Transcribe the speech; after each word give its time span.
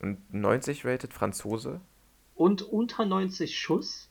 Und 0.00 0.32
90 0.32 0.84
rated 0.84 1.12
Franzose. 1.12 1.80
Und 2.36 2.62
unter 2.62 3.04
90 3.04 3.58
Schuss 3.58 4.08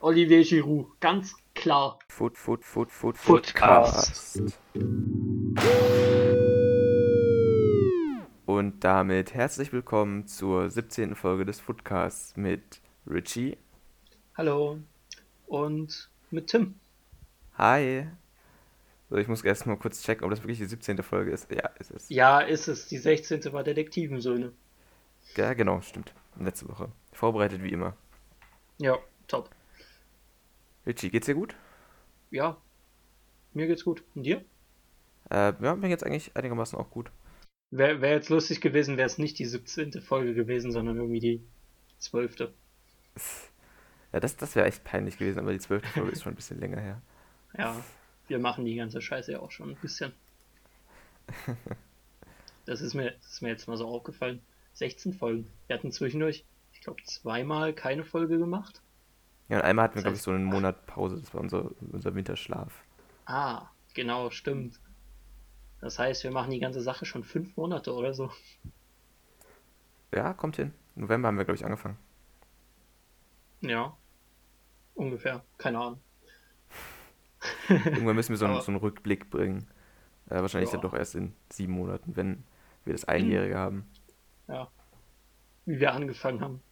Olivier 0.00 0.44
Giroud, 0.44 1.00
ganz 1.00 1.34
klar. 1.54 1.98
Foot, 2.08 2.36
Foot, 2.36 2.64
Foot, 2.64 2.92
Foot, 2.92 3.16
Footcast. 3.16 4.40
Und 8.44 8.84
damit 8.84 9.34
herzlich 9.34 9.72
willkommen 9.72 10.28
zur 10.28 10.70
17. 10.70 11.16
Folge 11.16 11.44
des 11.44 11.58
Footcasts 11.58 12.36
mit 12.36 12.80
Richie. 13.10 13.56
Hallo. 14.36 14.78
Und 15.48 16.10
mit 16.30 16.46
Tim. 16.46 16.76
Hi. 17.58 18.06
So, 19.10 19.16
ich 19.16 19.26
muss 19.26 19.42
erst 19.42 19.66
mal 19.66 19.76
kurz 19.76 20.02
checken, 20.02 20.24
ob 20.24 20.30
das 20.30 20.42
wirklich 20.42 20.58
die 20.58 20.66
17. 20.66 21.02
Folge 21.02 21.32
ist. 21.32 21.50
Ja, 21.50 21.66
ist 21.80 21.90
es. 21.90 22.08
Ja, 22.08 22.40
ist 22.40 22.68
es. 22.68 22.86
Die 22.86 22.98
16. 22.98 23.52
war 23.52 23.64
Detektivensöhne. 23.64 24.52
Ja, 25.34 25.54
genau, 25.54 25.80
stimmt. 25.80 26.12
Letzte 26.38 26.68
Woche. 26.68 26.90
Vorbereitet 27.12 27.62
wie 27.62 27.72
immer. 27.72 27.96
Ja, 28.78 28.98
top. 29.26 29.50
Richie, 30.86 31.10
geht's 31.10 31.26
dir 31.26 31.34
gut? 31.34 31.56
Ja, 32.30 32.56
mir 33.54 33.66
geht's 33.66 33.84
gut. 33.84 34.02
Und 34.14 34.24
dir? 34.24 34.44
Äh, 35.30 35.52
ja, 35.60 35.74
mir 35.74 35.88
geht's 35.88 36.02
eigentlich 36.02 36.36
einigermaßen 36.36 36.78
auch 36.78 36.90
gut. 36.90 37.10
Wäre 37.70 38.00
wär 38.00 38.12
jetzt 38.12 38.28
lustig 38.28 38.60
gewesen, 38.60 38.96
wäre 38.96 39.06
es 39.06 39.18
nicht 39.18 39.38
die 39.38 39.44
17. 39.44 40.00
Folge 40.00 40.34
gewesen, 40.34 40.70
sondern 40.70 40.96
irgendwie 40.96 41.20
die 41.20 41.42
12. 41.98 42.52
Ja, 44.12 44.20
das, 44.20 44.36
das 44.36 44.54
wäre 44.54 44.66
echt 44.66 44.84
peinlich 44.84 45.18
gewesen, 45.18 45.40
aber 45.40 45.52
die 45.52 45.58
12. 45.58 45.84
Folge 45.92 46.12
ist 46.12 46.22
schon 46.22 46.32
ein 46.32 46.36
bisschen 46.36 46.60
länger 46.60 46.80
her. 46.80 47.02
Ja, 47.58 47.82
wir 48.28 48.38
machen 48.38 48.66
die 48.66 48.74
ganze 48.74 49.00
Scheiße 49.00 49.32
ja 49.32 49.40
auch 49.40 49.50
schon 49.50 49.70
ein 49.70 49.76
bisschen. 49.76 50.12
Das 52.66 52.80
ist 52.80 52.94
mir, 52.94 53.12
das 53.12 53.34
ist 53.34 53.42
mir 53.42 53.50
jetzt 53.50 53.68
mal 53.68 53.76
so 53.76 53.86
aufgefallen. 53.86 54.42
16 54.76 55.12
Folgen. 55.14 55.50
Wir 55.66 55.76
hatten 55.76 55.90
zwischendurch, 55.90 56.44
ich 56.72 56.80
glaube, 56.82 57.02
zweimal 57.04 57.72
keine 57.72 58.04
Folge 58.04 58.38
gemacht. 58.38 58.82
Ja, 59.48 59.58
und 59.58 59.64
einmal 59.64 59.84
hatten 59.84 59.94
wir, 59.94 60.02
Das 60.02 60.04
glaube 60.04 60.16
ich, 60.16 60.22
so 60.22 60.30
einen 60.32 60.44
Monat 60.44 60.86
Pause. 60.86 61.18
Das 61.20 61.32
war 61.34 61.40
unser, 61.40 61.70
unser 61.92 62.14
Winterschlaf. 62.14 62.72
Ah, 63.26 63.66
genau, 63.94 64.30
stimmt. 64.30 64.78
Das 65.80 65.98
heißt, 65.98 66.24
wir 66.24 66.30
machen 66.30 66.50
die 66.50 66.60
ganze 66.60 66.80
Sache 66.80 67.04
schon 67.06 67.24
fünf 67.24 67.56
Monate 67.56 67.92
oder 67.92 68.12
so. 68.14 68.30
Ja, 70.14 70.32
kommt 70.34 70.56
hin. 70.56 70.72
November 70.94 71.28
haben 71.28 71.36
wir, 71.38 71.44
glaube 71.44 71.56
ich, 71.56 71.64
angefangen. 71.64 71.96
Ja, 73.60 73.96
ungefähr. 74.94 75.42
Keine 75.58 75.78
Ahnung. 75.78 76.00
Irgendwann 77.68 78.16
müssen 78.16 78.30
wir 78.30 78.36
so 78.38 78.46
einen, 78.46 78.60
so 78.62 78.68
einen 78.72 78.76
Rückblick 78.80 79.30
bringen. 79.30 79.66
Äh, 80.28 80.40
wahrscheinlich 80.40 80.70
Ja. 80.70 80.78
dann 80.78 80.82
doch 80.90 80.94
erst 80.98 81.14
in 81.14 81.34
sieben 81.50 81.72
Monaten, 81.74 82.16
wenn 82.16 82.44
wir 82.84 82.92
das 82.94 83.04
Einjährige 83.04 83.56
haben. 83.56 83.86
Ja. 84.48 84.70
Wie 85.64 85.80
wir 85.80 85.92
angefangen 85.92 86.40
haben. 86.40 86.62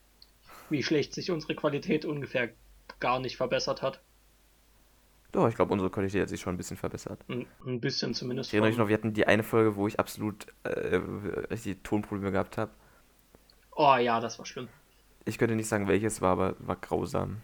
Wie 0.71 0.83
schlecht 0.83 1.15
sich 1.15 1.31
unsere 1.31 1.55
Qualität 1.55 2.05
ungefähr 2.05 2.51
gar 3.01 3.19
nicht 3.21 3.37
verbessert 3.37 3.83
hat. 3.83 4.01
Doch, 5.33 5.49
ich 5.49 5.57
glaube, 5.57 5.73
unsere 5.73 5.91
Qualität 5.91 6.23
hat 6.23 6.29
sich 6.29 6.41
schon 6.41 6.55
ein 6.55 6.57
bisschen 6.57 6.77
verbessert. 6.77 7.21
Ein, 7.29 7.47
ein 7.67 7.81
bisschen 7.81 8.15
zumindest. 8.15 8.51
Ich 8.51 8.55
erinnere 8.55 8.71
mich 8.71 8.79
noch, 8.79 8.89
wir 8.89 8.95
hatten 8.95 9.15
die 9.15 9.27
eine 9.27 9.43
Folge, 9.43 9.75
wo 9.75 9.89
ich 9.89 9.99
absolut 9.99 10.47
äh, 10.63 10.97
richtig 11.51 11.83
Tonprobleme 11.83 12.31
gehabt 12.31 12.57
habe. 12.57 12.71
Oh 13.73 13.97
ja, 13.97 14.21
das 14.21 14.39
war 14.39 14.47
schlimm. 14.47 14.69
Ich 15.25 15.39
könnte 15.39 15.57
nicht 15.57 15.67
sagen, 15.67 15.89
welches 15.89 16.21
war, 16.21 16.33
aber 16.33 16.55
war 16.61 16.77
grausam. 16.77 17.43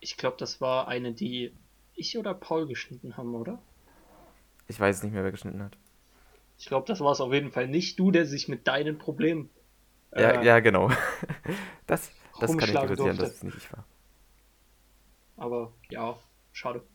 Ich 0.00 0.16
glaube, 0.16 0.36
das 0.38 0.60
war 0.60 0.88
eine, 0.88 1.12
die 1.12 1.52
ich 1.94 2.16
oder 2.16 2.32
Paul 2.32 2.66
geschnitten 2.66 3.16
haben, 3.16 3.34
oder? 3.34 3.60
Ich 4.66 4.80
weiß 4.80 5.02
nicht 5.02 5.12
mehr, 5.12 5.24
wer 5.24 5.30
geschnitten 5.30 5.62
hat. 5.62 5.76
Ich 6.62 6.68
glaube, 6.68 6.86
das 6.86 7.00
war 7.00 7.10
es 7.10 7.20
auf 7.20 7.32
jeden 7.32 7.50
Fall 7.50 7.66
nicht 7.66 7.98
du, 7.98 8.12
der 8.12 8.24
sich 8.24 8.46
mit 8.46 8.68
deinen 8.68 8.96
Problemen 8.96 9.50
Ja, 10.14 10.40
äh, 10.40 10.46
ja, 10.46 10.60
genau. 10.60 10.92
Das, 11.88 12.12
das 12.38 12.56
kann 12.56 12.68
ich 12.68 12.76
kritisieren, 12.76 13.16
dass 13.16 13.32
es 13.32 13.42
nicht 13.42 13.56
ich 13.56 13.72
war. 13.72 13.84
Aber 15.36 15.72
ja, 15.90 16.16
schade. 16.52 16.86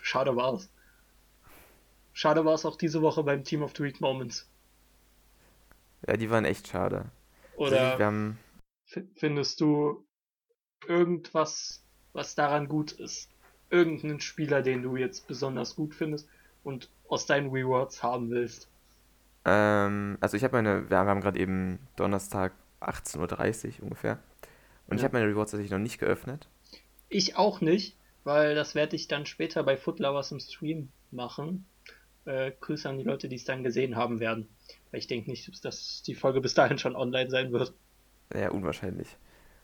Schade 0.00 0.36
war 0.36 0.54
es. 0.54 0.70
Schade 2.12 2.44
war 2.44 2.54
es 2.54 2.64
auch 2.64 2.76
diese 2.76 3.02
Woche 3.02 3.24
beim 3.24 3.42
Team 3.42 3.64
of 3.64 3.72
the 3.76 3.82
Week 3.82 4.00
Moments. 4.00 4.48
Ja, 6.06 6.16
die 6.16 6.30
waren 6.30 6.44
echt 6.44 6.68
schade. 6.68 7.06
Oder 7.56 7.98
Wir 7.98 8.06
haben, 8.06 8.38
findest 9.16 9.60
du 9.60 10.06
irgendwas, 10.86 11.84
was 12.12 12.36
daran 12.36 12.68
gut 12.68 12.92
ist? 12.92 13.28
Irgendeinen 13.70 14.20
Spieler, 14.20 14.62
den 14.62 14.82
du 14.82 14.94
jetzt 14.94 15.26
besonders 15.26 15.74
gut 15.74 15.96
findest 15.96 16.28
und 16.62 16.88
aus 17.08 17.26
deinen 17.26 17.50
Rewards 17.50 18.02
haben 18.02 18.30
willst? 18.30 18.68
ähm, 19.44 20.18
also 20.20 20.36
ich 20.36 20.44
habe 20.44 20.56
meine, 20.56 20.90
wir 20.90 20.98
haben 20.98 21.20
gerade 21.20 21.38
eben 21.38 21.78
Donnerstag 21.96 22.52
18.30 22.80 23.78
Uhr 23.78 23.84
ungefähr. 23.84 24.18
Und 24.88 24.96
ich 24.96 25.02
Ja. 25.02 25.08
habe 25.08 25.18
meine 25.18 25.30
Rewards 25.30 25.50
tatsächlich 25.52 25.70
noch 25.72 25.78
nicht 25.78 25.98
geöffnet. 25.98 26.48
Ich 27.08 27.36
auch 27.36 27.60
nicht, 27.60 27.96
weil 28.24 28.54
das 28.54 28.74
werde 28.74 28.96
ich 28.96 29.08
dann 29.08 29.26
später 29.26 29.62
bei 29.62 29.76
Footlovers 29.76 30.32
im 30.32 30.40
Stream 30.40 30.90
machen. 31.10 31.66
Äh, 32.26 32.52
Grüße 32.60 32.88
an 32.88 32.98
die 32.98 33.04
Leute, 33.04 33.28
die 33.28 33.36
es 33.36 33.44
dann 33.44 33.64
gesehen 33.64 33.96
haben 33.96 34.20
werden. 34.20 34.48
Weil 34.90 35.00
ich 35.00 35.06
denke 35.06 35.30
nicht, 35.30 35.64
dass 35.64 36.02
die 36.02 36.14
Folge 36.14 36.40
bis 36.40 36.54
dahin 36.54 36.78
schon 36.78 36.96
online 36.96 37.30
sein 37.30 37.52
wird. 37.52 37.72
Ja, 38.34 38.50
unwahrscheinlich. 38.50 39.16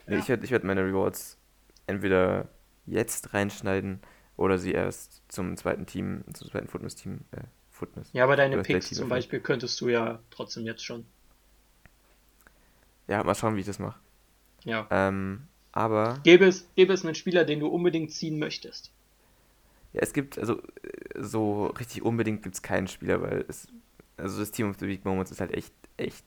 Nee, 0.07 0.17
Ja. 0.17 0.21
Ich 0.21 0.29
werde 0.29 0.45
ich 0.45 0.51
werd 0.51 0.65
meine 0.65 0.85
Rewards 0.85 1.39
entweder 1.87 2.49
jetzt 2.87 3.35
reinschneiden 3.35 4.01
oder 4.37 4.59
sie 4.59 4.73
erst 4.73 5.23
zum 5.29 5.57
zweiten 5.57 5.87
Team, 5.87 6.25
zum 6.33 6.49
zweiten 6.49 6.69
Footness-Team, 6.69 7.21
äh, 7.33 7.41
Footness. 7.71 8.09
Ja, 8.13 8.25
aber 8.25 8.37
deine 8.37 8.63
Picks 8.63 8.91
zum. 8.91 9.09
Beispiel 9.09 9.41
könntest 9.41 9.81
du 9.81 9.89
ja 9.89 10.21
trotzdem 10.31 10.65
jetzt 10.65 10.85
schon. 10.85 11.05
Ja, 13.09 13.23
mal 13.25 13.35
schauen, 13.35 13.57
wie 13.57 13.61
ich 13.61 13.67
das 13.67 13.79
mache. 13.79 13.99
Ja. 14.65 14.87
Ähm, 14.91 15.49
aber 15.73 16.21
Gäbe 16.23 16.47
es, 16.47 16.69
gäbe 16.77 16.93
es 16.93 17.05
einen 17.05 17.15
Spieler, 17.15 17.45
den 17.45 17.61
du 17.61 17.67
unbedingt 17.67 18.13
ziehen 18.13 18.39
möchtest? 18.39 18.93
ja, 19.95 20.01
es 20.03 20.13
gibt, 20.13 20.39
also 20.39 20.61
so 21.15 21.67
richtig 21.67 22.03
unbedingt 22.03 22.43
gibt 22.43 22.57
es 22.57 22.63
keinen 22.63 22.89
Spieler, 22.89 23.23
weil 23.23 23.45
es, 23.49 23.69
also 24.17 24.41
das 24.41 24.51
Team 24.51 24.69
of 24.69 24.77
the 24.81 24.89
Week 24.89 25.05
Moments 25.05 25.31
ist 25.31 25.41
halt 25.41 25.53
echt, 25.55 25.73
echt, 25.97 26.25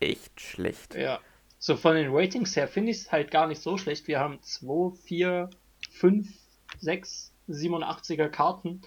echt 0.00 0.40
schlecht. 0.40 0.94
Ja. 0.96 1.20
So 1.60 1.76
von 1.76 1.94
den 1.94 2.12
Ratings 2.12 2.56
her 2.56 2.68
finde 2.68 2.90
ich 2.90 2.98
es 2.98 3.12
halt 3.12 3.30
gar 3.30 3.46
nicht 3.46 3.62
so 3.62 3.78
schlecht. 3.78 4.08
Wir 4.08 4.18
haben 4.18 4.42
2, 4.42 4.96
4, 4.96 5.50
5, 5.92 6.28
6, 6.78 7.32
87er 7.48 8.28
Karten. 8.28 8.82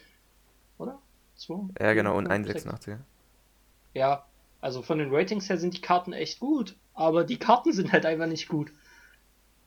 Oder? 0.78 1.00
2, 1.36 1.70
Ja, 1.80 1.94
genau, 1.94 2.18
und 2.18 2.28
ein 2.28 2.44
6. 2.46 2.66
86er. 2.68 2.98
Ja, 3.94 4.26
also 4.62 4.82
von 4.82 4.98
den 5.00 5.14
Ratings 5.14 5.50
her 5.50 5.58
sind 5.58 5.76
die 5.76 5.82
Karten 5.82 6.14
echt 6.14 6.40
gut, 6.40 6.76
aber 6.94 7.24
die 7.24 7.38
Karten 7.38 7.72
sind 7.74 7.92
halt 7.92 8.06
einfach 8.06 8.28
nicht 8.28 8.48
gut. 8.50 8.72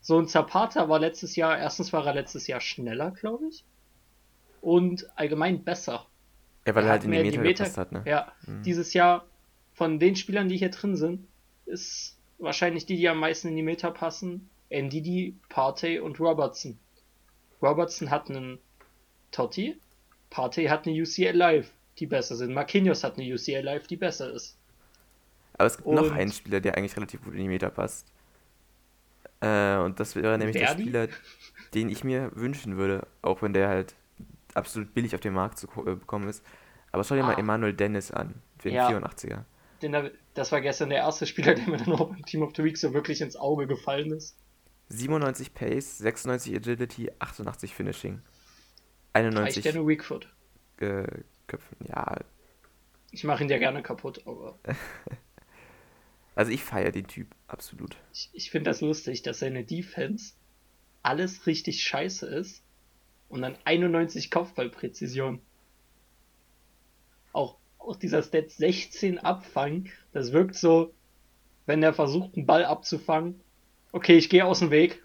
So 0.01 0.19
ein 0.19 0.27
Zapata 0.29 0.89
war 0.89 0.99
letztes 0.99 1.37
Jahr, 1.37 1.59
erstens 1.59 1.93
war 1.93 2.05
er 2.07 2.15
letztes 2.15 2.47
Jahr 2.47 2.61
schneller, 2.61 3.11
glaube 3.13 3.47
ich. 3.49 3.65
Und 4.61 5.09
allgemein 5.19 5.65
besser. 5.65 6.07
Ja, 6.67 6.75
weil 6.75 6.85
Er 6.85 6.91
halt 6.91 7.05
in 7.05 7.11
die 7.11 7.17
mehr 7.17 7.23
die 7.25 7.31
Meter 7.39 7.43
Meter- 7.43 7.65
gepasst 7.65 7.79
hat, 7.79 7.93
ne? 7.93 8.03
Ja, 8.07 8.33
Mhm. 8.47 8.63
dieses 8.63 8.93
Jahr 8.95 9.25
von 9.75 9.99
den 9.99 10.15
Spielern, 10.17 10.49
die 10.49 10.57
hier 10.57 10.71
drin 10.71 10.97
sind, 10.97 11.27
ist 11.67 12.17
wahrscheinlich 12.39 12.87
die, 12.87 12.97
die 12.97 13.09
am 13.09 13.19
meisten 13.19 13.49
in 13.49 13.57
die 13.57 13.63
Meta 13.63 13.91
passen, 13.91 14.49
Ndidi, 14.71 15.37
Partey 15.49 15.99
und 16.01 16.19
Robertson. 16.21 16.79
Robertson 17.63 18.11
hat 18.11 18.29
einen 18.31 18.59
Totti, 19.31 19.81
Partey 20.31 20.67
hat 20.67 20.87
eine 20.87 21.01
UCL 21.01 21.33
Live, 21.37 21.71
die 21.99 22.07
besser 22.07 22.37
sind. 22.37 22.53
Marquinhos 22.55 23.05
hat 23.05 23.19
eine 23.19 23.33
UCL 23.33 23.61
Live, 23.63 23.87
die 23.87 23.97
besser 23.97 24.33
ist. 24.33 24.57
Aber 25.55 25.67
es 25.67 25.77
gibt 25.77 25.89
noch 25.89 26.03
Und- 26.05 26.13
einen 26.13 26.33
Spieler, 26.33 26.61
der 26.61 26.77
eigentlich 26.77 26.97
relativ 26.97 27.23
gut 27.23 27.35
in 27.35 27.41
die 27.41 27.49
Meter 27.49 27.71
passt. 27.71 28.07
Äh, 29.41 29.77
und 29.79 29.99
das 30.01 30.15
wäre 30.17 30.39
nämlich 30.39 30.57
der 30.57 30.67
Verdi? 30.69 30.83
Spieler, 30.83 31.09
den 31.75 31.89
ich 31.89 32.05
mir 32.05 32.31
wünschen 32.35 32.77
würde, 32.77 33.07
auch 33.23 33.43
wenn 33.43 33.53
der 33.53 33.69
halt 33.69 33.95
absolut 34.55 34.95
billig 34.95 35.15
auf 35.15 35.21
den 35.21 35.33
Markt 35.35 35.59
zu 35.59 35.67
ko- 35.67 35.83
äh, 35.83 35.97
bekommen 35.97 36.29
ist. 36.29 36.45
Aber 36.93 37.05
schau 37.05 37.15
dir 37.15 37.23
mal 37.23 37.35
Ah. 37.35 37.39
Emanuel 37.39 37.73
Dennis 37.73 38.11
an, 38.11 38.35
für 38.59 38.69
den 38.69 38.77
Ja. 38.77 38.89
84er. 38.89 39.45
Den, 39.83 39.93
da- 39.93 40.11
das 40.35 40.53
war 40.53 40.61
gestern 40.61 40.91
der 40.91 40.99
erste 40.99 41.27
Spieler, 41.27 41.55
der 41.55 41.69
mir 41.69 41.79
dann 41.79 41.93
auch 41.95 42.09
beim 42.11 42.25
Team 42.25 42.43
of 42.43 42.53
the 42.57 42.63
Week 42.65 42.77
so 42.79 42.93
wirklich 42.95 43.21
ins 43.21 43.37
Auge 43.37 43.67
gefallen 43.67 44.13
ist. 44.13 44.37
97 44.93 45.55
Pace, 45.55 45.99
96 45.99 46.55
Agility, 46.57 47.11
88 47.19 47.75
Finishing. 47.75 48.23
Reicht 49.37 49.63
91 49.63 49.63
der 49.63 49.75
nur 49.75 49.89
Weakfoot. 49.89 50.29
äh, 50.81 51.07
Köpfen. 51.47 51.77
Ja, 51.87 52.19
Ich 53.11 53.25
mache 53.25 53.43
ihn 53.45 53.51
ja 53.51 53.59
gerne 53.59 53.83
kaputt, 53.83 54.23
aber 54.27 54.59
also 56.35 56.51
ich 56.53 56.63
feiere 56.65 56.93
den 56.93 57.07
Typ, 57.07 57.35
absolut. 57.47 57.97
ich, 58.13 58.31
ich 58.33 58.51
finde 58.51 58.71
das 58.71 58.81
lustig, 58.81 59.23
dass 59.23 59.41
seine 59.41 59.65
Defense 59.65 60.35
alles 61.03 61.47
richtig 61.47 61.83
scheiße 61.85 62.27
ist 62.27 62.63
und 63.29 63.43
dann 63.43 63.57
91 63.65 64.31
Kopfballpräzision. 64.31 65.41
Auch, 67.33 67.59
auch 67.79 67.97
dieser 67.97 68.23
Stat 68.23 68.51
16 68.51 69.19
Abfang, 69.19 69.89
das 70.13 70.33
wirkt 70.33 70.55
so, 70.55 70.95
wenn 71.67 71.81
der 71.81 71.95
versucht, 71.95 72.37
einen 72.37 72.47
Ball 72.47 72.65
abzufangen. 72.65 73.41
Okay, 73.93 74.17
ich 74.17 74.29
gehe 74.29 74.45
aus 74.45 74.59
dem 74.61 74.71
Weg. 74.71 75.03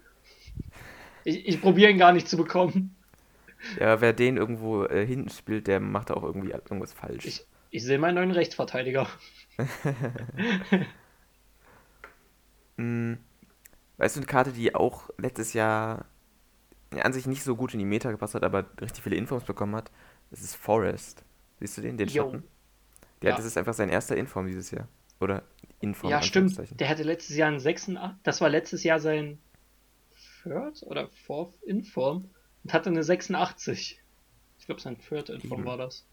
Ich, 1.24 1.46
ich 1.46 1.60
probiere 1.60 1.90
ihn 1.90 1.98
gar 1.98 2.12
nicht 2.12 2.28
zu 2.28 2.36
bekommen. 2.36 2.96
Ja, 3.78 4.00
wer 4.00 4.12
den 4.12 4.36
irgendwo 4.36 4.84
äh, 4.84 5.06
hinten 5.06 5.30
spielt, 5.30 5.66
der 5.66 5.80
macht 5.80 6.10
auch 6.10 6.22
irgendwie 6.22 6.50
irgendwas 6.50 6.92
falsch. 6.92 7.26
Ich, 7.26 7.46
Ich 7.70 7.84
sehe 7.84 7.98
meinen 7.98 8.14
neuen 8.16 8.30
Rechtsverteidiger. 8.30 9.08
Hm, 12.76 13.18
weißt 13.98 14.16
du, 14.16 14.20
eine 14.20 14.26
Karte, 14.26 14.52
die 14.52 14.74
auch 14.74 15.10
letztes 15.18 15.52
Jahr 15.52 16.06
ja, 16.94 17.02
an 17.02 17.12
sich 17.12 17.26
nicht 17.26 17.42
so 17.44 17.56
gut 17.56 17.74
in 17.74 17.80
die 17.80 17.84
Meta 17.86 18.10
gepasst 18.10 18.34
hat, 18.34 18.44
aber 18.44 18.66
richtig 18.80 19.02
viele 19.02 19.16
Infos 19.16 19.44
bekommen 19.44 19.76
hat? 19.76 19.90
Das 20.30 20.42
ist 20.42 20.56
Forest. 20.56 21.24
Siehst 21.60 21.78
du 21.78 21.82
den? 21.82 21.96
Den. 21.98 22.08
Schatten? 22.08 22.44
Der, 23.22 23.32
Ja. 23.32 23.36
Das 23.36 23.44
ist 23.44 23.58
einfach 23.58 23.74
sein 23.74 23.88
erster 23.90 24.16
Inform 24.16 24.46
dieses 24.46 24.70
Jahr. 24.70 24.88
Oder 25.20 25.42
Inform. 25.80 26.10
Ja, 26.10 26.18
in 26.18 26.24
stimmt. 26.24 26.80
Der 26.80 26.88
hatte 26.88 27.02
letztes 27.02 27.36
Jahr 27.36 27.48
einen 27.48 27.60
86. 27.60 28.18
Das 28.22 28.40
war 28.40 28.48
letztes 28.48 28.84
Jahr 28.84 29.00
sein 29.00 29.38
Third 30.42 30.82
oder 30.84 31.08
Fourth 31.26 31.54
Inform 31.62 32.30
und 32.64 32.72
hatte 32.72 32.90
eine 32.90 33.02
86. 33.02 34.00
Ich 34.58 34.66
glaube, 34.66 34.80
sein 34.80 34.98
Third 34.98 35.30
Inform 35.30 35.60
Eben. 35.60 35.68
war 35.68 35.76
das. 35.76 36.04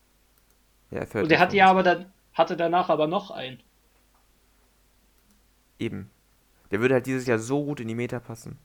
Ja, 0.91 1.05
Third 1.05 1.23
Und 1.23 1.31
der 1.31 1.39
hatte 1.39 1.55
ja 1.55 1.67
aber 1.67 1.83
dann, 1.83 2.11
hatte 2.33 2.57
danach 2.57 2.89
aber 2.89 3.07
noch 3.07 3.31
einen. 3.31 3.61
Eben. 5.79 6.09
Der 6.71 6.79
würde 6.79 6.95
halt 6.95 7.05
dieses 7.05 7.27
Jahr 7.27 7.39
so 7.39 7.63
gut 7.63 7.79
in 7.79 7.87
die 7.87 7.95
Meta 7.95 8.19
passen. 8.19 8.57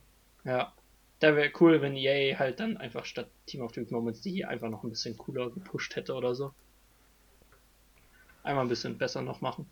Ja. 0.44 0.72
Da 1.18 1.36
wäre 1.36 1.52
cool, 1.60 1.82
wenn 1.82 1.96
EA 1.96 2.38
halt 2.38 2.60
dann 2.60 2.78
einfach 2.78 3.04
statt 3.04 3.28
Team 3.44 3.60
of 3.60 3.74
the 3.74 3.82
Week 3.82 3.90
Moments 3.90 4.22
die 4.22 4.46
einfach 4.46 4.70
noch 4.70 4.84
ein 4.84 4.90
bisschen 4.90 5.18
cooler 5.18 5.50
gepusht 5.50 5.94
hätte 5.94 6.14
oder 6.14 6.34
so. 6.34 6.54
Einmal 8.42 8.64
ein 8.64 8.70
bisschen 8.70 8.96
besser 8.96 9.20
noch 9.20 9.42
machen. 9.42 9.68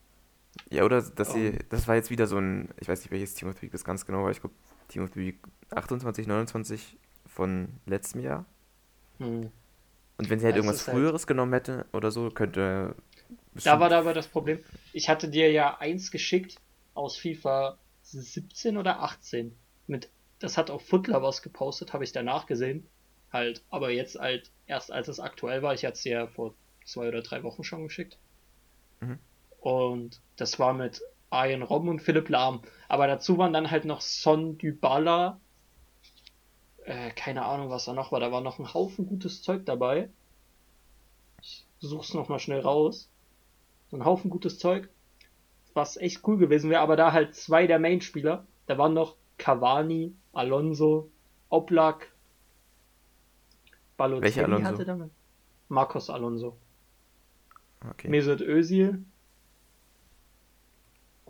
Ja, 0.71 0.85
oder 0.85 1.03
dass 1.03 1.33
sie, 1.33 1.47
Ähm. 1.49 1.59
das 1.71 1.87
war 1.89 1.95
jetzt 1.97 2.11
wieder 2.11 2.27
so 2.27 2.39
ein, 2.39 2.69
ich 2.81 2.89
weiß 2.89 3.01
nicht 3.01 3.11
welches 3.11 3.35
Team 3.35 3.49
of 3.49 3.57
the 3.57 3.63
Week 3.63 3.73
das 3.73 3.85
ganz 3.85 4.05
genau 4.07 4.25
war, 4.25 4.31
ich 4.31 4.41
glaube 4.41 4.55
Team 4.89 5.05
of 5.05 5.11
the 5.15 5.21
Week 5.21 5.39
28, 5.71 6.27
29 6.27 6.97
von 7.27 7.69
letztem 7.87 8.21
Jahr. 8.23 8.45
Hm. 9.19 9.51
Und 10.17 10.31
wenn 10.31 10.41
sie 10.41 10.47
halt 10.47 10.57
Ja, 10.57 10.61
es 10.61 10.67
irgendwas 10.67 10.87
halt- 10.89 10.97
früheres 10.97 11.27
genommen 11.27 11.53
hätte 11.53 11.87
oder 11.93 12.11
so, 12.11 12.31
könnte 12.31 12.95
Da 13.65 13.79
war 13.81 13.89
da 13.89 13.99
aber 14.01 14.15
das 14.15 14.27
Problem. 14.29 14.59
Ich 14.93 15.09
hatte 15.09 15.29
dir 15.29 15.51
ja 15.53 15.79
eins 15.79 16.11
geschickt 16.11 16.57
aus 16.95 17.17
FIFA 17.17 17.79
17 18.03 18.77
oder 18.77 19.01
18. 19.03 19.55
Mit, 19.87 20.09
das 20.39 20.57
hat 20.57 20.71
auch 20.71 20.81
Footler 20.81 21.23
was 21.23 21.43
gepostet, 21.43 21.93
habe 21.93 22.05
ich 22.05 22.13
danach 22.13 22.47
gesehen. 22.47 22.87
Halt, 23.33 23.63
aber 23.71 23.91
jetzt 23.91 24.19
halt, 24.19 24.51
erst 24.67 24.91
als 24.91 25.09
es 25.09 25.21
aktuell 25.21 25.63
war, 25.63 25.75
ich 25.75 25.85
hatte 25.85 25.95
es 25.95 26.03
dir 26.03 26.13
ja 26.13 26.27
vor 26.27 26.55
zwei 26.87 27.09
oder 27.09 27.21
drei 27.23 27.43
Wochen 27.43 27.63
schon 27.63 27.85
geschickt. 27.85 28.17
Mhm. 29.01 29.19
Und 29.61 30.21
das 30.37 30.59
war 30.59 30.73
mit 30.73 31.03
Ian 31.33 31.63
Robben 31.63 31.89
und 31.89 32.01
Philipp 32.01 32.29
Lahm. 32.29 32.63
Aber 32.89 33.07
dazu 33.07 33.39
waren 33.39 33.53
dann 33.53 33.71
halt 33.71 33.85
noch 33.85 34.01
Son 34.01 34.59
Dybala. 34.59 35.41
Äh, 36.85 37.11
keine 37.11 37.45
Ahnung, 37.45 37.71
was 37.71 37.85
da 37.85 37.93
noch 37.93 38.13
war. 38.13 38.21
Da 38.21 38.33
war 38.33 38.41
noch 38.41 38.59
ein 38.59 38.73
Haufen 38.73 39.07
gutes 39.07 39.43
Zeug 39.43 39.67
dabei. 39.67 40.09
Ich 41.43 41.67
such's 41.81 42.15
noch 42.15 42.29
mal 42.29 42.39
schnell 42.39 42.61
raus. 42.61 43.11
So 43.91 43.97
ein 43.97 44.05
Haufen 44.05 44.31
gutes 44.31 44.59
Zeug. 44.59 44.89
Was 45.75 45.97
echt 45.97 46.27
cool 46.27 46.39
gewesen 46.39 46.71
wäre, 46.71 46.81
aber 46.81 46.97
da 46.97 47.13
halt 47.13 47.35
zwei 47.35 47.67
der 47.67 47.79
Main-Spieler. 47.79 48.47
Da 48.67 48.79
waren 48.79 48.95
noch 48.95 49.17
Cavani, 49.37 50.15
Alonso, 50.33 51.11
Oblak, 51.49 52.11
Balotelli 53.97 54.25
Welcher 54.25 54.45
Alonso? 54.45 54.65
hatte 54.65 54.85
damit. 54.85 55.11
Marcos 55.69 56.09
Alonso. 56.09 56.57
Okay. 57.91 58.09
Mesut 58.09 58.41
Özil, 58.41 59.05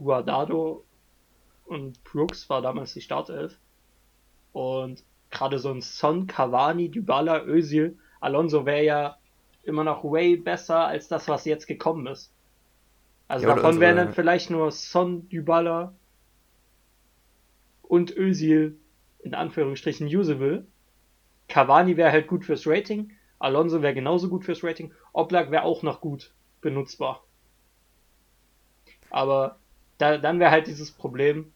Guardado 0.02 0.84
und 1.66 2.02
Brooks 2.04 2.48
war 2.48 2.62
damals 2.62 2.94
die 2.94 3.00
Startelf. 3.00 3.58
Und 4.52 5.04
gerade 5.30 5.58
so 5.58 5.70
ein 5.70 5.82
Son, 5.82 6.26
Cavani, 6.26 6.90
Dybala, 6.90 7.44
Özil, 7.44 7.98
Alonso 8.20 8.66
wäre 8.66 8.84
ja 8.84 9.18
immer 9.62 9.84
noch 9.84 10.02
way 10.04 10.36
besser 10.36 10.86
als 10.86 11.08
das, 11.08 11.28
was 11.28 11.44
jetzt 11.44 11.66
gekommen 11.66 12.06
ist. 12.06 12.32
Also 13.28 13.46
Ja, 13.46 13.54
davon 13.54 13.80
wären 13.80 13.96
dann 13.96 14.12
vielleicht 14.12 14.50
nur 14.50 14.70
Son, 14.72 15.28
Dybala 15.28 15.94
und 17.82 18.16
Özil 18.16 18.78
in 19.20 19.34
Anführungsstrichen 19.34 20.06
usable. 20.06 20.66
Cavani 21.48 21.96
wäre 21.96 22.12
halt 22.12 22.26
gut 22.26 22.44
fürs 22.44 22.66
Rating, 22.66 23.12
Alonso 23.38 23.82
wäre 23.82 23.94
genauso 23.94 24.28
gut 24.28 24.44
fürs 24.44 24.64
Rating, 24.64 24.92
Oblak 25.12 25.50
wäre 25.50 25.64
auch 25.64 25.82
noch 25.82 26.00
gut 26.00 26.32
benutzbar. 26.60 27.24
Aber 29.10 29.58
da, 29.98 30.18
dann 30.18 30.40
wäre 30.40 30.50
halt 30.50 30.66
dieses 30.66 30.92
Problem, 30.92 31.52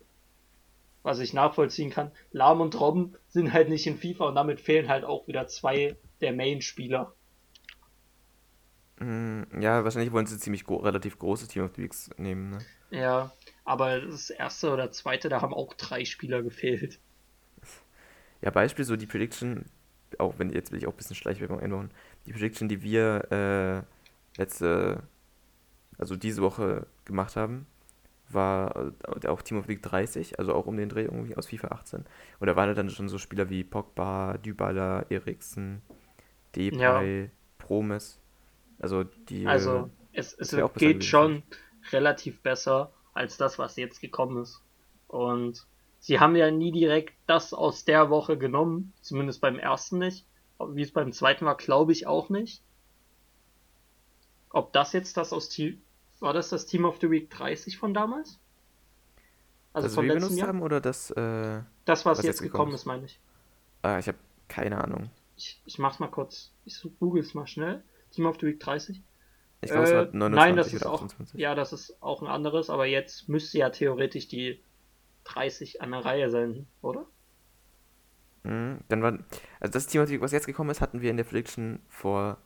was 1.05 1.21
ich 1.21 1.33
nachvollziehen 1.33 1.91
kann. 1.91 2.11
Lahm 2.33 2.61
und 2.61 2.81
Robben 2.81 3.17
sind 3.29 3.53
halt 3.53 3.69
nicht 3.69 3.87
in 3.87 3.99
FIFA 3.99 4.25
und 4.31 4.35
damit 4.35 4.61
fehlen 4.61 4.89
halt 4.89 5.05
auch 5.05 5.29
wieder 5.29 5.47
zwei 5.47 5.97
der 6.21 6.33
Main-Spieler. 6.33 7.15
Mm, 8.99 9.43
Ja, 9.61 9.85
wahrscheinlich 9.85 10.13
wollen 10.13 10.27
sie 10.27 10.39
ziemlich 10.39 10.65
gro 10.65 10.77
relativ 10.77 11.19
große 11.19 11.49
Team 11.49 11.65
of 11.65 11.73
the 11.77 11.83
Weeks 11.83 12.11
nehmen, 12.19 12.51
ne? 12.51 12.67
Ja, 12.91 13.37
aber 13.65 14.01
das 14.03 14.31
erste 14.31 14.71
oder 14.73 14.93
zweite, 14.93 15.29
da 15.29 15.41
haben 15.41 15.53
auch 15.55 15.75
drei 15.75 16.05
Spieler 16.05 16.43
gefehlt. 16.45 17.01
Ja, 18.41 18.51
Beispiel 18.51 18.85
so 18.85 18.97
die 18.97 19.07
Prediction, 19.07 19.67
auch 20.19 20.39
wenn 20.39 20.51
jetzt 20.51 20.73
will 20.73 20.79
ich 20.79 20.87
auch 20.87 20.93
ein 20.93 20.97
bisschen 20.97 21.17
Schleichwerbung 21.17 21.61
einbauen, 21.61 21.91
die 22.27 22.33
Prediction, 22.33 22.69
die 22.69 22.83
wir 22.83 23.85
äh, 24.37 24.41
letzte, 24.41 25.03
also 25.99 26.17
diese 26.17 26.43
Woche 26.43 26.87
gemacht 27.05 27.37
haben, 27.37 27.67
war 28.35 28.93
äh, 29.23 29.29
auch 29.29 29.43
Team 29.43 29.59
of 29.59 29.69
Week 29.69 29.83
30, 29.83 30.39
also 30.39 30.55
auch 30.55 30.67
um 30.67 30.77
den 30.77 30.89
Dreh 30.89 31.05
irgendwie 31.05 31.37
aus 31.37 31.49
FIFA 31.49 31.69
18. 31.69 32.05
Und 32.41 32.47
da 32.47 32.57
waren 32.57 32.75
dann 32.75 32.91
schon 32.91 33.09
so 33.09 33.19
Spieler 33.19 33.51
wie 33.51 33.65
Pogba, 33.65 34.39
Dybala, 34.39 35.07
Eriksen, 35.09 35.83
Depay, 36.55 37.31
Promes. 37.59 38.21
Also 38.79 39.05
die. 39.05 39.47
Also 39.47 39.91
es, 40.13 40.35
es 40.35 40.51
besser 40.51 40.71
geht 40.77 41.05
schon 41.05 41.43
relativ 41.93 42.41
besser 42.43 42.93
als 43.15 43.37
das, 43.37 43.59
was 43.59 43.77
jetzt 43.77 44.01
gekommen 44.01 44.43
ist. 44.43 44.63
Und 45.09 45.67
sie 46.01 46.21
haben 46.21 46.37
ja 46.37 46.51
nie 46.51 46.73
direkt 46.73 47.15
das 47.27 47.55
aus 47.55 47.85
der 47.85 48.11
Woche 48.11 48.37
genommen, 48.37 48.93
zumindest 49.01 49.41
beim 49.41 49.59
ersten 49.59 49.99
nicht. 49.99 50.27
Wie 50.59 50.83
es 50.83 50.93
beim 50.93 51.13
zweiten 51.13 51.45
war, 51.45 51.57
glaube 51.57 51.93
ich 51.93 52.07
auch 52.07 52.29
nicht. 52.29 52.63
Ob 54.51 54.73
das 54.73 54.93
jetzt 54.93 55.17
das 55.17 55.33
aus 55.33 55.49
Team, 55.49 55.81
war 56.23 56.33
das 56.33 56.49
das 56.51 56.67
Team 56.67 56.85
of 56.87 56.99
the 57.01 57.11
Week 57.11 57.31
30 57.31 57.79
von 57.79 57.95
damals? 57.95 58.41
Also 59.75 59.89
das 59.89 59.95
vom 59.95 60.09
wir 60.09 60.15
letzten 60.15 60.37
Jahr? 60.37 60.49
haben 60.49 60.63
oder 60.63 60.81
das. 60.81 61.11
Äh, 61.11 61.63
Das, 61.85 62.05
was, 62.05 62.19
was 62.19 62.25
jetzt 62.25 62.41
jetzt 62.41 62.41
gekommen 62.41 62.75
ist, 62.75 62.87
meine 62.87 63.05
ich. 63.07 63.21
ah, 63.83 63.99
ich 63.99 64.09
habe 64.09 64.19
keine 64.49 64.83
Ahnung. 64.83 65.11
Ich, 65.37 65.61
ich 65.67 65.79
mach's 65.79 65.99
mal 65.99 66.09
kurz. 66.09 66.53
Ich 66.65 66.81
google 66.99 67.23
es 67.23 67.35
mal 67.35 67.47
schnell. 67.47 67.83
Team 68.11 68.27
of 68.27 68.37
the 68.41 68.47
Week 68.47 68.61
30. 68.61 69.03
Ich 69.61 69.71
glaube, 69.71 69.85
es 69.85 69.93
Äh, 69.93 69.95
war 69.95 70.09
29 70.13 70.35
nein, 70.37 70.57
das 70.57 70.73
ist 70.75 70.87
oder 70.87 70.93
auch, 70.93 71.03
28. 71.03 71.41
ja, 71.41 71.55
das 71.55 71.73
ist 71.73 71.97
auch 72.03 72.23
ein 72.23 72.29
anderes, 72.29 72.71
aber 72.71 72.87
jetzt 72.87 73.29
müsste 73.29 73.59
ja 73.59 73.71
theoretisch 73.71 74.29
die 74.29 74.63
30 75.25 75.83
an 75.83 75.93
der 75.93 76.05
Reihe 76.05 76.31
sein, 76.31 76.67
oder? 76.83 77.07
Mhm, 78.45 78.81
dann 78.89 79.03
war, 79.03 79.19
also 79.61 79.73
das 79.73 79.87
Team, 79.87 80.03
was 80.21 80.33
jetzt 80.33 80.47
gekommen 80.47 80.71
ist, 80.71 80.81
hatten 80.81 81.01
wir 81.01 81.11
in 81.11 81.17
der 81.17 81.25
Prediction 81.25 81.79
vor 81.89 82.39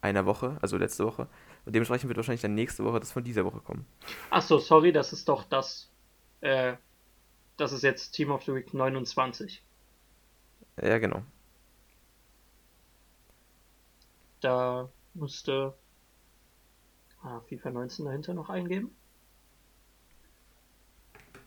einer 0.00 0.26
Woche, 0.26 0.58
also 0.60 0.76
letzte 0.76 1.04
Woche. 1.06 1.28
Und 1.64 1.74
dementsprechend 1.74 2.08
wird 2.08 2.16
wahrscheinlich 2.16 2.42
dann 2.42 2.54
nächste 2.54 2.84
Woche 2.84 3.00
das 3.00 3.12
von 3.12 3.24
dieser 3.24 3.44
Woche 3.44 3.60
kommen. 3.60 3.86
Ach 4.30 4.42
so, 4.42 4.58
sorry, 4.58 4.92
das 4.92 5.12
ist 5.12 5.28
doch 5.28 5.44
das, 5.44 5.90
äh, 6.40 6.74
das 7.56 7.72
ist 7.72 7.82
jetzt 7.82 8.12
Team 8.12 8.30
of 8.30 8.44
the 8.44 8.54
Week 8.54 8.74
29. 8.74 9.62
Ja, 10.82 10.98
genau. 10.98 11.22
Da 14.40 14.90
musste 15.14 15.74
ah, 17.22 17.40
FIFA 17.48 17.70
19 17.70 18.04
dahinter 18.04 18.34
noch 18.34 18.50
eingeben. 18.50 18.94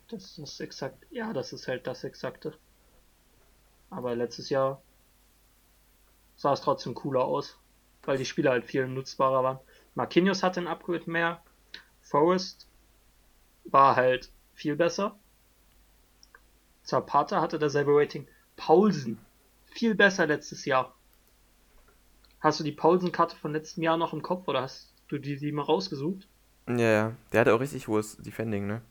Das 0.08 0.24
ist 0.24 0.40
das 0.40 0.60
exakt, 0.62 1.06
ja, 1.12 1.34
das 1.34 1.54
ist 1.54 1.68
halt 1.68 1.86
das 1.86 2.04
exakte. 2.04 2.58
Aber 3.90 4.16
letztes 4.16 4.50
Jahr 4.50 4.82
sah 6.38 6.54
es 6.54 6.62
trotzdem 6.62 6.94
cooler 6.94 7.26
aus, 7.26 7.60
weil 8.04 8.18
die 8.18 8.26
Spieler 8.26 8.52
halt 8.52 8.66
viel 8.66 8.88
nutzbarer 8.88 9.44
waren. 9.44 9.60
Marquinhos 9.98 10.44
hatte 10.44 10.60
ein 10.60 10.68
Upgrade 10.68 11.10
mehr. 11.10 11.42
Forrest 12.02 12.68
war 13.66 13.96
halt 13.96 14.32
viel 14.54 14.76
besser. 14.76 15.18
Zapata 16.84 17.42
hatte 17.42 17.58
dasselbe 17.58 17.94
Rating. 17.96 18.28
Paulsen 18.58 19.18
viel 19.66 19.96
besser 19.96 20.28
letztes 20.28 20.66
Jahr. 20.66 20.94
Hast 22.40 22.60
du 22.60 22.64
die 22.64 22.72
Paulsen-Karte 22.72 23.36
von 23.38 23.54
letztem 23.54 23.82
Jahr 23.82 23.98
noch 23.98 24.14
im 24.14 24.22
Kopf 24.22 24.48
oder 24.48 24.62
hast 24.62 24.94
du 25.08 25.18
die, 25.18 25.36
die 25.36 25.52
mal 25.52 25.64
rausgesucht? 25.64 26.28
Ja, 26.68 26.76
ja. 26.78 27.14
Der 27.32 27.42
hatte 27.42 27.56
auch 27.56 27.60
richtig 27.60 27.88
hohes 27.88 28.18
Defending, 28.18 28.68
ne? 28.68 28.84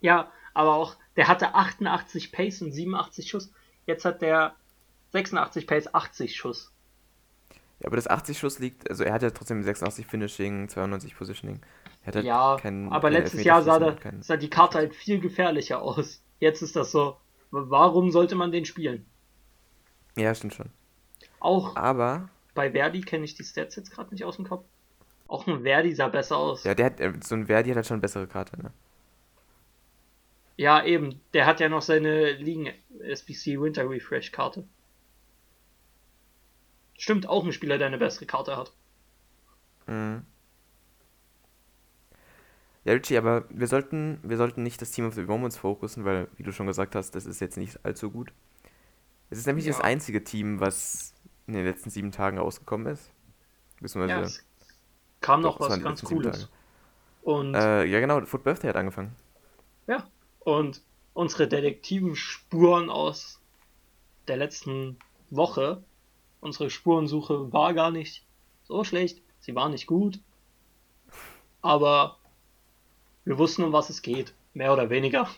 Ja, 0.00 0.32
aber 0.54 0.74
auch, 0.74 0.96
der 1.14 1.28
hatte 1.28 1.54
88 1.54 2.32
Pace 2.32 2.62
und 2.62 2.72
87 2.72 3.30
Schuss. 3.30 3.52
Jetzt 3.86 4.04
hat 4.04 4.22
der 4.22 4.56
86 5.12 5.68
Pace, 5.68 5.94
80 5.94 6.34
Schuss. 6.34 6.72
Ja, 7.80 7.86
aber 7.86 7.96
das 7.96 8.06
80 8.08 8.38
Schuss 8.38 8.58
liegt, 8.58 8.88
also 8.90 9.04
er 9.04 9.12
hat 9.12 9.22
ja 9.22 9.30
trotzdem 9.30 9.62
86 9.62 10.06
Finishing, 10.06 10.68
92 10.68 11.16
Positioning. 11.16 11.60
Er 12.02 12.06
hat 12.08 12.16
halt 12.16 12.26
Ja, 12.26 12.56
keinen- 12.60 12.92
aber 12.92 13.10
letztes 13.10 13.42
Jahr 13.44 13.62
sah, 13.62 13.78
da, 13.78 13.92
keinen- 13.92 14.22
sah 14.22 14.36
die 14.36 14.50
Karte 14.50 14.78
halt 14.78 14.94
viel 14.94 15.18
gefährlicher 15.20 15.80
aus. 15.82 16.22
Jetzt 16.40 16.62
ist 16.62 16.76
das 16.76 16.90
so, 16.92 17.16
warum 17.50 18.10
sollte 18.12 18.34
man 18.34 18.52
den 18.52 18.64
spielen? 18.64 19.06
Ja, 20.16 20.34
stimmt 20.34 20.54
schon. 20.54 20.70
Auch 21.38 21.74
Aber, 21.76 22.28
bei 22.54 22.70
Verdi 22.72 23.00
kenne 23.00 23.24
ich 23.24 23.34
die 23.34 23.44
Stats 23.44 23.76
jetzt 23.76 23.90
gerade 23.90 24.10
nicht 24.12 24.24
aus 24.24 24.36
dem 24.36 24.46
Kopf. 24.46 24.64
Auch 25.28 25.46
ein 25.46 25.62
Verdi 25.62 25.94
sah 25.94 26.08
besser 26.08 26.36
aus. 26.36 26.64
Ja, 26.64 26.74
der 26.74 26.86
hat, 26.86 27.00
äh, 27.00 27.12
so 27.22 27.34
ein 27.34 27.46
Verdi 27.46 27.70
hat 27.70 27.76
halt 27.76 27.86
schon 27.86 27.94
eine 27.96 28.00
bessere 28.02 28.26
Karte, 28.26 28.60
ne? 28.60 28.72
Ja, 30.56 30.84
eben. 30.84 31.20
Der 31.32 31.46
hat 31.46 31.60
ja 31.60 31.68
noch 31.68 31.82
seine 31.82 32.32
Ligen 32.32 32.68
SBC 33.00 33.60
Winter 33.60 33.88
Refresh 33.88 34.32
Karte. 34.32 34.64
Stimmt, 37.00 37.26
auch 37.26 37.44
ein 37.46 37.52
Spieler, 37.54 37.78
der 37.78 37.86
eine 37.86 37.96
bessere 37.96 38.26
Karte 38.26 38.58
hat. 38.58 38.72
Mhm. 39.86 40.22
Ja, 42.84 42.92
Richie, 42.92 43.16
aber 43.16 43.44
wir 43.48 43.66
sollten, 43.66 44.18
wir 44.22 44.36
sollten 44.36 44.62
nicht 44.62 44.82
das 44.82 44.90
Team 44.90 45.06
of 45.06 45.14
the 45.14 45.22
Moments 45.22 45.56
fokussen, 45.56 46.04
weil, 46.04 46.28
wie 46.36 46.42
du 46.42 46.52
schon 46.52 46.66
gesagt 46.66 46.94
hast, 46.94 47.14
das 47.14 47.24
ist 47.24 47.40
jetzt 47.40 47.56
nicht 47.56 47.82
allzu 47.86 48.10
gut. 48.10 48.32
Es 49.30 49.38
ist 49.38 49.46
nämlich 49.46 49.64
Ja. 49.64 49.72
das 49.72 49.80
einzige 49.80 50.22
Team, 50.24 50.60
was 50.60 51.14
in 51.46 51.54
den 51.54 51.64
letzten 51.64 51.88
sieben 51.88 52.12
Tagen 52.12 52.36
rausgekommen 52.38 52.86
ist. 52.92 53.10
Ja, 53.80 54.20
es 54.20 54.44
kam 55.22 55.40
noch 55.40 55.58
was 55.58 55.82
ganz 55.82 56.02
Cooles. 56.02 56.50
Und 57.22 57.54
Äh, 57.54 57.84
ja, 57.84 58.00
genau, 58.00 58.20
Foot 58.26 58.44
Birthday 58.44 58.68
hat 58.68 58.76
angefangen. 58.76 59.16
ja, 59.86 60.06
und 60.40 60.82
unsere 61.14 61.48
Detektivenspuren 61.48 62.90
aus 62.90 63.40
der 64.28 64.36
letzten 64.36 64.98
Woche, 65.30 65.82
unsere 66.40 66.70
Spurensuche 66.70 67.52
war 67.52 67.74
gar 67.74 67.90
nicht 67.90 68.24
so 68.64 68.84
schlecht. 68.84 69.22
Sie 69.40 69.54
war 69.54 69.68
nicht 69.68 69.86
gut. 69.86 70.18
Aber 71.62 72.16
wir 73.24 73.38
wussten, 73.38 73.64
um 73.64 73.72
was 73.72 73.90
es 73.90 74.02
geht. 74.02 74.34
Mehr 74.54 74.72
oder 74.72 74.90
weniger. 74.90 75.28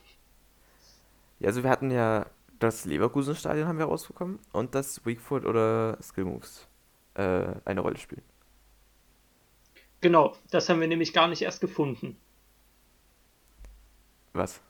Ja, 1.41 1.49
also 1.49 1.63
wir 1.63 1.71
hatten 1.71 1.91
ja 1.91 2.27
das 2.59 2.85
Leverkusen-Stadion 2.85 3.67
haben 3.67 3.79
wir 3.79 3.87
rausbekommen 3.87 4.39
und 4.53 4.75
das 4.75 5.05
Weakfoot 5.05 5.45
oder 5.45 5.99
Skill 6.01 6.25
Moves 6.25 6.69
äh, 7.15 7.47
eine 7.65 7.81
Rolle 7.81 7.99
spielen. 7.99 8.23
Genau, 10.01 10.37
das 10.51 10.69
haben 10.69 10.81
wir 10.81 10.89
nämlich 10.89 11.13
gar 11.13 11.29
nicht 11.29 11.43
erst 11.43 11.61
gefunden. 11.61 12.17
Was? 14.33 14.61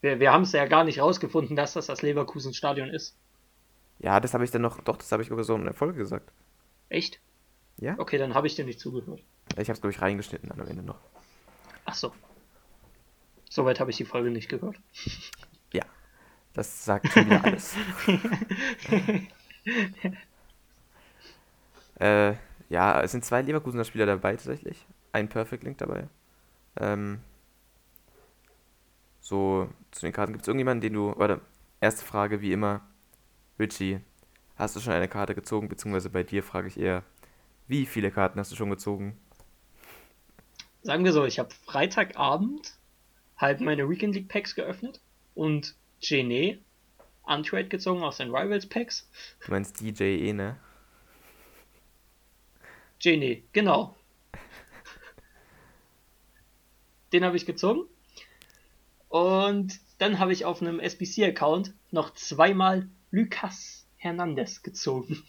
Wir, 0.00 0.20
wir 0.20 0.32
haben 0.32 0.42
es 0.42 0.52
ja 0.52 0.66
gar 0.66 0.84
nicht 0.84 1.00
rausgefunden, 1.00 1.56
dass 1.56 1.72
das 1.72 1.86
das 1.86 2.02
Leverkusen-Stadion 2.02 2.88
ist. 2.90 3.16
Ja, 3.98 4.20
das 4.20 4.34
habe 4.34 4.44
ich 4.44 4.50
dann 4.50 4.62
noch, 4.62 4.80
doch, 4.80 4.96
das 4.96 5.10
habe 5.12 5.22
ich 5.22 5.28
so 5.28 5.54
in 5.54 5.64
der 5.64 5.74
Folge 5.74 5.98
gesagt. 5.98 6.32
Echt? 6.88 7.20
Ja? 7.78 7.94
Okay, 7.98 8.18
dann 8.18 8.34
habe 8.34 8.46
ich 8.46 8.54
dir 8.54 8.64
nicht 8.64 8.80
zugehört. 8.80 9.22
Ich 9.52 9.68
habe 9.68 9.72
es, 9.72 9.80
glaube 9.80 9.92
ich, 9.92 10.02
reingeschnitten 10.02 10.48
dann 10.48 10.60
am 10.60 10.68
Ende 10.68 10.82
noch. 10.82 10.98
Ach 11.84 11.94
so. 11.94 12.12
Soweit 13.48 13.80
habe 13.80 13.90
ich 13.90 13.96
die 13.96 14.04
Folge 14.04 14.30
nicht 14.30 14.48
gehört. 14.48 14.76
Ja, 15.72 15.82
das 16.54 16.84
sagt 16.84 17.08
schon 17.08 17.26
wieder 17.26 17.44
alles. 17.44 17.74
äh, 21.98 22.34
ja, 22.68 23.00
es 23.02 23.12
sind 23.12 23.24
zwei 23.24 23.42
Leverkusener 23.42 23.84
Spieler 23.84 24.06
dabei 24.06 24.32
tatsächlich. 24.32 24.86
Ein 25.12 25.28
Perfect 25.28 25.64
Link 25.64 25.78
dabei. 25.78 26.08
Ähm, 26.78 27.20
so, 29.20 29.68
zu 29.90 30.06
den 30.06 30.12
Karten. 30.12 30.32
Gibt 30.32 30.42
es 30.42 30.48
irgendjemanden, 30.48 30.82
den 30.82 30.92
du. 30.92 31.14
Warte, 31.16 31.40
erste 31.80 32.04
Frage 32.04 32.40
wie 32.40 32.52
immer. 32.52 32.82
Richie, 33.58 34.00
hast 34.56 34.76
du 34.76 34.80
schon 34.80 34.92
eine 34.92 35.08
Karte 35.08 35.34
gezogen? 35.34 35.68
Beziehungsweise 35.68 36.10
bei 36.10 36.22
dir 36.22 36.42
frage 36.42 36.68
ich 36.68 36.78
eher, 36.78 37.02
wie 37.68 37.86
viele 37.86 38.10
Karten 38.10 38.38
hast 38.38 38.52
du 38.52 38.56
schon 38.56 38.70
gezogen? 38.70 39.18
Sagen 40.82 41.04
wir 41.04 41.12
so, 41.12 41.24
ich 41.24 41.38
habe 41.38 41.48
Freitagabend 41.64 42.74
halt 43.36 43.60
meine 43.60 43.88
Weekend 43.88 44.14
League 44.14 44.28
Packs 44.28 44.54
geöffnet 44.54 45.00
und 45.34 45.74
Gene 46.00 46.58
Untrade 47.26 47.68
gezogen 47.68 48.02
aus 48.02 48.18
den 48.18 48.30
Rivals 48.30 48.68
Packs. 48.68 49.08
Du 49.44 49.50
meinst 49.50 49.80
DJ 49.80 50.28
eh, 50.28 50.32
ne? 50.32 50.56
Gene, 53.00 53.42
genau. 53.52 53.96
Den 57.12 57.24
habe 57.24 57.36
ich 57.36 57.46
gezogen. 57.46 57.82
Und 59.08 59.80
dann 59.98 60.18
habe 60.18 60.32
ich 60.32 60.44
auf 60.44 60.60
einem 60.60 60.78
SBC-Account 60.78 61.72
noch 61.90 62.12
zweimal 62.14 62.88
Lucas 63.10 63.86
Hernandez 63.96 64.62
gezogen. 64.62 65.22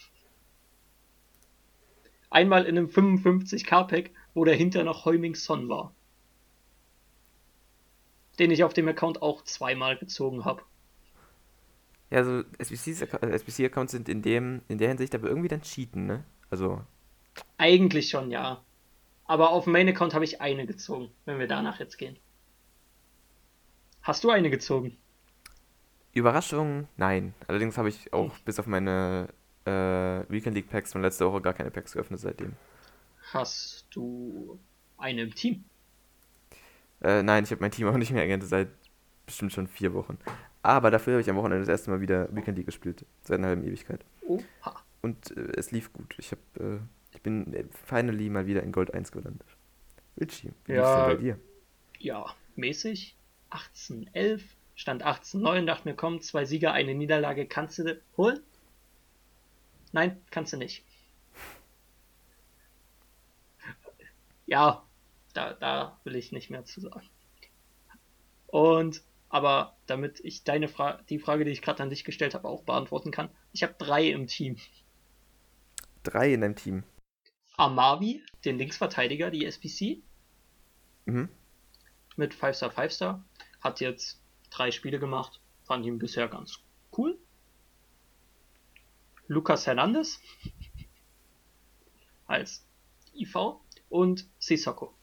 Einmal 2.29 2.63
in 2.65 2.77
einem 2.77 2.87
55k-Pack, 2.87 4.11
wo 4.33 4.45
dahinter 4.45 4.85
noch 4.85 5.03
Heuming 5.03 5.35
Son 5.35 5.67
war. 5.67 5.93
Den 8.39 8.51
ich 8.51 8.63
auf 8.63 8.73
dem 8.73 8.87
Account 8.87 9.21
auch 9.21 9.43
zweimal 9.43 9.97
gezogen 9.97 10.45
habe. 10.45 10.63
Ja, 12.09 12.19
also 12.19 12.43
Acc- 12.59 13.21
äh, 13.21 13.31
SBC-Accounts 13.31 13.91
sind 13.91 14.09
in 14.09 14.21
dem, 14.21 14.61
in 14.67 14.77
der 14.77 14.89
Hinsicht 14.89 15.13
aber 15.15 15.27
irgendwie 15.29 15.47
dann 15.49 15.61
cheaten, 15.61 16.05
ne? 16.05 16.23
Also, 16.49 16.81
Eigentlich 17.59 18.09
schon, 18.09 18.31
ja. 18.31 18.63
Aber 19.25 19.51
auf 19.51 19.65
dem 19.65 19.73
Main-Account 19.73 20.13
habe 20.15 20.25
ich 20.25 20.41
eine 20.41 20.65
gezogen, 20.65 21.11
wenn 21.25 21.39
wir 21.39 21.47
danach 21.47 21.79
jetzt 21.79 21.97
gehen. 21.97 22.17
Hast 24.01 24.23
du 24.23 24.31
eine 24.31 24.49
gezogen? 24.49 24.97
Überraschung, 26.17 26.87
nein. 26.97 27.33
Allerdings 27.47 27.77
habe 27.77 27.89
ich 27.89 28.11
auch 28.13 28.37
bis 28.39 28.59
auf 28.59 28.67
meine 28.67 29.29
äh, 29.65 29.71
Weekend 30.31 30.55
League 30.55 30.69
Packs 30.69 30.91
von 30.93 31.01
letzter 31.01 31.31
Woche 31.31 31.41
gar 31.41 31.53
keine 31.53 31.71
Packs 31.71 31.93
geöffnet 31.93 32.19
seitdem. 32.19 32.53
Hast 33.33 33.85
du 33.91 34.59
eine 34.97 35.23
im 35.23 35.35
Team? 35.35 35.63
Äh, 37.01 37.23
nein, 37.23 37.43
ich 37.43 37.51
habe 37.51 37.61
mein 37.61 37.71
Team 37.71 37.87
auch 37.89 37.97
nicht 37.97 38.11
mehr 38.11 38.21
ergänzt 38.21 38.49
seit 38.49 38.69
bestimmt 39.25 39.51
schon 39.51 39.67
vier 39.67 39.93
Wochen. 39.93 40.17
Aber 40.63 40.89
dafür 40.91 41.13
habe 41.13 41.21
ich 41.21 41.29
am 41.29 41.35
Wochenende 41.35 41.59
das 41.65 41.69
erste 41.69 41.89
Mal 41.91 42.01
wieder 42.01 42.33
Weekend 42.35 42.57
League 42.57 42.65
gespielt. 42.67 43.05
Seit 43.23 43.39
einer 43.39 43.47
halben 43.47 43.63
Ewigkeit. 43.63 44.03
Oha. 44.21 44.75
Und 45.01 45.35
äh, 45.37 45.51
es 45.57 45.71
lief 45.71 45.91
gut. 45.93 46.15
Ich 46.17 46.31
habe, 46.31 46.81
äh, 46.81 47.15
ich 47.15 47.21
bin 47.21 47.53
äh, 47.53 47.65
finally 47.85 48.29
mal 48.29 48.47
wieder 48.47 48.63
in 48.63 48.71
Gold 48.71 48.93
1 48.93 49.11
gelandet. 49.11 49.45
Richie, 50.19 50.51
wie 50.65 50.71
lief's 50.73 50.83
Ja. 50.83 51.07
denn 51.07 51.17
bei 51.17 51.21
dir? 51.21 51.39
Ja, 51.99 52.25
mäßig. 52.55 53.15
18-11, 53.51 54.41
stand 54.77 55.03
18-9, 55.03 55.65
dachte 55.65 55.89
mir, 55.89 55.95
komm, 55.95 56.21
zwei 56.21 56.45
Sieger, 56.45 56.71
eine 56.71 56.93
Niederlage, 56.93 57.47
kannst 57.47 57.79
du 57.79 57.99
holen? 58.15 58.39
Nein, 59.91 60.21
kannst 60.29 60.53
du 60.53 60.57
nicht. 60.57 60.85
Ja, 64.45 64.85
da, 65.33 65.53
da 65.53 65.99
will 66.03 66.15
ich 66.15 66.31
nicht 66.31 66.49
mehr 66.49 66.63
zu 66.63 66.79
sagen. 66.79 67.09
Und, 68.45 69.03
aber 69.29 69.75
damit 69.87 70.21
ich 70.21 70.43
deine 70.43 70.69
Frage, 70.69 71.03
die 71.09 71.19
Frage, 71.19 71.43
die 71.43 71.51
ich 71.51 71.61
gerade 71.61 71.83
an 71.83 71.89
dich 71.89 72.05
gestellt 72.05 72.33
habe, 72.35 72.47
auch 72.47 72.63
beantworten 72.63 73.11
kann, 73.11 73.29
ich 73.51 73.63
habe 73.63 73.75
drei 73.77 74.07
im 74.07 74.27
Team. 74.27 74.57
Drei 76.03 76.33
in 76.33 76.41
deinem 76.41 76.55
Team. 76.55 76.83
Amavi, 77.57 78.23
den 78.45 78.57
Linksverteidiger, 78.57 79.31
die 79.31 79.45
SPC, 79.45 80.01
Mhm. 81.05 81.29
mit 82.15 82.33
5-Star 82.33 82.69
5-Star. 82.69 83.25
Hat 83.61 83.79
jetzt 83.79 84.21
drei 84.57 84.71
Spiele 84.71 84.99
gemacht. 84.99 85.39
Fand 85.63 85.85
ihn 85.85 85.99
bisher 85.99 86.27
ganz 86.27 86.59
cool. 86.97 87.17
Lucas 89.27 89.67
Hernandez 89.67 90.21
als 92.27 92.65
IV 93.13 93.57
und 93.89 94.27
Sissoko. 94.39 94.93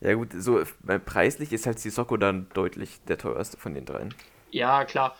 Ja 0.00 0.14
gut, 0.14 0.32
so 0.32 0.58
äh, 0.60 0.98
preislich 0.98 1.52
ist 1.52 1.66
halt 1.66 1.78
Sissoko 1.78 2.16
dann 2.16 2.48
deutlich 2.54 3.02
der 3.06 3.18
teuerste 3.18 3.58
von 3.58 3.74
den 3.74 3.84
dreien. 3.84 4.14
Ja, 4.50 4.86
klar. 4.86 5.14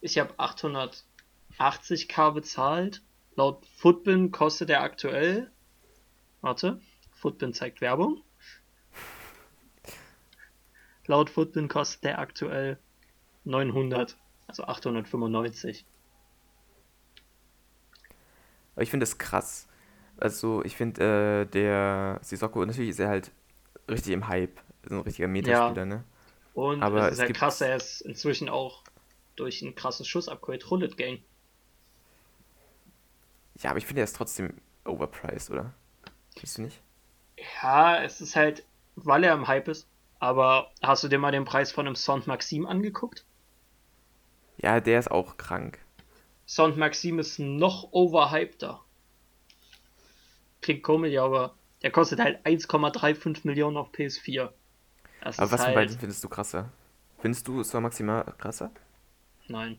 Ich 0.00 0.18
habe 0.18 0.32
880k 0.34 2.32
bezahlt. 2.32 3.02
Laut 3.36 3.66
Footbin 3.76 4.30
kostet 4.30 4.70
er 4.70 4.82
aktuell. 4.82 5.50
Warte, 6.40 6.80
Footbin 7.12 7.52
zeigt 7.52 7.80
Werbung. 7.80 8.22
Laut 11.08 11.28
Footbin 11.30 11.68
kostet 11.68 12.04
er 12.04 12.18
aktuell 12.20 12.78
900, 13.44 14.16
also 14.46 14.62
895. 14.64 15.84
Aber 18.74 18.82
ich 18.82 18.90
finde 18.90 19.02
das 19.04 19.18
krass. 19.18 19.66
Also, 20.18 20.62
ich 20.64 20.76
finde, 20.76 21.46
äh, 21.48 21.50
der 21.50 22.20
Sissoko, 22.22 22.64
natürlich 22.64 22.90
ist 22.90 23.00
er 23.00 23.08
halt 23.08 23.32
richtig 23.90 24.12
im 24.12 24.28
Hype. 24.28 24.60
So 24.88 24.96
ein 24.96 25.00
richtiger 25.00 25.28
Metaspieler, 25.28 25.86
ne? 25.86 26.04
Und 26.54 26.82
Aber 26.82 27.06
es 27.06 27.06
ist 27.06 27.12
es 27.14 27.18
halt 27.20 27.26
gibt- 27.28 27.38
krass, 27.40 27.60
er 27.60 27.76
ist 27.76 28.00
inzwischen 28.02 28.48
auch 28.48 28.82
durch 29.36 29.62
ein 29.62 29.74
krasses 29.74 30.06
Schuss-Upgrade 30.06 30.64
Rullet 30.66 30.96
Gang. 30.96 31.20
Ja, 33.60 33.70
aber 33.70 33.78
ich 33.78 33.86
finde, 33.86 34.02
er 34.02 34.04
ist 34.04 34.16
trotzdem 34.16 34.54
overpriced, 34.84 35.50
oder? 35.50 35.72
Findest 36.34 36.58
du 36.58 36.62
nicht? 36.62 36.80
Ja, 37.62 38.02
es 38.02 38.20
ist 38.20 38.36
halt, 38.36 38.64
weil 38.96 39.24
er 39.24 39.34
im 39.34 39.46
Hype 39.48 39.68
ist. 39.68 39.86
Aber 40.20 40.70
hast 40.82 41.04
du 41.04 41.08
dir 41.08 41.18
mal 41.18 41.32
den 41.32 41.44
Preis 41.44 41.72
von 41.72 41.86
einem 41.86 41.96
Sond 41.96 42.26
Maxim 42.26 42.66
angeguckt? 42.66 43.24
Ja, 44.58 44.80
der 44.80 44.98
ist 44.98 45.10
auch 45.10 45.36
krank. 45.36 45.78
Sound 46.46 46.76
Maxim 46.76 47.18
ist 47.18 47.38
noch 47.38 47.92
overhypter. 47.92 48.80
Klingt 50.60 50.82
komisch, 50.82 51.16
aber 51.18 51.56
der 51.82 51.90
kostet 51.90 52.20
halt 52.20 52.44
1,35 52.46 53.40
Millionen 53.46 53.76
auf 53.76 53.90
PS4. 53.92 54.52
Das 55.20 55.38
Aber 55.38 55.50
was 55.52 55.64
von 55.64 55.66
halt, 55.66 55.74
beiden 55.74 55.98
findest 55.98 56.24
du 56.24 56.28
krasser? 56.28 56.72
Findest 57.18 57.48
du 57.48 57.62
Star 57.64 57.80
Maxima 57.80 58.24
krasser? 58.38 58.72
Nein. 59.48 59.78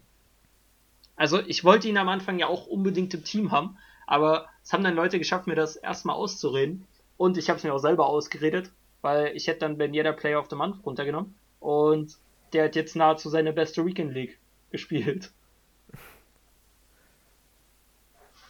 Also 1.15 1.39
ich 1.45 1.63
wollte 1.63 1.87
ihn 1.87 1.97
am 1.97 2.09
Anfang 2.09 2.39
ja 2.39 2.47
auch 2.47 2.65
unbedingt 2.67 3.13
im 3.13 3.23
Team 3.23 3.51
haben, 3.51 3.77
aber 4.07 4.47
Es 4.63 4.73
haben 4.73 4.83
dann 4.83 4.95
Leute 4.95 5.19
geschafft, 5.19 5.47
mir 5.47 5.55
das 5.55 5.75
erstmal 5.75 6.15
auszureden. 6.15 6.87
Und 7.17 7.37
ich 7.37 7.49
habe 7.49 7.57
es 7.57 7.63
mir 7.63 7.73
auch 7.73 7.79
selber 7.79 8.07
ausgeredet, 8.07 8.71
weil 9.01 9.35
ich 9.35 9.47
hätte 9.47 9.59
dann 9.59 9.77
Ben 9.77 9.93
jeder 9.93 10.13
Player 10.13 10.39
of 10.39 10.49
the 10.49 10.55
Month 10.55 10.85
runtergenommen. 10.85 11.35
Und 11.59 12.17
der 12.53 12.65
hat 12.65 12.75
jetzt 12.75 12.95
nahezu 12.95 13.29
seine 13.29 13.53
beste 13.53 13.85
Weekend 13.85 14.13
League 14.13 14.39
gespielt. 14.71 15.31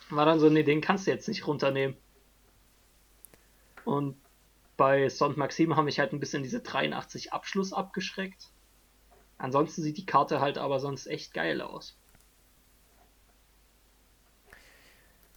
War 0.10 0.26
dann 0.26 0.40
so, 0.40 0.50
nee, 0.50 0.64
den 0.64 0.82
kannst 0.82 1.06
du 1.06 1.12
jetzt 1.12 1.28
nicht 1.28 1.46
runternehmen. 1.46 1.96
Und 3.86 4.16
bei 4.78 5.10
Sont 5.10 5.38
Maxim 5.38 5.76
haben 5.76 5.86
mich 5.86 6.00
halt 6.00 6.14
ein 6.14 6.20
bisschen 6.20 6.42
diese 6.42 6.62
83 6.62 7.34
Abschluss 7.34 7.74
abgeschreckt. 7.74 8.48
Ansonsten 9.38 9.82
sieht 9.84 9.98
die 9.98 10.06
Karte 10.06 10.42
halt 10.42 10.58
aber 10.58 10.80
sonst 10.80 11.08
echt 11.08 11.34
geil 11.34 11.62
aus. 11.62 11.96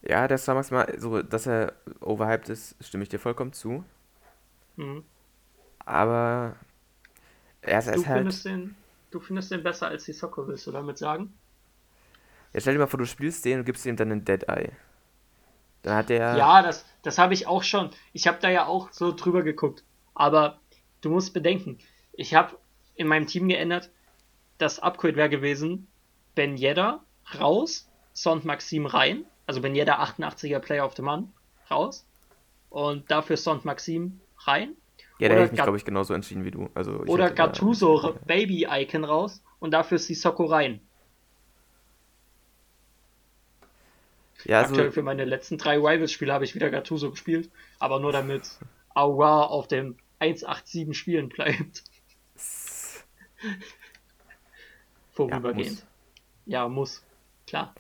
Ja, 0.03 0.27
der 0.27 0.39
Star 0.39 0.57
Maximal, 0.57 0.93
so, 0.99 1.23
dass 1.23 1.47
er 1.47 1.75
overhyped 2.01 2.49
ist, 2.49 2.77
stimme 2.81 3.05
ich 3.05 3.09
dir 3.09 3.21
vollkommen 3.21 3.53
zu. 3.53 3.85
Mhm. 4.77 5.05
Aber 5.85 6.57
er 7.63 7.79
ist, 7.79 7.87
er 7.89 7.95
Du, 7.95 8.01
ist 8.01 8.07
halt. 8.09 8.19
findest 8.19 8.45
den, 8.45 8.77
du 9.11 9.21
findest 9.21 9.51
den 9.51 9.63
besser 9.63 9.89
als 9.89 10.05
die 10.05 10.13
Soccer, 10.13 10.47
willst 10.49 10.67
du 10.67 10.73
damit 10.73 10.99
sagen? 10.99 11.33
Ja, 12.53 12.61
stell 12.61 12.75
dir 12.75 12.81
mal 12.81 12.87
vor, 12.87 12.99
du 12.99 13.07
spielst 13.07 13.45
den 13.45 13.61
und 13.61 13.65
gibst 13.65 13.87
ihm 13.87 13.97
dann 13.97 14.13
einen 14.13 14.25
Dead 14.25 14.43
Eye. 14.49 14.73
Dann 15.83 15.97
hat 15.97 16.09
der. 16.11 16.37
Ja, 16.37 16.63
das, 16.63 16.85
das 17.03 17.19
habe 17.19 17.35
ich 17.35 17.47
auch 17.47 17.63
schon. 17.63 17.91
Ich 18.13 18.27
habe 18.27 18.39
da 18.41 18.51
ja 18.51 18.67
auch 18.67 18.93
so 18.93 19.13
drüber 19.13 19.43
geguckt. 19.43 19.85
Aber 20.15 20.61
du 21.01 21.11
musst 21.11 21.33
bedenken, 21.35 21.79
ich 22.13 22.35
habe 22.35 22.57
in 22.95 23.07
meinem 23.07 23.27
Team 23.27 23.49
geändert, 23.49 23.91
das 24.59 24.79
Upgrade 24.79 25.17
wäre 25.17 25.31
gewesen, 25.31 25.89
Ben 26.35 26.57
Yedda 26.57 27.03
raus, 27.41 27.89
Sont 28.13 28.45
Maxim 28.45 28.87
rein, 28.87 29.25
also 29.47 29.61
Ben 29.61 29.75
Yedda 29.75 29.99
88er 30.03 30.61
Player 30.61 30.85
of 30.87 30.95
the 30.97 31.03
Month 31.03 31.31
raus 31.71 32.07
und 32.71 33.11
dafür 33.11 33.37
Sont 33.39 33.65
Maxim 33.65 34.21
rein 34.49 34.77
ja, 35.19 35.29
da 35.29 35.35
hätte 35.35 35.47
ich 35.47 35.53
mich, 35.53 35.63
glaube 35.63 35.79
ich, 35.79 35.85
genauso 35.85 36.15
entschieden 36.15 36.45
wie 36.45 36.51
du. 36.51 36.69
Also, 36.75 36.93
oder 36.93 37.29
da- 37.31 37.47
Gattuso 37.47 38.19
Baby 38.27 38.67
Icon 38.69 39.05
raus 39.05 39.41
und 39.61 39.71
dafür 39.71 39.99
Sissoko 39.99 40.47
rein. 40.47 40.81
Ja, 44.45 44.59
also, 44.59 44.73
Aktuell 44.73 44.91
für 44.91 45.03
meine 45.03 45.25
letzten 45.25 45.59
drei 45.59 45.77
Rivals-Spiele 45.77 46.33
habe 46.33 46.45
ich 46.45 46.57
wieder 46.57 46.71
Gattuso 46.71 47.11
gespielt, 47.13 47.51
aber 47.79 48.01
nur 48.01 48.11
damit 48.11 48.43
Aura 48.95 49.45
auf 49.45 49.69
dem 49.69 49.97
187 50.19 50.93
Spielen 50.99 51.29
bleibt. 51.29 51.85
Vorübergehend. 55.13 55.85
Ja, 56.47 56.69
muss. 56.69 57.05
Klar. 57.47 57.75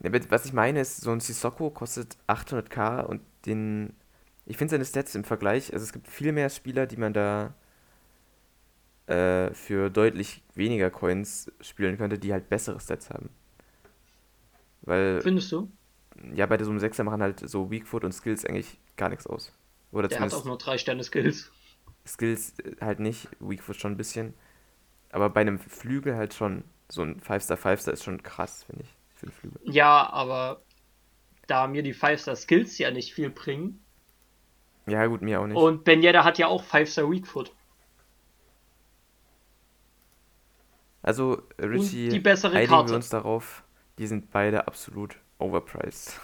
Ja, 0.00 0.10
was 0.30 0.46
ich 0.46 0.52
meine 0.52 0.80
ist, 0.80 1.00
so 1.00 1.12
ein 1.12 1.20
Sissoko 1.20 1.70
kostet 1.70 2.16
800k 2.26 3.04
und 3.04 3.20
den. 3.46 3.94
Ich 4.46 4.56
finde 4.56 4.72
seine 4.72 4.84
Stats 4.84 5.14
im 5.14 5.24
Vergleich, 5.24 5.72
also 5.72 5.84
es 5.84 5.92
gibt 5.92 6.08
viel 6.08 6.32
mehr 6.32 6.50
Spieler, 6.50 6.86
die 6.86 6.96
man 6.96 7.12
da 7.12 7.54
äh, 9.06 9.52
für 9.54 9.90
deutlich 9.90 10.42
weniger 10.54 10.90
Coins 10.90 11.50
spielen 11.60 11.98
könnte, 11.98 12.18
die 12.18 12.32
halt 12.32 12.48
bessere 12.48 12.80
Stats 12.80 13.10
haben. 13.10 13.30
Weil, 14.82 15.20
Findest 15.22 15.52
du? 15.52 15.70
ja, 16.34 16.46
bei 16.46 16.58
so 16.62 16.70
einem 16.70 16.80
Sechser 16.80 17.04
machen 17.04 17.22
halt 17.22 17.48
so 17.48 17.70
Weakfoot 17.70 18.04
und 18.04 18.12
Skills 18.12 18.44
eigentlich 18.44 18.78
gar 18.96 19.08
nichts 19.08 19.26
aus. 19.26 19.52
Oder 19.92 20.08
Der 20.08 20.20
hat 20.20 20.34
auch 20.34 20.44
nur 20.44 20.58
drei 20.58 20.78
Sterne 20.78 21.04
Skills. 21.04 21.50
Skills 22.06 22.58
äh, 22.60 22.76
halt 22.80 23.00
nicht, 23.00 23.28
Weakfoot 23.40 23.76
schon 23.76 23.92
ein 23.92 23.96
bisschen. 23.96 24.34
Aber 25.10 25.30
bei 25.30 25.42
einem 25.42 25.58
Flügel 25.58 26.16
halt 26.16 26.34
schon. 26.34 26.64
So 26.88 27.02
ein 27.02 27.20
5-Star, 27.20 27.56
5-Star 27.56 27.94
ist 27.94 28.04
schon 28.04 28.22
krass, 28.22 28.64
finde 28.64 28.84
ich, 28.84 28.90
für 29.14 29.26
einen 29.26 29.32
Flügel. 29.32 29.60
Ja, 29.64 30.10
aber 30.12 30.62
da 31.46 31.66
mir 31.66 31.82
die 31.82 31.94
5-Star 31.94 32.36
Skills 32.36 32.78
ja 32.78 32.90
nicht 32.90 33.14
viel 33.14 33.30
bringen. 33.30 33.81
Ja, 34.86 35.06
gut, 35.06 35.22
mir 35.22 35.40
auch 35.40 35.46
nicht. 35.46 35.56
Und 35.56 35.84
Ben 35.84 36.02
Yedda 36.02 36.24
hat 36.24 36.38
ja 36.38 36.48
auch 36.48 36.62
5-Star 36.62 37.10
Weakfoot. 37.10 37.52
Also, 41.02 41.42
Richie, 41.58 42.08
die 42.08 42.20
bessere 42.20 42.56
einigen 42.56 42.70
Karte. 42.70 42.90
wir 42.90 42.96
uns 42.96 43.08
darauf, 43.08 43.64
die 43.98 44.06
sind 44.06 44.30
beide 44.30 44.66
absolut 44.68 45.16
overpriced. 45.38 46.20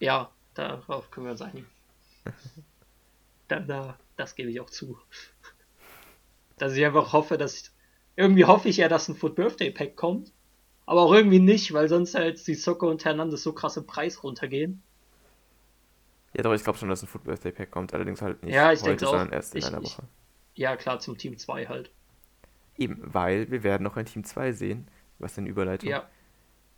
Ja, 0.00 0.30
darauf 0.54 1.10
können 1.10 1.26
wir 1.26 1.32
uns 1.32 1.42
einigen. 1.42 1.66
Da, 3.48 3.58
da, 3.58 3.98
das 4.16 4.36
gebe 4.36 4.48
ich 4.48 4.60
auch 4.60 4.70
zu. 4.70 4.96
Dass 6.56 6.72
ich 6.72 6.84
einfach 6.84 7.12
hoffe, 7.12 7.36
dass. 7.36 7.74
Irgendwie 8.14 8.44
hoffe 8.44 8.68
ich 8.68 8.76
ja, 8.76 8.86
dass 8.86 9.08
ein 9.08 9.16
Foot 9.16 9.34
Birthday 9.34 9.72
Pack 9.72 9.96
kommt. 9.96 10.32
Aber 10.86 11.02
auch 11.02 11.12
irgendwie 11.12 11.40
nicht, 11.40 11.72
weil 11.72 11.88
sonst 11.88 12.14
halt 12.14 12.46
die 12.46 12.54
Soccer 12.54 12.86
und 12.86 13.04
Hernandez 13.04 13.42
so 13.42 13.52
krasse 13.52 13.82
Preis 13.82 14.22
runtergehen. 14.22 14.84
Ja, 16.34 16.42
doch, 16.42 16.52
ich 16.54 16.62
glaube 16.62 16.78
schon, 16.78 16.88
dass 16.88 17.02
ein 17.02 17.08
Foot 17.08 17.24
Birthday 17.24 17.50
Pack 17.52 17.70
kommt, 17.70 17.92
allerdings 17.92 18.22
halt 18.22 18.42
nicht 18.42 18.54
Ja, 18.54 18.72
ich 18.72 18.80
heute, 18.80 18.90
denke 18.90 19.06
auch. 19.06 19.10
sondern 19.10 19.32
erst 19.32 19.54
in 19.54 19.58
Ich- 19.58 19.66
einer 19.66 19.82
ich- 19.82 19.84
Woche. 19.98 20.02
Ja, 20.54 20.76
klar, 20.76 21.00
zum 21.00 21.16
Team 21.18 21.36
2 21.38 21.66
halt. 21.66 21.90
Eben, 22.76 22.98
weil 23.02 23.50
wir 23.50 23.62
werden 23.62 23.82
noch 23.82 23.96
ein 23.96 24.06
Team 24.06 24.24
2 24.24 24.52
sehen. 24.52 24.86
Was 25.18 25.34
denn 25.34 25.46
Überleitung? 25.46 25.88
Ja, 25.90 26.08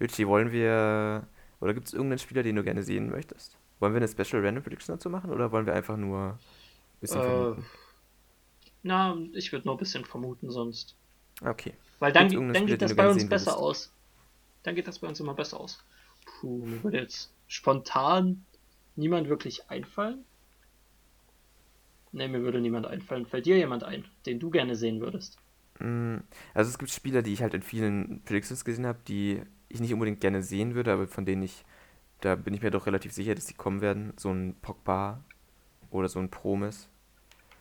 Richie, 0.01 0.27
wollen 0.27 0.51
wir. 0.53 1.27
Oder 1.61 1.75
gibt 1.75 1.87
es 1.87 1.93
irgendeinen 1.93 2.19
Spieler, 2.19 2.43
den 2.43 2.57
du 2.57 2.65
gerne 2.65 2.83
sehen 2.83 3.09
möchtest? 3.11 3.57
Wollen 3.79 3.93
wir 3.95 3.99
eine 4.01 4.09
Special 4.09 4.45
Random 4.45 4.63
Prediction 4.65 4.95
dazu 4.97 5.09
machen 5.11 5.31
oder 5.31 5.53
wollen 5.53 5.65
wir 5.67 5.75
einfach 5.75 5.97
nur 5.97 6.21
ein 6.31 6.39
bisschen 7.01 7.21
Äh, 7.21 7.25
vermuten? 7.25 7.65
na, 8.83 9.17
ich 9.35 9.53
würde 9.53 9.67
nur 9.67 9.75
ein 9.77 9.79
bisschen 9.79 10.05
vermuten 10.05 10.51
sonst. 10.51 10.97
Okay. 11.45 11.75
Weil 12.01 12.13
dann, 12.13 12.29
dann 12.29 12.49
Spieler, 12.55 12.67
geht 12.67 12.83
das 12.83 12.97
bei 12.97 13.09
uns 13.09 13.29
besser 13.29 13.53
würdest? 13.53 13.59
aus. 13.63 13.93
Dann 14.65 14.75
geht 14.75 14.89
das 14.89 14.99
bei 14.99 15.07
uns 15.09 15.21
immer 15.21 15.35
besser 15.35 15.61
aus. 15.61 15.85
Puh, 16.41 16.65
mir 16.67 16.83
würde 16.83 16.99
jetzt 16.99 17.33
spontan 17.49 18.45
niemand 18.97 19.29
wirklich 19.29 19.71
einfallen. 19.71 20.25
Ne, 22.13 22.27
mir 22.29 22.43
würde 22.43 22.61
niemand 22.61 22.87
einfallen. 22.87 23.27
Fällt 23.27 23.45
dir 23.45 23.59
jemand 23.59 23.85
ein, 23.85 24.07
den 24.25 24.39
du 24.41 24.51
gerne 24.51 24.77
sehen 24.77 25.01
würdest? 25.01 25.37
Mm, 25.79 26.19
Also 26.55 26.71
es 26.71 26.79
gibt 26.79 26.91
Spieler, 26.91 27.23
die 27.23 27.33
ich 27.33 27.43
halt 27.43 27.55
in 27.55 27.63
vielen 27.63 28.23
Predictions 28.25 28.65
gesehen 28.65 28.87
habe, 28.87 28.99
die 29.09 29.43
ich 29.69 29.81
nicht 29.81 29.93
unbedingt 29.95 30.21
gerne 30.21 30.43
sehen 30.43 30.75
würde, 30.75 30.93
aber 30.93 31.07
von 31.09 31.25
denen 31.25 31.43
ich, 31.43 31.65
da 32.21 32.37
bin 32.37 32.55
ich 32.55 32.63
mir 32.63 32.71
doch 32.71 32.87
relativ 32.87 33.13
sicher, 33.13 33.35
dass 33.35 33.47
die 33.47 33.55
kommen 33.55 33.81
werden. 33.81 34.15
So 34.19 34.31
ein 34.33 34.57
Pogba 34.63 35.25
oder 35.91 36.09
so 36.09 36.21
ein 36.21 36.31
Promes. 36.31 36.89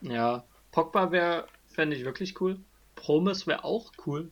Ja, 0.01 0.43
Pogba 0.71 1.11
wäre, 1.11 1.47
fände 1.67 1.95
ich 1.95 2.05
wirklich 2.05 2.39
cool. 2.41 2.59
Promes 2.95 3.47
wäre 3.47 3.63
auch 3.63 3.91
cool. 4.05 4.31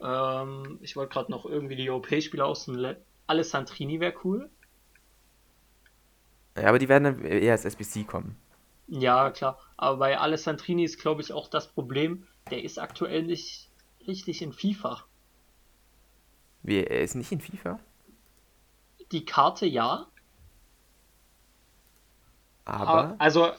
Ähm, 0.00 0.78
ich 0.82 0.96
wollte 0.96 1.12
gerade 1.14 1.30
noch 1.30 1.46
irgendwie 1.46 1.76
die 1.76 1.90
OP-Spieler 1.90 2.46
aus 2.46 2.66
dem 2.66 2.76
Le 2.76 3.04
Alessandrini 3.26 4.00
wäre 4.00 4.14
cool. 4.24 4.50
Ja, 6.56 6.68
aber 6.68 6.78
die 6.78 6.88
werden 6.88 7.04
dann 7.04 7.24
eher 7.24 7.52
als 7.52 7.64
SBC 7.66 8.04
kommen. 8.04 8.36
Ja, 8.86 9.30
klar. 9.32 9.58
Aber 9.76 9.96
bei 9.98 10.18
Alessandrini 10.18 10.84
ist, 10.84 11.00
glaube 11.00 11.20
ich, 11.22 11.32
auch 11.32 11.48
das 11.48 11.72
Problem, 11.72 12.28
der 12.50 12.62
ist 12.62 12.78
aktuell 12.78 13.24
nicht 13.24 13.70
richtig 14.06 14.40
in 14.42 14.52
FIFA. 14.52 15.04
Wie, 16.62 16.82
er 16.84 17.02
ist 17.02 17.14
nicht 17.14 17.30
in 17.32 17.40
FIFA, 17.40 17.78
Die 19.12 19.24
Karte 19.24 19.64
ja, 19.66 20.08
aber 22.84 22.86
aber, 22.86 23.16
also, 23.18 23.52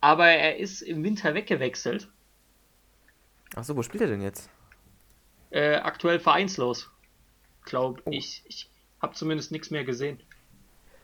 aber 0.00 0.26
er 0.28 0.58
ist 0.58 0.82
im 0.82 1.04
Winter 1.04 1.34
weggewechselt. 1.34 2.10
Ach 3.56 3.64
so, 3.64 3.76
wo 3.76 3.82
spielt 3.82 4.02
er 4.02 4.08
denn 4.08 4.20
jetzt? 4.22 4.50
Äh, 5.50 5.76
aktuell 5.78 6.20
vereinslos, 6.20 6.88
glaube 7.64 8.02
Oh. 8.06 8.10
ich. 8.10 8.42
Ich 8.46 8.70
habe 9.02 9.14
zumindest 9.14 9.52
nichts 9.52 9.70
mehr 9.70 9.84
gesehen. 9.84 10.22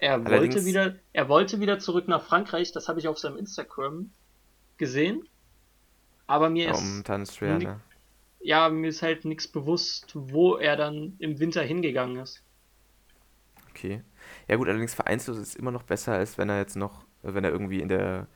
Er 0.02 0.14
Allerdings- 0.14 0.54
wollte 0.56 0.64
wieder, 0.66 0.96
er 1.12 1.28
wollte 1.28 1.60
wieder 1.60 1.78
zurück 1.78 2.08
nach 2.08 2.24
Frankreich. 2.24 2.72
Das 2.72 2.88
habe 2.88 2.98
ich 2.98 3.06
auf 3.06 3.20
seinem 3.20 3.36
Instagram 3.36 4.10
gesehen. 4.76 5.28
Aber 6.26 6.50
mir 6.50 6.64
Ja, 6.66 6.72
ist, 6.72 6.80
momentan 6.82 7.22
ist 7.22 7.36
schwer, 7.36 7.56
ne? 7.60 7.80
ja, 8.40 8.68
mir 8.68 8.88
ist 8.88 9.02
halt 9.02 9.24
nichts 9.24 9.46
bewusst, 9.46 10.10
wo 10.14 10.56
er 10.56 10.74
dann 10.74 11.14
im 11.20 11.38
Winter 11.38 11.62
hingegangen 11.62 12.16
ist. 12.16 12.42
Okay. 13.70 14.02
Ja 14.48 14.56
gut, 14.56 14.66
allerdings 14.68 14.92
vereinslos 14.92 15.38
ist 15.38 15.54
immer 15.54 15.70
noch 15.70 15.84
besser, 15.84 16.14
als 16.14 16.36
wenn 16.36 16.48
er 16.48 16.58
jetzt 16.58 16.74
noch, 16.74 17.04
wenn 17.22 17.44
er 17.44 17.50
irgendwie 17.52 17.80
in 17.80 17.88
der 17.88 18.26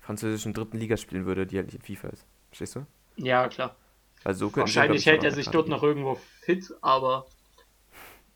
französischen 0.00 0.52
dritten 0.52 0.76
Liga 0.76 0.98
spielen 0.98 1.24
würde, 1.24 1.46
die 1.46 1.56
halt 1.56 1.68
nicht 1.68 1.76
in 1.76 1.82
FIFA 1.82 2.08
ist. 2.08 2.26
Verstehst 2.50 2.76
du? 2.76 2.86
Ja, 3.16 3.48
klar. 3.48 3.76
Also 4.24 4.48
so 4.50 4.56
Wahrscheinlich 4.56 5.06
hält 5.06 5.24
er 5.24 5.30
sich 5.32 5.48
dort 5.48 5.68
noch 5.68 5.82
irgendwo 5.82 6.16
fit, 6.42 6.70
aber 6.82 7.26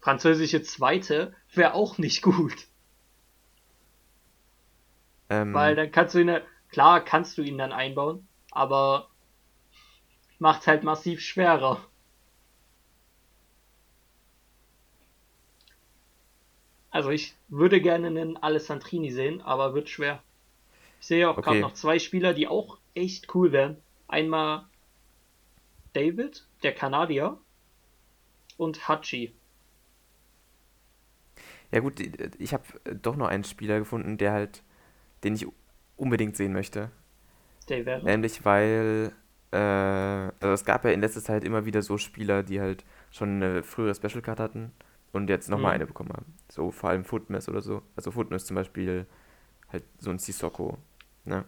französische 0.02 0.62
Zweite 0.62 1.34
wäre 1.54 1.72
auch 1.74 1.96
nicht 1.96 2.20
gut. 2.22 2.68
Ähm, 5.30 5.52
Weil 5.52 5.76
dann 5.76 5.92
kannst 5.92 6.16
du 6.16 6.18
ihn, 6.18 6.40
klar 6.68 7.04
kannst 7.04 7.38
du 7.38 7.42
ihn 7.42 7.56
dann 7.58 7.70
einbauen, 7.72 8.28
aber 8.50 9.12
macht's 10.38 10.66
halt 10.66 10.82
massiv 10.84 11.22
schwerer. 11.22 11.88
Also 16.90 17.10
ich 17.10 17.36
würde 17.48 17.80
gerne 17.80 18.06
einen 18.06 18.36
Alessandrini 18.36 19.10
sehen, 19.10 19.40
aber 19.42 19.74
wird 19.74 19.88
schwer. 19.88 20.22
Ich 21.00 21.06
sehe 21.08 21.30
auch 21.30 21.40
gerade 21.42 21.60
Okay. 21.60 21.62
noch 21.62 21.74
zwei 21.74 21.98
Spieler, 21.98 22.34
die 22.34 22.48
auch 22.48 22.80
echt 22.94 23.34
cool 23.34 23.52
wären. 23.52 23.84
Einmal 24.08 24.70
David, 25.94 26.46
der 26.62 26.74
Kanadier, 26.74 27.40
und 28.56 28.88
Hachi. 28.88 29.36
Ja 31.72 31.80
gut, 31.80 32.00
ich 32.38 32.52
habe 32.52 32.64
doch 33.02 33.16
noch 33.16 33.28
einen 33.28 33.44
Spieler 33.44 33.78
gefunden, 33.78 34.18
der 34.18 34.32
halt, 34.32 34.62
den 35.24 35.35
ich 35.35 35.46
unbedingt 35.96 36.37
sehen 36.37 36.52
möchte. 36.52 36.90
Der 37.68 37.87
wäre. 37.87 38.04
Nämlich 38.04 38.44
weil, 38.44 39.12
äh, 39.52 39.56
also 39.56 40.48
es 40.52 40.64
gab 40.64 40.85
ja 40.85 40.90
in 40.90 41.00
letzter 41.00 41.22
Zeit 41.22 41.44
immer 41.44 41.64
wieder 41.64 41.82
so 41.82 41.96
Spieler, 41.98 42.42
die 42.42 42.61
halt 42.61 42.85
schon 43.11 43.42
eine 43.42 43.62
frühere 43.62 43.94
Special 43.94 44.20
Card 44.22 44.38
hatten 44.40 44.72
und 45.12 45.28
jetzt 45.30 45.48
nochmal 45.48 45.70
Mhm. 45.72 45.74
eine 45.76 45.87
bekommen 45.87 46.12
haben. 46.12 46.26
So 46.50 46.70
vor 46.70 46.90
allem 46.90 47.04
Footmess 47.04 47.48
oder 47.48 47.62
so. 47.62 47.82
Also 47.96 48.11
Footmess 48.11 48.44
zum 48.46 48.56
Beispiel 48.56 49.06
halt 49.72 49.85
so 49.98 50.11
ein 50.11 50.18
Sissoko. 50.18 50.76
Ne? 51.24 51.44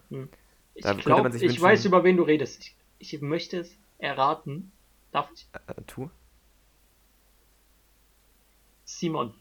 Ich 0.75 0.83
Da 0.85 0.95
glaube, 0.95 1.25
man 1.25 1.33
sich 1.33 1.43
ich 1.43 1.49
wünschen- 1.51 1.63
weiß, 1.65 1.85
über 1.85 2.05
wen 2.05 2.17
du 2.17 2.23
redest. 2.23 2.63
Ich, 2.99 3.15
ich 3.15 3.21
möchte 3.21 3.59
es 3.61 3.77
erraten. 3.99 4.73
Darf 5.13 5.29
ich? 5.35 5.47
Äh, 5.67 5.83
tu? 5.87 6.11
Simon. 8.85 9.35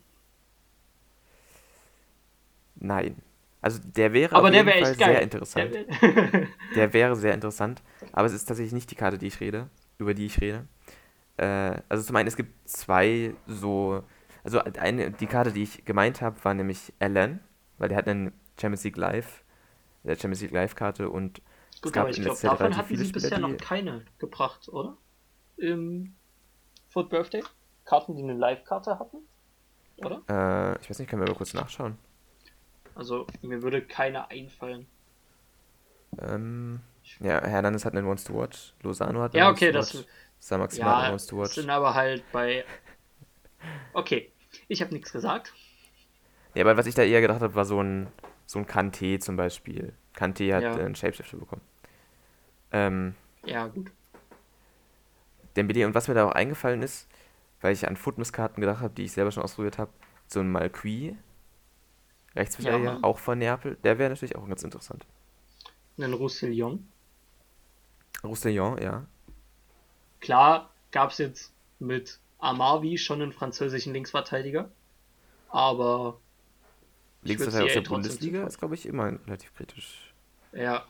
Nein. 2.83 3.15
Also 3.61 3.79
der 3.83 4.13
wäre 4.13 4.35
Aber 4.35 4.47
auf 4.49 4.51
der 4.51 4.59
jeden 4.65 4.67
wäre 4.67 4.85
Fall 4.85 4.95
sehr 4.95 5.21
interessant. 5.21 5.73
Der 5.73 5.87
wär- 5.89 6.47
Der 6.75 6.93
wäre 6.93 7.15
sehr 7.15 7.33
interessant, 7.33 7.81
aber 8.11 8.27
es 8.27 8.33
ist 8.33 8.45
tatsächlich 8.45 8.73
nicht 8.73 8.91
die 8.91 8.95
Karte, 8.95 9.17
die 9.17 9.27
ich 9.27 9.39
rede, 9.39 9.69
über 9.97 10.13
die 10.13 10.25
ich 10.25 10.39
rede. 10.41 10.67
Äh, 11.37 11.79
also 11.89 12.03
zum 12.03 12.15
einen, 12.17 12.27
es 12.27 12.35
gibt 12.35 12.67
zwei 12.69 13.33
so, 13.47 14.03
also 14.43 14.59
eine, 14.59 15.11
die 15.11 15.27
Karte, 15.27 15.51
die 15.53 15.63
ich 15.63 15.85
gemeint 15.85 16.21
habe, 16.21 16.43
war 16.43 16.53
nämlich 16.53 16.91
Alan, 16.99 17.39
weil 17.77 17.87
der 17.89 17.97
hat 17.97 18.07
einen 18.07 18.33
Champions 18.59 18.83
League 18.83 18.97
Live, 18.97 19.43
der 20.03 20.15
Champions 20.15 20.41
League 20.41 20.51
Live 20.51 20.75
Karte 20.75 21.09
und 21.09 21.41
Gut, 21.81 21.93
gab 21.93 22.01
aber 22.03 22.09
ich 22.11 22.21
glaube, 22.21 22.39
davon 22.41 22.75
hatten 22.77 22.97
sie 22.97 23.11
bisher 23.11 23.29
Spieler, 23.31 23.39
noch 23.39 23.49
die- 23.57 23.63
keine 23.63 24.03
gebracht, 24.19 24.67
oder? 24.69 24.97
Im 25.57 26.15
Foot 26.89 27.09
Birthday? 27.09 27.43
Karten, 27.85 28.15
die 28.15 28.23
eine 28.23 28.33
Live-Karte 28.33 28.97
hatten? 28.99 29.17
Oder? 29.97 30.21
äh, 30.29 30.79
ich 30.81 30.89
weiß 30.89 30.99
nicht, 30.99 31.09
können 31.09 31.21
wir 31.21 31.27
mal 31.29 31.35
kurz 31.35 31.53
nachschauen. 31.53 31.97
Also, 32.95 33.27
mir 33.41 33.61
würde 33.61 33.81
keine 33.85 34.29
einfallen. 34.29 34.87
Ähm, 36.19 36.79
ja, 37.19 37.41
Hernandez 37.45 37.85
hat 37.85 37.95
einen 37.95 38.07
Once 38.07 38.23
to 38.23 38.33
Watch, 38.35 38.73
Lozano 38.81 39.21
hat 39.21 39.33
einen 39.33 39.43
Ja, 39.43 39.49
Once 39.49 39.57
okay, 39.57 39.67
to 39.67 39.73
das. 39.73 39.95
Watch, 39.95 40.07
Samaxima 40.39 40.91
hat 40.91 40.97
einen 40.99 41.07
Ja, 41.07 41.13
Once 41.13 41.25
to 41.27 41.37
das 41.39 41.49
Watch. 41.49 41.55
sind 41.55 41.69
aber 41.69 41.93
halt 41.93 42.31
bei. 42.31 42.65
Okay, 43.93 44.31
ich 44.67 44.81
habe 44.81 44.93
nichts 44.93 45.11
gesagt. 45.11 45.53
Ja, 46.55 46.63
aber 46.63 46.77
was 46.77 46.85
ich 46.85 46.95
da 46.95 47.03
eher 47.03 47.21
gedacht 47.21 47.41
habe, 47.41 47.55
war 47.55 47.65
so 47.65 47.81
ein, 47.81 48.07
so 48.45 48.59
ein 48.59 48.65
Kanté 48.67 49.19
zum 49.19 49.35
Beispiel. 49.35 49.93
Kanté 50.15 50.53
hat 50.53 50.63
Ja. 50.63 50.75
einen 50.75 50.95
Shapeshifter 50.95 51.37
bekommen. 51.37 51.61
Ähm, 52.71 53.15
Ja, 53.45 53.67
gut. 53.67 53.91
Dembele 55.55 55.85
und 55.85 55.95
was 55.95 56.07
mir 56.07 56.13
da 56.15 56.25
auch 56.25 56.31
eingefallen 56.31 56.81
ist, 56.81 57.07
weil 57.61 57.73
ich 57.73 57.87
an 57.87 57.95
Footmiss-Karten 57.95 58.61
gedacht 58.61 58.81
habe, 58.81 58.93
die 58.93 59.03
ich 59.03 59.11
selber 59.13 59.31
schon 59.31 59.43
ausprobiert 59.43 59.77
habe, 59.77 59.91
so 60.27 60.39
ein 60.39 60.51
Malqui, 60.51 61.15
Rechtsverteidiger, 62.35 62.93
Ja. 62.93 62.99
auch 63.03 63.19
von 63.19 63.37
Neapel, 63.39 63.77
der 63.83 63.99
wäre 63.99 64.09
natürlich 64.09 64.35
auch 64.35 64.47
ganz 64.47 64.63
interessant. 64.63 65.05
Einen 65.97 66.13
Roussillon. 66.13 66.87
Roussillon, 68.23 68.81
ja. 68.81 69.05
Klar 70.19 70.69
gab 70.91 71.11
es 71.11 71.17
jetzt 71.19 71.53
mit 71.79 72.19
Amavi 72.39 72.97
schon 72.97 73.21
einen 73.21 73.33
französischen 73.33 73.93
Linksverteidiger. 73.93 74.71
Aber. 75.49 76.19
Linksverteidiger 77.21 77.65
aus 77.65 77.73
der 77.73 77.83
trotzdem 77.83 78.01
Bundesliga 78.11 78.43
ist, 78.47 78.57
glaube 78.59 78.75
ich, 78.75 78.85
immer 78.85 79.13
relativ 79.27 79.53
kritisch. 79.53 80.13
Ja, 80.51 80.85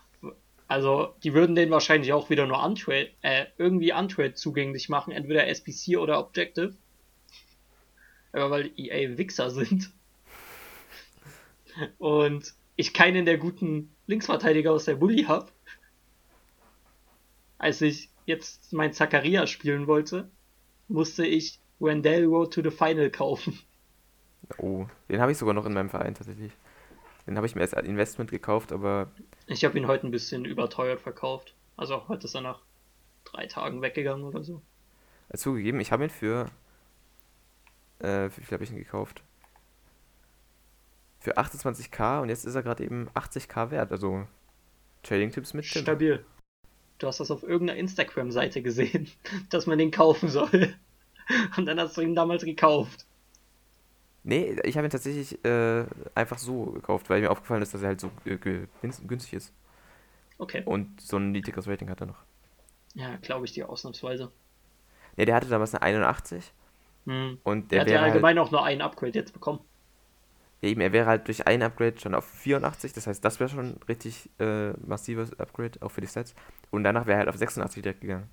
also 0.68 1.14
die 1.24 1.34
würden 1.34 1.56
den 1.56 1.70
wahrscheinlich 1.70 2.14
auch 2.14 2.30
wieder 2.30 2.48
nur 2.48 2.64
Untrade, 2.64 3.10
äh, 3.22 3.46
irgendwie 3.58 3.94
Untrade 3.94 4.34
zugänglich 4.34 4.90
machen, 4.90 5.12
entweder 5.12 5.48
SPC 5.48 5.98
oder 5.98 6.20
Objective. 6.20 6.76
Aber 8.32 8.50
weil 8.52 8.72
EA 8.78 9.18
Wichser 9.18 9.50
sind. 9.52 9.92
Und 11.98 12.54
ich 12.76 12.94
keinen 12.94 13.26
der 13.26 13.38
guten 13.38 13.96
Linksverteidiger 14.08 14.72
aus 14.72 14.86
der 14.86 14.96
Bully 14.96 15.24
habe. 15.24 15.52
Als 17.58 17.82
ich 17.82 18.10
jetzt 18.26 18.74
mein 18.74 18.94
Zakaria 18.94 19.48
spielen 19.48 19.88
wollte, 19.88 20.30
musste 20.88 21.26
ich 21.26 21.60
Wendell 21.80 22.26
Road 22.26 22.54
to 22.54 22.62
the 22.62 22.72
Final 22.72 23.10
kaufen. 23.10 23.60
Oh, 24.58 24.86
den 25.10 25.22
habe 25.22 25.32
ich 25.32 25.38
sogar 25.38 25.54
noch 25.54 25.66
in 25.66 25.74
meinem 25.74 25.90
Verein 25.90 26.16
tatsächlich. 26.16 26.52
Den 27.28 27.38
habe 27.38 27.48
ich 27.48 27.56
mir 27.56 27.62
als 27.62 27.74
Investment 27.74 28.30
gekauft, 28.32 28.72
aber 28.72 29.12
Ich 29.48 29.64
habe 29.66 29.78
ihn 29.78 29.88
heute 29.88 30.08
ein 30.08 30.12
bisschen 30.12 30.46
überteuert 30.46 31.02
verkauft. 31.02 31.56
Also 31.78 32.08
heute 32.10 32.26
ist 32.26 32.36
er 32.36 32.42
nach 32.42 32.62
drei 33.26 33.48
Tagen 33.48 33.82
weggegangen 33.82 34.24
oder 34.26 34.44
so. 34.44 34.62
äh, 35.30 35.38
zugegeben, 35.38 35.80
ich 35.80 35.92
habe 35.92 36.04
ihn 36.06 36.10
für. 36.10 36.52
Äh, 38.00 38.30
für 38.30 38.38
wie 38.42 38.46
viel 38.46 38.56
habe 38.56 38.64
ich 38.64 38.72
ihn 38.72 38.78
gekauft? 38.78 39.24
Für 41.24 41.38
28k 41.38 42.22
und 42.22 42.28
jetzt 42.28 42.44
ist 42.44 42.54
er 42.54 42.64
gerade 42.64 42.84
eben 42.84 43.08
80k 43.12 43.72
wert. 43.72 43.94
Also 43.94 44.28
Trading-Tipps 45.04 45.54
mit 45.54 45.64
Tim. 45.64 45.84
Stabil. 45.84 46.26
Du 46.98 47.08
hast 47.08 47.22
das 47.22 47.32
auf 47.32 47.44
irgendeiner 47.44 47.80
Instagram-Seite 47.80 48.62
gesehen, 48.62 49.08
dass 49.50 49.66
man 49.66 49.78
den 49.78 49.90
kaufen 49.90 50.28
soll. 50.28 50.76
Und 51.56 51.66
dann 51.66 51.80
hast 51.80 51.96
du 51.96 52.02
ihn 52.02 52.14
damals 52.14 52.44
gekauft. 52.44 53.06
Nee, 54.24 54.58
ich 54.66 54.76
habe 54.76 54.86
ihn 54.86 54.90
tatsächlich 54.90 55.44
äh, 55.46 55.86
einfach 56.14 56.38
so 56.38 56.66
gekauft, 56.66 57.10
weil 57.10 57.22
mir 57.22 57.32
aufgefallen 57.32 57.62
ist, 57.62 57.74
dass 57.74 57.84
er 57.84 57.88
halt 57.88 58.02
so 58.02 58.12
äh, 58.26 58.36
günstig 58.36 59.34
ist. 59.34 59.54
Okay. 60.40 60.64
Und 60.66 61.00
so 61.00 61.16
ein 61.16 61.32
niedriges 61.32 61.70
Rating 61.70 61.90
hat 61.90 62.02
er 62.02 62.08
noch. 62.08 62.22
Ja, 62.96 63.16
glaube 63.22 63.46
ich 63.46 63.54
dir 63.54 63.70
ausnahmsweise. 63.70 64.30
Nee, 65.16 65.24
der 65.24 65.36
hatte 65.36 65.48
damals 65.48 65.74
eine 65.74 65.84
81 65.84 66.52
Hm. 67.06 67.38
und 67.44 67.72
Der 67.72 67.80
der 67.80 67.82
hat 67.82 67.88
ja 67.88 68.02
halt, 68.02 68.12
allgemein 68.12 68.38
auch 68.40 68.52
nur 68.52 68.64
ein 68.66 68.82
Upgrade 68.82 69.14
jetzt 69.14 69.32
bekommen. 69.32 69.62
Ja, 70.64 70.70
eben, 70.70 70.80
er 70.80 70.94
wäre 70.94 71.06
halt 71.08 71.28
durch 71.28 71.46
ein 71.46 71.62
Upgrade 71.62 72.00
schon 72.00 72.16
auf 72.16 72.26
84, 72.26 72.94
das 72.94 73.06
heißt, 73.06 73.24
das 73.26 73.42
wäre 73.42 73.50
schon 73.50 73.60
ein 73.74 73.80
richtig 73.90 74.30
äh, 74.40 74.72
massives 74.86 75.38
Upgrade, 75.38 75.82
auch 75.82 75.90
für 75.92 76.00
die 76.00 76.08
Stats. 76.08 76.34
Und 76.72 76.86
danach 76.86 77.06
wäre 77.06 77.18
er 77.18 77.20
halt 77.20 77.30
auf 77.30 77.36
86 77.36 77.84
direkt 77.84 78.00
gegangen. 78.00 78.30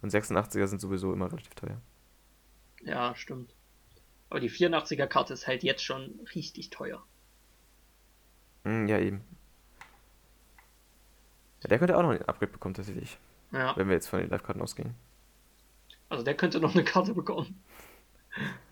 Und 0.00 0.12
86er 0.14 0.68
sind 0.68 0.80
sowieso 0.80 1.12
immer 1.12 1.26
relativ 1.26 1.52
teuer. 1.56 1.80
Ja, 2.82 3.16
stimmt. 3.16 3.52
Aber 4.30 4.38
die 4.38 4.48
84er 4.48 5.08
Karte 5.08 5.32
ist 5.34 5.48
halt 5.48 5.64
jetzt 5.64 5.82
schon 5.82 6.20
richtig 6.36 6.70
teuer. 6.70 7.02
Hm, 8.64 8.86
ja, 8.86 8.98
eben. 9.00 9.22
Ja, 11.62 11.68
der 11.68 11.78
könnte 11.80 11.98
auch 11.98 12.02
noch 12.02 12.10
ein 12.10 12.22
Upgrade 12.22 12.52
bekommen, 12.52 12.74
tatsächlich. 12.74 13.18
Ja, 13.50 13.76
Wenn 13.76 13.88
wir 13.88 13.94
jetzt 13.94 14.06
von 14.08 14.20
den 14.20 14.30
Live-Karten 14.30 14.62
ausgehen. 14.62 14.94
also 16.08 16.22
der 16.22 16.36
könnte 16.36 16.60
noch 16.60 16.74
eine 16.74 16.84
Karte 16.84 17.12
bekommen. 17.12 17.60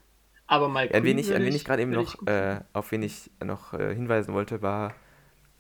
Aber 0.48 0.68
mal 0.68 0.90
Ja, 0.90 1.04
wen 1.04 1.18
ich, 1.18 1.34
an 1.36 1.44
würde 1.44 1.46
wen 1.46 1.54
ich 1.54 1.64
gerade 1.64 1.82
eben 1.82 1.92
noch, 1.92 2.26
äh, 2.26 2.60
auf 2.72 2.92
wen 2.92 3.02
ich 3.02 3.30
noch 3.44 3.74
äh, 3.74 3.94
hinweisen 3.94 4.32
wollte, 4.34 4.62
war 4.62 4.94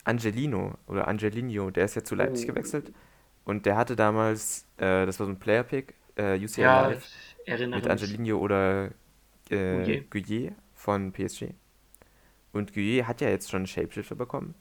Angelino 0.04 0.76
oder 0.86 1.08
Angelino. 1.08 1.70
Der 1.70 1.84
ist 1.86 1.96
ja 1.96 2.04
zu 2.04 2.14
Leipzig 2.16 2.46
Oh. 2.46 2.48
gewechselt 2.48 2.92
und 3.44 3.66
der 3.66 3.76
hatte 3.76 3.96
damals, 3.96 4.66
äh, 4.78 5.06
das 5.06 5.20
war 5.20 5.26
so 5.26 5.32
ein 5.32 5.38
Player-Pick, 5.40 5.94
äh, 6.16 6.38
UCL 6.44 6.82
Ja, 6.82 6.84
mit. 6.84 7.10
Angelino 7.88 8.38
oder 8.38 8.90
äh. 9.50 9.98
Gouillet 10.10 10.54
von 10.74 11.12
PSG. 11.12 11.54
Und 12.52 12.74
Gouillet 12.74 13.06
hat 13.06 13.20
ja 13.22 13.28
jetzt 13.30 13.50
schon 13.50 13.58
einen 13.60 13.66
Shapeshifter 13.68 14.14
bekommen. 14.16 14.54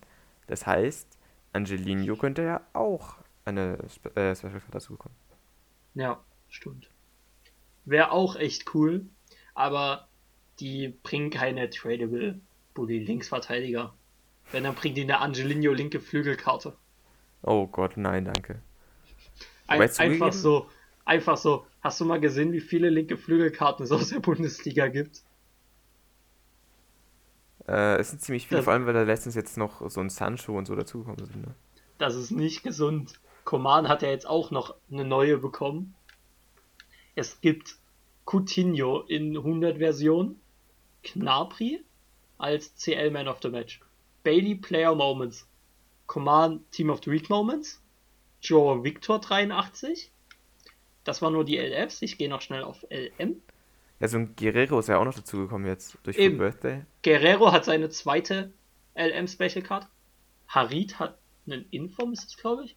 Das 0.48 0.68
heißt, 0.68 1.08
Angelino 1.54 2.16
könnte 2.18 2.44
ja 2.44 2.62
auch 2.74 3.18
eine 3.46 3.78
Spe 3.90 4.16
äh, 4.18 4.36
Special 4.36 4.54
Card 4.62 4.76
dazu 4.76 4.94
bekommen. 4.94 5.16
Ja, 5.94 6.24
stimmt. 6.48 6.90
Wäre 7.86 8.12
auch 8.12 8.36
echt 8.38 8.74
cool, 8.76 9.10
aber 9.56 10.10
die 10.60 10.90
bringen 11.04 11.30
keine 11.30 11.70
tradable 11.70 12.40
Bully 12.74 13.00
Linksverteidiger. 13.00 13.94
Wenn, 14.52 14.64
dann 14.64 14.76
bringt 14.76 14.98
die 14.98 15.02
eine 15.04 15.20
Angelino 15.20 15.74
linke 15.74 16.00
Flügelkarte. 16.00 16.76
Oh 17.44 17.68
Gott, 17.68 17.98
nein, 17.98 18.26
danke. 18.26 18.62
Ein, 19.68 19.82
einfach 19.82 20.32
so, 20.34 20.70
einfach 21.06 21.38
so. 21.38 21.66
Hast 21.82 22.00
du 22.00 22.06
mal 22.06 22.20
gesehen, 22.20 22.52
wie 22.54 22.62
viele 22.62 22.90
linke 22.90 23.18
Flügelkarten 23.18 23.84
es 23.84 23.92
aus 23.92 24.10
der 24.10 24.20
Bundesliga 24.22 24.88
gibt? 24.88 25.22
Äh, 27.68 27.98
es 28.00 28.10
sind 28.10 28.22
ziemlich 28.22 28.48
viele, 28.48 28.60
Das- 28.60 28.66
vor 28.66 28.74
allem 28.74 28.86
weil 28.86 28.94
da 28.94 29.04
letztens 29.04 29.36
jetzt 29.36 29.58
noch 29.58 29.90
so 29.90 30.00
ein 30.00 30.10
Sancho 30.10 30.58
und 30.58 30.66
so 30.66 30.76
dazugekommen 30.76 31.26
sind. 31.26 31.46
Ne? 31.46 31.56
Das 31.98 32.16
ist 32.16 32.32
nicht 32.32 32.64
gesund. 32.64 33.20
Coman 33.44 33.88
hat 33.88 34.02
ja 34.02 34.10
jetzt 34.10 34.28
auch 34.28 34.52
noch 34.52 34.76
eine 34.92 35.06
neue 35.06 35.38
bekommen. 35.38 35.96
Es 37.16 37.42
gibt 37.42 37.78
Coutinho 38.26 39.02
in 39.02 39.36
100 39.36 39.78
Versionen, 39.78 40.40
Knapri 41.08 41.84
als 42.38 42.76
CL 42.76 43.12
Man 43.12 43.28
of 43.28 43.40
the 43.42 43.50
Match, 43.50 43.80
Bailey 44.24 44.56
Player 44.56 44.94
Moments, 44.94 45.48
Coman 46.06 46.64
Team 46.72 46.90
of 46.90 47.02
the 47.04 47.12
Week 47.12 47.30
Moments, 47.30 47.82
Joe 48.42 48.84
Victor 48.84 49.20
83. 49.20 50.12
Das 51.04 51.22
waren 51.22 51.34
nur 51.34 51.46
die 51.46 51.58
LFs. 51.58 52.02
Ich 52.02 52.18
gehe 52.18 52.30
noch 52.30 52.42
schnell 52.42 52.64
auf 52.64 52.86
LM. 52.90 53.42
Ja, 54.00 54.08
so 54.08 54.18
ein 54.18 54.36
Guerrero 54.36 54.80
ist 54.80 54.90
ja 54.90 54.98
auch 54.98 55.06
noch 55.06 55.16
dazugekommen 55.16 55.66
jetzt 55.68 55.98
durch 56.04 56.18
Eben. 56.18 56.38
Birthday. 56.38 56.84
Guerrero 57.04 57.52
hat 57.52 57.66
seine 57.66 57.90
zweite 57.90 58.52
LM 58.96 59.28
Special 59.28 59.62
Card. 59.62 59.88
Harit 60.48 61.00
hat 61.00 61.18
einen 61.46 61.66
Inform, 61.72 62.14
ist 62.14 62.26
das 62.26 62.38
glaube 62.38 62.66
ich? 62.66 62.76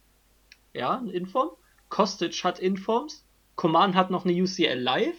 Ja, 0.73 0.97
ein 0.97 1.09
Inform. 1.09 1.51
Kostic 1.89 2.43
hat 2.43 2.59
Informs. 2.59 3.25
Coman 3.55 3.95
hat 3.95 4.09
noch 4.09 4.25
eine 4.25 4.41
UCL 4.41 4.79
Live. 4.79 5.17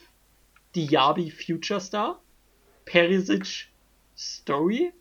Diaby 0.74 1.30
Future 1.30 1.80
Star. 1.80 2.20
Perisic 2.84 3.68
Story, 4.16 4.92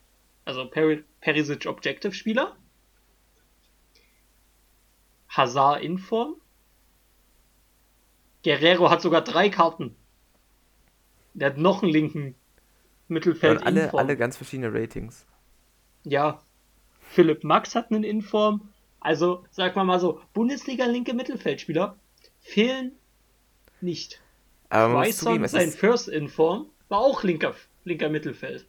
also 0.45 0.65
Peri 0.65 1.03
Perisic 1.21 1.65
Objective 1.65 2.13
Spieler. 2.13 2.55
Hazard 5.29 5.83
Inform. 5.83 6.35
Guerrero 8.43 8.89
hat 8.89 9.01
sogar 9.01 9.23
drei 9.23 9.49
Karten. 9.49 9.95
Der 11.33 11.51
hat 11.51 11.57
noch 11.57 11.83
einen 11.83 11.91
linken 11.91 12.35
Mittelfeld. 13.07 13.59
Und 13.59 13.67
alle, 13.67 13.93
alle 13.93 14.17
ganz 14.17 14.35
verschiedene 14.37 14.73
Ratings. 14.73 15.25
Ja. 16.03 16.41
Philipp 16.99 17.43
Max 17.43 17.75
hat 17.75 17.91
einen 17.91 18.03
Inform. 18.03 18.69
Also, 18.99 19.45
sag 19.51 19.75
mal 19.75 19.83
mal 19.83 19.99
so, 19.99 20.21
Bundesliga-linke 20.33 21.13
Mittelfeldspieler 21.13 21.97
fehlen 22.39 22.93
nicht. 23.81 24.21
Aber 24.69 25.07
es 25.07 25.19
sein 25.19 25.71
First 25.71 26.07
Inform, 26.07 26.67
war 26.87 26.99
auch 26.99 27.23
linker, 27.23 27.55
linker 27.83 28.09
Mittelfeld. 28.09 28.65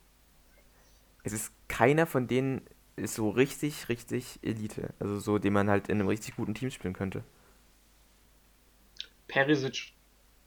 es 1.24 1.32
ist 1.32 1.52
keiner 1.68 2.06
von 2.06 2.26
denen 2.26 2.62
ist 2.96 3.14
so 3.14 3.30
richtig, 3.30 3.88
richtig 3.88 4.38
Elite. 4.42 4.92
Also 4.98 5.18
so, 5.18 5.38
den 5.38 5.52
man 5.52 5.70
halt 5.70 5.88
in 5.88 5.98
einem 5.98 6.08
richtig 6.08 6.36
guten 6.36 6.54
Team 6.54 6.70
spielen 6.70 6.94
könnte. 6.94 7.24
Perisic 9.28 9.92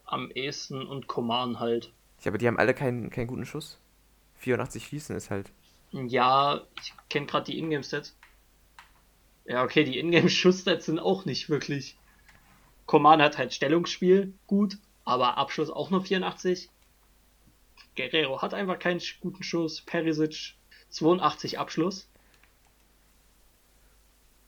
am 0.06 0.30
ehesten 0.32 0.86
und 0.86 1.08
Koman 1.08 1.60
halt. 1.60 1.91
Ja, 2.21 2.32
aber 2.32 2.38
die 2.38 2.47
haben 2.47 2.60
alle 2.60 2.73
keinen, 2.73 3.10
keinen 3.10 3.28
guten 3.28 3.45
Schuss. 3.45 3.80
84 4.36 4.86
schießen 4.86 5.15
ist 5.15 5.32
halt. 5.32 5.51
Ja, 5.91 6.62
ich 6.80 6.93
kenne 7.10 7.25
gerade 7.25 7.45
die 7.45 7.58
Ingame-Stats. 7.58 8.15
Ja, 9.45 9.63
okay, 9.63 9.84
die 9.84 9.97
Ingame-Schuss-Stats 9.97 10.86
sind 10.86 10.99
auch 10.99 11.25
nicht 11.25 11.49
wirklich. 11.49 11.97
Koman 12.86 13.21
hat 13.21 13.38
halt 13.38 13.54
Stellungsspiel, 13.54 14.34
gut, 14.45 14.78
aber 15.04 15.38
Abschluss 15.38 15.69
auch 15.71 15.89
nur 15.89 16.04
84. 16.04 16.69
Guerrero 17.95 18.41
hat 18.41 18.53
einfach 18.53 18.79
keinen 18.79 19.01
guten 19.21 19.43
Schuss. 19.43 19.81
Perisic 19.81 20.55
82 20.89 21.59
Abschluss. 21.59 22.09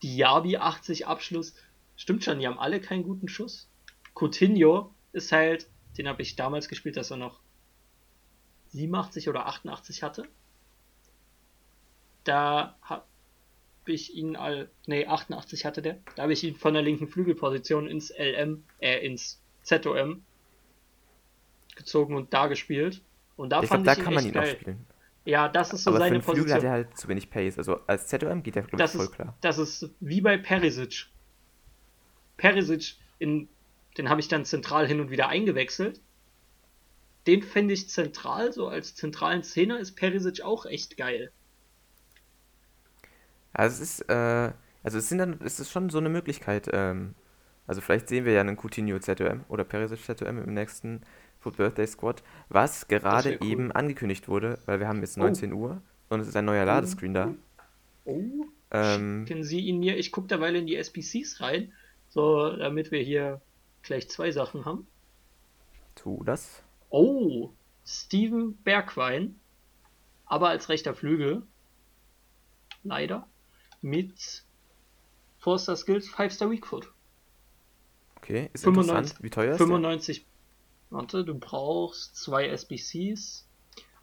Diaby 0.02 0.58
80 0.58 1.06
Abschluss. 1.06 1.54
Stimmt 1.96 2.24
schon, 2.24 2.38
die 2.38 2.46
haben 2.46 2.58
alle 2.58 2.80
keinen 2.80 3.02
guten 3.02 3.28
Schuss. 3.28 3.68
Coutinho 4.14 4.94
ist 5.12 5.32
halt, 5.32 5.68
den 5.96 6.08
habe 6.08 6.22
ich 6.22 6.36
damals 6.36 6.68
gespielt, 6.68 6.96
dass 6.96 7.10
er 7.10 7.16
noch 7.16 7.40
87 8.68 9.28
oder 9.28 9.46
88 9.46 10.02
hatte. 10.02 10.28
Da 12.24 12.76
habe 12.82 13.04
ich 13.86 14.14
ihn 14.14 14.36
all, 14.36 14.70
nee, 14.86 15.06
88 15.06 15.64
hatte 15.64 15.82
der. 15.82 15.98
Da 16.14 16.24
habe 16.24 16.32
ich 16.32 16.44
ihn 16.44 16.54
von 16.54 16.74
der 16.74 16.82
linken 16.82 17.08
Flügelposition 17.08 17.88
ins 17.88 18.12
LM, 18.16 18.64
äh, 18.80 19.04
ins 19.04 19.40
ZOM 19.62 20.22
gezogen 21.74 22.16
und 22.16 22.34
da 22.34 22.48
gespielt. 22.48 23.02
Und 23.38 23.50
da 23.50 23.62
Ich 23.62 23.70
glaube, 23.70 23.84
da 23.84 23.94
kann 23.94 24.12
man 24.14 24.26
ihn 24.26 24.36
auch 24.36 24.42
geil. 24.42 24.56
spielen. 24.60 24.86
Ja, 25.24 25.48
das 25.48 25.72
ist 25.72 25.84
so 25.84 25.90
Aber 25.90 26.00
für 26.00 26.04
seine 26.04 26.14
einen 26.16 26.22
Flügel 26.22 26.52
hat 26.52 26.62
Position. 26.62 26.64
er 26.64 26.70
halt 26.72 26.96
zu 26.98 27.08
wenig 27.08 27.30
Pace. 27.30 27.58
Also 27.58 27.80
als 27.86 28.08
ZOM 28.08 28.42
geht 28.42 28.56
der, 28.56 28.62
glaube 28.64 28.84
ich, 28.84 28.90
Das 28.90 28.96
voll 28.96 29.06
ist, 29.06 29.12
klar. 29.12 29.36
das 29.40 29.58
ist 29.58 29.90
wie 30.00 30.20
bei 30.20 30.36
Perisic. 30.38 31.06
Perisic, 32.36 32.96
in, 33.18 33.48
den 33.96 34.08
habe 34.10 34.20
ich 34.20 34.28
dann 34.28 34.44
zentral 34.44 34.86
hin 34.86 35.00
und 35.00 35.10
wieder 35.10 35.28
eingewechselt. 35.28 36.00
Den 37.26 37.42
finde 37.42 37.74
ich 37.74 37.88
zentral, 37.88 38.52
so 38.52 38.68
als 38.68 38.94
zentralen 38.94 39.42
Zehner 39.42 39.78
ist 39.78 39.96
Perisic 39.96 40.42
auch 40.42 40.66
echt 40.66 40.96
geil. 40.96 41.30
Also 43.52 43.82
es 43.82 44.00
ist, 44.00 44.08
äh, 44.08 44.52
also 44.82 44.98
es 44.98 45.08
sind 45.08 45.18
dann, 45.18 45.40
es 45.44 45.60
ist 45.60 45.70
schon 45.70 45.90
so 45.90 45.98
eine 45.98 46.08
Möglichkeit. 46.08 46.68
Ähm, 46.72 47.14
also 47.66 47.80
vielleicht 47.82 48.08
sehen 48.08 48.24
wir 48.24 48.32
ja 48.32 48.40
einen 48.40 48.56
Coutinho 48.56 48.98
ZOM 48.98 49.44
oder 49.48 49.64
Perisic 49.64 50.00
ZOM 50.18 50.38
im 50.42 50.54
nächsten 50.54 51.02
Foot 51.40 51.56
Birthday 51.56 51.86
Squad, 51.86 52.22
was 52.48 52.88
gerade 52.88 53.38
cool. 53.40 53.46
eben 53.48 53.72
angekündigt 53.72 54.28
wurde, 54.28 54.58
weil 54.66 54.80
wir 54.80 54.88
haben 54.88 55.00
jetzt 55.00 55.16
Oh. 55.18 55.22
19 55.22 55.52
Uhr 55.52 55.80
und 56.08 56.20
es 56.20 56.28
ist 56.28 56.36
ein 56.36 56.44
neuer 56.44 56.64
Ladescreen 56.64 57.14
da. 57.14 57.34
Oh, 58.04 58.20
Ähm, 58.70 59.24
schicken 59.26 59.44
Sie 59.44 59.60
ihn 59.60 59.78
mir. 59.80 59.96
Ich 59.96 60.12
gucke 60.12 60.28
derweil 60.28 60.56
in 60.56 60.66
die 60.66 60.76
SPCs 60.76 61.40
rein, 61.40 61.72
so 62.08 62.54
damit 62.56 62.90
wir 62.90 63.00
hier 63.02 63.40
gleich 63.82 64.08
zwei 64.10 64.30
Sachen 64.30 64.64
haben. 64.64 64.86
tu 65.94 66.22
das. 66.24 66.62
Oh, 66.90 67.50
Steven 67.86 68.54
Bergwein, 68.64 69.38
aber 70.26 70.48
als 70.48 70.68
rechter 70.68 70.94
Flügel. 70.94 71.42
Leider. 72.84 73.26
Mit 73.80 74.44
Forster 75.38 75.76
Skills 75.76 76.08
5-Star 76.08 76.50
Weakfoot. 76.50 76.92
Okay, 78.16 78.50
ist 78.52 78.64
95 78.64 78.92
interessant. 78.94 79.22
Wie 79.24 79.30
teuer 79.30 79.52
ist 79.52 79.58
der? 79.60 79.66
95. 79.66 80.26
Warte, 80.90 81.24
du 81.24 81.34
brauchst 81.34 82.16
zwei 82.16 82.48
SBCs, 82.48 83.46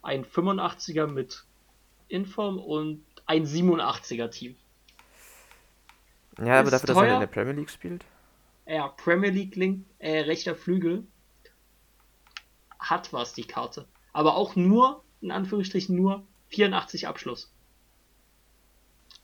ein 0.02 0.24
85er 0.26 1.08
mit 1.08 1.45
Inform 2.08 2.60
und 2.60 3.04
ein 3.26 3.45
87er 3.45 4.30
Team. 4.30 4.56
Ja, 6.38 6.60
aber 6.60 6.65
Ist 6.65 6.74
dafür, 6.74 6.88
dass 6.88 6.98
er 6.98 7.02
teuer. 7.02 7.13
in 7.15 7.19
der 7.21 7.28
Premier 7.28 7.54
League 7.54 7.69
spielt. 7.69 8.06
Ja, 8.67 8.88
Premier 8.89 9.32
League 9.32 9.56
Link, 9.56 9.86
äh, 10.00 10.19
rechter 10.21 10.56
Flügel 10.56 11.06
hat 12.80 13.13
was, 13.13 13.34
die 13.34 13.45
Karte. 13.45 13.88
Aber 14.13 14.36
auch 14.36 14.56
nur, 14.56 15.04
in 15.21 15.32
Anführungsstrichen, 15.32 15.95
nur 15.95 16.24
84 16.50 17.08
Abschluss. 17.08 17.52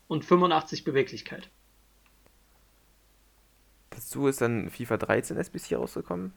Und 0.08 0.24
85 0.24 0.84
Beweglichkeit. 0.84 1.48
Dazu 3.90 4.26
ist 4.26 4.40
dann 4.40 4.70
FIFA 4.70 4.96
13 4.96 5.36
SBC 5.36 5.76
rausgekommen. 5.76 6.32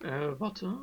Äh, 0.00 0.38
warte. 0.38 0.76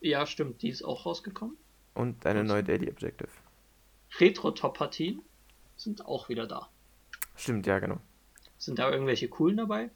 Ja, 0.00 0.26
stimmt, 0.26 0.62
die 0.62 0.68
ist 0.68 0.82
auch 0.82 1.06
rausgekommen. 1.06 1.56
Und 1.94 2.26
eine 2.26 2.44
neue 2.44 2.62
Daily 2.62 2.90
Objective. 2.90 3.30
Retro-Top-Partien 4.18 5.22
sind 5.76 6.04
auch 6.06 6.28
wieder 6.28 6.46
da. 6.46 6.68
Stimmt, 7.34 7.66
ja, 7.66 7.78
genau. 7.78 7.98
Sind 8.58 8.78
da 8.78 8.90
irgendwelche 8.90 9.28
coolen 9.28 9.56
dabei? 9.56 9.90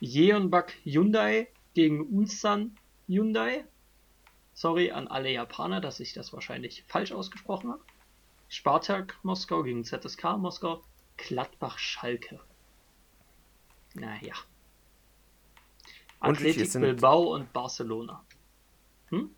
Jeonbak 0.00 0.72
Hyundai 0.84 1.48
gegen 1.74 2.00
Ulsan 2.16 2.76
Hyundai. 3.06 3.64
Sorry 4.54 4.90
an 4.90 5.08
alle 5.08 5.30
Japaner, 5.30 5.80
dass 5.80 6.00
ich 6.00 6.12
das 6.12 6.32
wahrscheinlich 6.32 6.84
falsch 6.84 7.12
ausgesprochen 7.12 7.70
habe. 7.70 7.82
Spartak 8.48 9.18
Moskau 9.22 9.62
gegen 9.62 9.84
ZSK 9.84 10.36
Moskau. 10.38 10.82
Gladbach 11.16 11.78
Schalke. 11.78 12.40
Naja. 13.94 14.34
Athletic 16.20 16.72
Bilbao 16.72 17.34
und 17.34 17.52
Barcelona. 17.52 18.22
Äh, 19.12 19.16
Und 19.16 19.34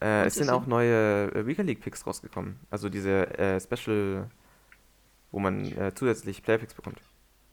es 0.00 0.34
sind 0.34 0.50
auch 0.50 0.66
neue 0.66 1.32
äh, 1.34 1.46
Weekend 1.46 1.68
League 1.68 1.80
Picks 1.80 2.06
rausgekommen. 2.06 2.58
Also 2.70 2.88
diese 2.88 3.38
äh, 3.38 3.60
Special, 3.60 4.30
wo 5.30 5.38
man 5.38 5.64
äh, 5.72 5.92
zusätzlich 5.94 6.42
Player 6.42 6.58
Picks 6.58 6.74
bekommt. 6.74 7.00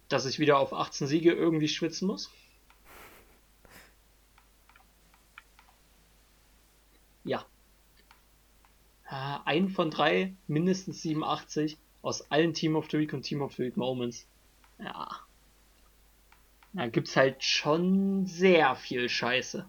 Dass 0.09 0.25
ich 0.25 0.39
wieder 0.39 0.57
auf 0.59 0.73
18 0.73 1.07
Siege 1.07 1.31
irgendwie 1.31 1.67
schwitzen 1.67 2.07
muss. 2.07 2.31
Ja. 7.23 7.45
Äh, 9.09 9.37
Ein 9.45 9.69
von 9.69 9.91
drei, 9.91 10.33
mindestens 10.47 11.01
87 11.01 11.77
aus 12.01 12.31
allen 12.31 12.53
Team 12.53 12.75
of 12.75 12.89
the 12.89 12.97
Week 12.97 13.13
und 13.13 13.23
Team 13.23 13.41
of 13.41 13.53
the 13.53 13.63
Week 13.63 13.77
Moments. 13.77 14.25
Ja. 14.79 15.07
Da 16.73 16.87
gibt's 16.87 17.15
halt 17.15 17.43
schon 17.43 18.25
sehr 18.25 18.75
viel 18.75 19.09
Scheiße. 19.09 19.65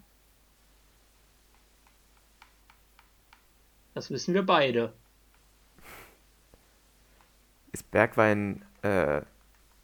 Das 3.93 4.09
wissen 4.09 4.33
wir 4.33 4.43
beide. 4.45 4.93
Ist 7.73 7.89
Bergwein 7.91 8.63
äh, 8.81 8.87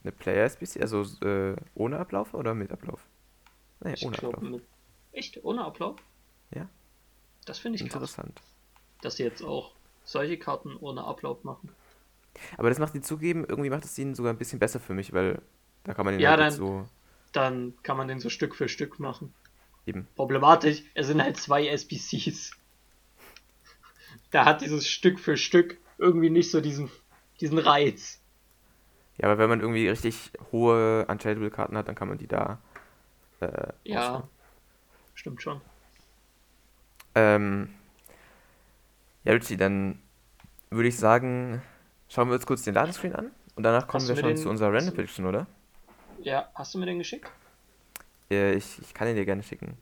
eine 0.04 0.12
Player 0.18 0.46
SBC, 0.46 0.82
also 0.82 1.04
äh, 1.26 1.56
ohne 1.76 2.00
Ablauf 2.00 2.34
oder 2.34 2.54
mit 2.54 2.72
Ablauf? 2.72 3.02
Nee, 3.82 3.94
Ich 3.94 4.06
ohne 4.06 4.18
Ablauf. 4.18 4.42
mit. 4.42 4.64
Echt? 5.12 5.44
Ohne 5.44 5.64
Ablauf? 5.66 5.98
Ja. 6.54 6.68
Das 7.46 7.60
finde 7.60 7.78
ich 7.78 7.82
krass. 7.84 7.96
Interessant. 7.96 8.42
dass 9.02 9.18
sie 9.18 9.24
jetzt 9.24 9.42
auch 9.44 9.74
solche 10.04 10.38
Karten 10.38 10.76
ohne 10.78 11.04
Ablauf 11.04 11.44
machen. 11.44 11.70
Aber 12.58 12.70
das 12.70 12.80
macht 12.80 12.94
die 12.94 13.02
zugeben, 13.02 13.46
irgendwie 13.48 13.70
macht 13.70 13.84
es 13.86 13.98
ihn 13.98 14.16
sogar 14.16 14.32
ein 14.34 14.38
bisschen 14.38 14.60
besser 14.60 14.80
für 14.80 14.94
mich, 14.94 15.12
weil 15.14 15.42
da 15.84 15.94
kann 15.94 16.06
man 16.06 16.14
ihn 16.16 16.20
Ja, 16.20 16.32
halt 16.32 16.40
dann- 16.40 16.52
so 16.52 16.88
Dann 17.34 17.74
kann 17.84 17.98
man 17.98 18.08
den 18.08 18.20
so 18.20 18.30
Stück 18.30 18.56
für 18.56 18.70
Stück 18.70 19.00
machen. 19.00 19.34
eben. 19.86 20.08
Problematisch, 20.16 20.84
es 20.96 21.08
sind 21.08 21.22
halt 21.22 21.38
zwei 21.38 21.68
SBCs. 21.68 22.52
Da 24.32 24.46
hat 24.46 24.62
dieses 24.62 24.88
Stück 24.88 25.20
für 25.20 25.38
Stück 25.38 25.78
irgendwie 25.98 26.30
nicht 26.30 26.52
so 26.52 26.62
diesen, 26.62 26.90
diesen 27.40 27.58
Reiz. 27.60 28.20
Ja, 29.18 29.28
aber 29.30 29.38
wenn 29.40 29.50
man 29.50 29.62
irgendwie 29.62 29.88
richtig 29.88 30.32
hohe 30.52 31.06
Untradable 31.08 31.50
Karten 31.50 31.78
hat, 31.78 31.88
dann 31.88 31.96
kann 31.96 32.08
man 32.10 32.18
die 32.18 32.28
da 32.28 32.60
äh, 33.40 33.74
Ja, 33.86 34.10
auswählen. 34.10 34.30
stimmt 35.16 35.42
schon. 35.42 35.62
Ähm, 37.16 37.70
ja, 39.24 39.34
Richie, 39.34 39.58
dann 39.58 40.00
würde 40.70 40.90
ich 40.90 40.98
sagen, 40.98 41.62
schauen 42.10 42.28
wir 42.30 42.36
uns 42.36 42.46
kurz 42.46 42.64
den 42.64 42.74
Ladescreen 42.76 43.16
an 43.16 43.32
und 43.56 43.64
danach 43.64 43.88
kommen 43.88 44.04
Hast 44.04 44.10
wir 44.10 44.16
schon 44.16 44.30
den- 44.30 44.38
zu 44.38 44.50
unserer 44.50 44.72
Random 44.74 44.94
Prediction, 44.94 45.26
oder? 45.26 45.48
Ja, 46.22 46.50
hast 46.56 46.74
du 46.74 46.80
mir 46.80 46.86
den 46.86 46.98
geschickt? 47.00 47.30
Äh, 48.30 48.54
ich, 48.54 48.80
ich 48.80 48.94
kann 48.94 49.08
ihn 49.08 49.16
dir 49.16 49.26
gerne 49.26 49.44
schicken. 49.44 49.78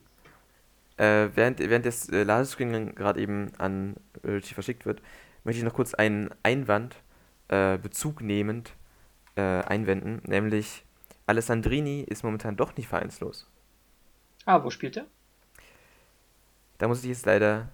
Äh, 0.97 1.29
während, 1.35 1.59
während 1.59 1.85
das 1.85 2.09
äh, 2.09 2.23
Ladescreen 2.23 2.95
gerade 2.95 3.19
eben 3.19 3.51
an 3.57 3.95
Richie 4.23 4.53
verschickt 4.53 4.85
wird, 4.85 5.01
möchte 5.43 5.59
ich 5.59 5.65
noch 5.65 5.73
kurz 5.73 5.93
einen 5.93 6.29
Einwand 6.43 6.95
äh, 7.49 7.77
bezugnehmend 7.77 8.73
äh, 9.35 9.41
einwenden, 9.41 10.21
nämlich 10.25 10.83
Alessandrini 11.27 12.01
ist 12.01 12.23
momentan 12.23 12.55
doch 12.55 12.75
nicht 12.77 12.87
vereinslos. 12.87 13.49
Ah, 14.45 14.63
wo 14.63 14.69
spielt 14.69 14.97
er? 14.97 15.05
Da 16.77 16.87
muss 16.87 17.03
ich 17.03 17.09
jetzt 17.09 17.25
leider 17.25 17.69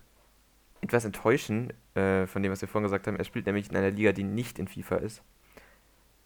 etwas 0.81 1.05
enttäuschen 1.05 1.73
äh, 1.95 2.25
von 2.27 2.41
dem, 2.41 2.51
was 2.51 2.61
wir 2.61 2.67
vorhin 2.67 2.85
gesagt 2.85 3.07
haben. 3.07 3.17
Er 3.17 3.25
spielt 3.25 3.45
nämlich 3.45 3.69
in 3.69 3.75
einer 3.75 3.91
Liga, 3.91 4.11
die 4.11 4.23
nicht 4.23 4.57
in 4.57 4.67
FIFA 4.67 4.97
ist. 4.97 5.21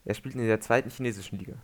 Er 0.06 0.14
spielt 0.14 0.36
in 0.36 0.46
der 0.46 0.62
zweiten 0.62 0.90
chinesischen 0.90 1.40
Liga. 1.40 1.56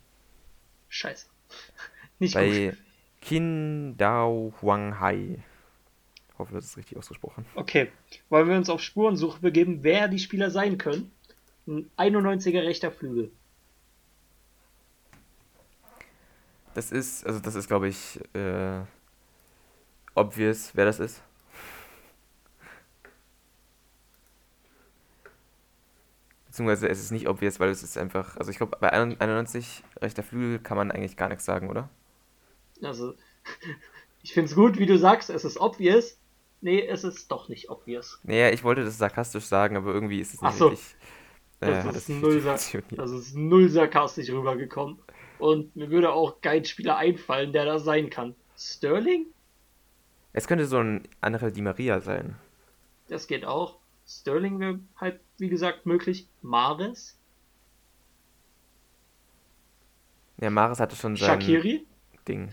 Scheiße. 0.92 1.28
Nicht 2.20 2.34
Bei 2.36 2.70
gut. 2.70 2.78
Qingdao 3.22 4.54
Huanghai. 4.62 5.44
Ich 6.30 6.40
hoffe, 6.40 6.54
das 6.54 6.66
ist 6.66 6.78
richtig 6.78 6.98
ausgesprochen. 6.98 7.46
Okay. 7.56 7.92
Wollen 8.30 8.50
wir 8.50 8.58
uns 8.58 8.70
auf 8.70 8.82
Spurensuche 8.82 9.40
begeben, 9.40 9.84
wer 9.84 10.08
die 10.08 10.20
Spieler 10.20 10.52
sein 10.52 10.78
können? 10.78 11.12
Ein 11.68 11.90
91er 11.98 12.64
rechter 12.64 12.92
Flügel. 12.92 13.32
Das 16.74 16.92
ist, 16.92 17.26
also 17.26 17.40
das 17.40 17.56
ist, 17.56 17.68
glaube 17.68 17.88
ich, 17.88 18.20
äh, 18.34 18.82
obvious, 20.16 20.72
wer 20.74 20.86
das 20.86 21.00
ist. 21.00 21.22
Beziehungsweise 26.52 26.90
es 26.90 27.00
ist 27.00 27.12
nicht 27.12 27.30
obvious, 27.30 27.62
weil 27.62 27.70
es 27.70 27.82
ist 27.82 27.98
einfach, 27.98 28.36
also 28.36 28.52
ich 28.52 28.58
glaube, 28.58 28.76
bei 28.78 28.92
91 28.92 29.84
rechter 30.02 30.22
Flügel 30.22 30.60
kann 30.60 30.76
man 30.76 30.92
eigentlich 30.92 31.16
gar 31.16 31.30
nichts 31.30 31.46
sagen, 31.46 31.70
oder? 31.70 31.90
Also, 32.84 33.14
ich 34.22 34.34
find's 34.34 34.54
gut, 34.54 34.78
wie 34.78 34.86
du 34.86 34.98
sagst, 34.98 35.30
es 35.30 35.46
ist 35.46 35.58
obvious. 35.58 36.18
Nee, 36.60 36.86
es 36.86 37.06
ist 37.06 37.32
doch 37.32 37.48
nicht 37.48 37.70
obvious. 37.70 38.20
Naja, 38.24 38.50
ich 38.50 38.66
wollte 38.66 38.84
das 38.84 38.98
sarkastisch 38.98 39.46
sagen, 39.46 39.78
aber 39.78 39.94
irgendwie 39.94 40.20
ist 40.20 40.34
es 40.34 40.42
nicht 40.42 40.52
Ach 40.52 40.58
so. 40.58 40.70
Das 40.72 40.96
äh, 41.62 41.84
hat 41.84 41.96
ist 41.96 42.10
null. 42.10 42.42
Das 42.42 43.12
ist 43.12 43.34
null 43.34 43.70
sarkastisch 43.70 44.30
rübergekommen. 44.30 45.00
Und 45.40 45.74
mir 45.78 45.90
würde 45.90 46.12
auch 46.12 46.42
kein 46.42 46.66
Spieler 46.66 46.98
einfallen, 46.98 47.54
der 47.54 47.64
das 47.64 47.86
sein 47.86 48.10
kann. 48.10 48.36
Sterling? 48.58 49.28
Es 50.34 50.50
könnte 50.50 50.66
so 50.66 50.80
ein 50.80 51.08
anderer 51.22 51.50
Di 51.50 51.62
Maria 51.62 52.02
sein. 52.02 52.36
Das 53.08 53.28
geht 53.28 53.46
auch. 53.46 53.78
Sterling 54.06 54.60
wäre 54.60 54.80
halt, 54.98 55.22
wie 55.42 55.50
gesagt, 55.50 55.88
möglich. 55.88 56.28
Mares? 56.44 57.18
Ja, 60.40 60.52
Maris 60.52 60.80
hatte 60.80 60.96
schon 60.96 61.18
sein 61.18 61.42
Shakiri? 61.42 61.86
Ding. 62.28 62.50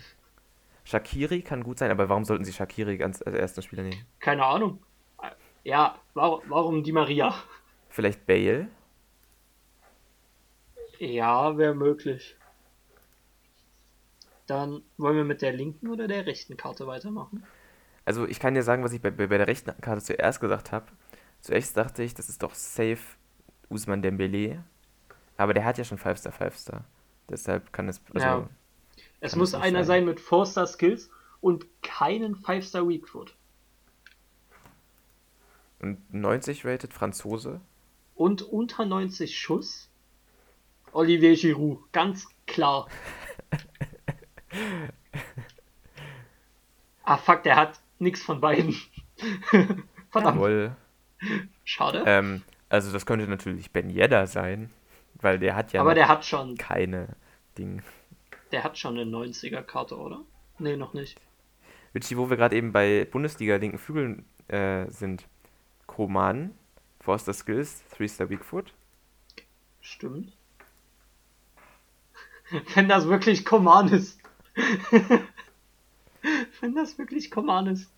Shakiri 0.84 1.42
kann 1.42 1.62
gut 1.62 1.78
sein, 1.78 1.90
aber 1.90 2.08
warum 2.08 2.24
sollten 2.24 2.44
sie 2.44 2.52
Shakiri 2.52 2.96
ganz 2.96 3.20
als 3.20 3.34
ersten 3.34 3.60
Spieler 3.60 3.82
nehmen? 3.82 4.06
Keine 4.20 4.44
Ahnung. 4.44 4.82
Ja, 5.64 6.00
warum, 6.14 6.40
warum 6.48 6.82
die 6.82 6.92
Maria? 6.92 7.34
Vielleicht 7.90 8.24
Bale? 8.26 8.68
Ja, 10.98 11.58
wäre 11.58 11.74
möglich. 11.74 12.36
Dann 14.46 14.82
wollen 14.96 15.16
wir 15.16 15.24
mit 15.24 15.42
der 15.42 15.52
linken 15.52 15.88
oder 15.88 16.08
der 16.08 16.24
rechten 16.24 16.56
Karte 16.56 16.86
weitermachen? 16.86 17.44
Also 18.06 18.26
ich 18.26 18.40
kann 18.40 18.54
dir 18.54 18.62
sagen, 18.62 18.82
was 18.82 18.94
ich 18.94 19.02
bei, 19.02 19.10
bei 19.10 19.26
der 19.26 19.46
rechten 19.46 19.78
Karte 19.82 20.02
zuerst 20.02 20.40
gesagt 20.40 20.72
habe. 20.72 20.86
Zuerst 21.48 21.78
dachte 21.78 22.02
ich, 22.02 22.12
das 22.12 22.28
ist 22.28 22.42
doch 22.42 22.52
safe 22.54 22.98
Usman 23.70 24.02
Dembele. 24.02 24.62
Aber 25.38 25.54
der 25.54 25.64
hat 25.64 25.78
ja 25.78 25.84
schon 25.84 25.96
5-Star, 25.96 26.30
5-Star. 26.30 26.84
Deshalb 27.30 27.72
kann 27.72 27.88
es, 27.88 28.02
also, 28.12 28.26
Ja. 28.26 28.50
Es 29.20 29.34
muss 29.34 29.54
es 29.54 29.54
einer 29.54 29.78
sein. 29.78 30.00
sein 30.00 30.04
mit 30.04 30.20
4-Star 30.20 30.66
Skills 30.66 31.08
und 31.40 31.64
keinen 31.82 32.36
5-Star 32.36 32.86
Weak 32.86 33.08
Foot. 33.08 33.34
und 35.80 36.12
90 36.12 36.66
rated 36.66 36.92
Franzose. 36.92 37.62
Und 38.14 38.42
unter 38.42 38.84
90 38.84 39.40
Schuss. 39.40 39.88
Olivier 40.92 41.34
Giroud, 41.34 41.90
ganz 41.92 42.28
klar. 42.46 42.88
ah 47.04 47.16
fuck, 47.16 47.42
der 47.42 47.56
hat 47.56 47.80
nichts 47.98 48.20
von 48.20 48.38
beiden. 48.42 48.76
Verdammt, 50.10 50.36
Jawohl. 50.36 50.76
Schade. 51.64 52.02
Ähm, 52.06 52.42
also 52.68 52.92
das 52.92 53.06
könnte 53.06 53.26
natürlich 53.26 53.70
Ben 53.72 53.90
Yedder 53.90 54.26
sein, 54.26 54.70
weil 55.14 55.38
der 55.38 55.56
hat 55.56 55.72
ja 55.72 55.80
Aber 55.80 55.94
der 55.94 56.08
hat 56.08 56.24
schon, 56.24 56.56
keine 56.56 57.08
Ding. 57.56 57.82
der 58.52 58.64
hat 58.64 58.78
schon 58.78 58.98
eine 58.98 59.10
90er 59.10 59.62
Karte, 59.62 59.96
oder? 59.96 60.20
Nee, 60.58 60.76
noch 60.76 60.94
nicht. 60.94 61.20
Richie, 61.94 62.16
wo 62.16 62.28
wir 62.30 62.36
gerade 62.36 62.56
eben 62.56 62.72
bei 62.72 63.06
Bundesliga 63.10 63.56
linken 63.56 63.78
Flügeln 63.78 64.24
äh, 64.48 64.86
sind. 64.90 65.26
Koman, 65.86 66.50
Forster 67.00 67.32
Skills, 67.32 67.82
3-Star 67.96 68.28
Weakfoot. 68.28 68.74
Stimmt. 69.80 70.32
Wenn 72.74 72.88
das 72.88 73.06
wirklich 73.08 73.44
Command 73.44 73.92
ist. 73.92 74.20
Wenn 76.60 76.74
das 76.74 76.98
wirklich 76.98 77.30
Command 77.30 77.68
ist. 77.68 77.90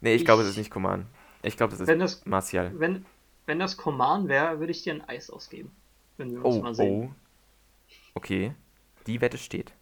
Nee, 0.00 0.14
ich 0.14 0.24
glaube, 0.24 0.42
es 0.42 0.48
Ich- 0.48 0.52
ist 0.52 0.58
nicht 0.58 0.70
Koman. 0.70 1.06
Ich 1.42 1.56
glaube, 1.56 1.74
es 1.74 1.80
ist 1.80 1.86
Wenn 1.88 1.98
das, 1.98 2.24
Martial. 2.26 2.78
wenn, 2.78 3.06
wenn 3.46 3.58
das 3.58 3.76
Command 3.76 4.28
wäre, 4.28 4.58
würde 4.60 4.72
ich 4.72 4.82
dir 4.82 4.94
ein 4.94 5.08
Eis 5.08 5.30
ausgeben. 5.30 5.70
Wenn 6.16 6.30
wir 6.32 6.44
uns 6.44 6.56
Oh, 6.56 6.62
mal 6.62 6.74
sehen. 6.74 7.14
oh. 7.14 7.90
Okay. 8.14 8.54
Die 9.06 9.20
Wette 9.20 9.38
steht. 9.38 9.72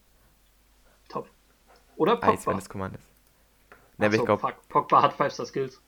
Top. 1.09 1.29
Oder 1.97 2.23
Eis, 2.23 2.41
Pogba. 2.41 2.53
wenn 2.53 2.59
es 2.59 2.69
Command 2.69 2.95
ist. 2.97 3.09
Aber 3.97 4.07
Achso, 4.07 4.19
ich 4.21 4.25
glaube, 4.25 4.41
fuck. 4.41 4.69
Pogba 4.69 5.03
hat 5.03 5.15
5 5.15 5.33
Star 5.33 5.47
Skills. 5.47 5.81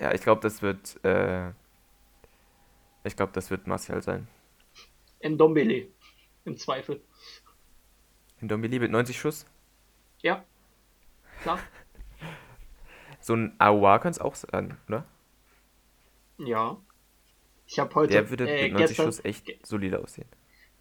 ja, 0.00 0.12
ich 0.14 0.20
glaube, 0.20 0.40
das 0.42 0.62
wird, 0.62 1.04
äh, 1.04 1.48
ich 3.02 3.16
glaube, 3.16 3.32
das 3.32 3.50
wird 3.50 3.66
Martial 3.66 4.00
sein. 4.02 4.28
Ndombele. 5.24 5.88
Im 6.44 6.56
Zweifel. 6.56 7.02
Ndombele 8.40 8.78
mit 8.78 8.92
90 8.92 9.18
Schuss. 9.18 9.46
Ja. 10.22 10.44
Klar. 11.42 11.58
So 13.26 13.34
ein 13.34 13.56
Aouar 13.58 13.98
kann 13.98 14.12
es 14.12 14.20
auch 14.20 14.36
sein, 14.36 14.76
oder? 14.86 15.04
Ja. 16.38 16.76
Ich 17.66 17.80
habe 17.80 17.92
heute, 17.96 18.12
Der 18.12 18.30
würde 18.30 18.48
äh, 18.48 18.68
mit 18.68 18.74
90 18.74 18.88
gestern, 18.88 19.06
Schuss 19.06 19.24
echt 19.24 19.66
solide 19.66 19.98
aussehen. 20.00 20.28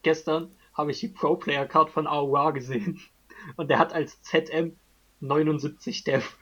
gestern 0.04 0.52
habe 0.76 0.92
ich 0.92 1.00
die 1.00 1.08
Pro 1.08 1.38
Player 1.38 1.66
Card 1.66 1.90
von 1.90 2.06
Aouar 2.06 2.54
gesehen. 2.54 3.02
Und 3.56 3.72
der 3.72 3.80
hat 3.80 3.94
als 3.94 4.22
ZM 4.22 4.76
79 5.22 6.04
Dev. 6.04 6.36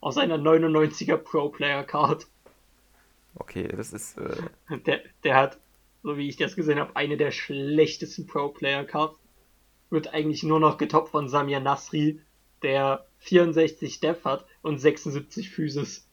Aus 0.00 0.14
seiner 0.14 0.38
99er 0.38 1.16
Pro 1.16 1.48
Player 1.48 1.82
Card. 1.82 2.28
Okay, 3.34 3.66
das 3.66 3.92
ist, 3.92 4.16
äh, 4.18 4.36
Der, 4.86 5.00
der 5.24 5.34
hat, 5.34 5.58
so 6.04 6.16
wie 6.16 6.28
ich 6.28 6.36
das 6.36 6.54
gesehen 6.54 6.78
habe, 6.78 6.94
eine 6.94 7.16
der 7.16 7.32
schlechtesten 7.32 8.28
Pro 8.28 8.50
Player 8.50 8.84
Cards. 8.84 9.18
Wird 9.90 10.14
eigentlich 10.14 10.44
nur 10.44 10.60
noch 10.60 10.78
getoppt 10.78 11.08
von 11.08 11.28
Samir 11.28 11.58
Nasri, 11.58 12.20
der 12.62 13.06
64 13.18 14.00
Dev 14.00 14.24
hat 14.24 14.46
und 14.62 14.78
76 14.78 15.50
Physis. 15.50 16.06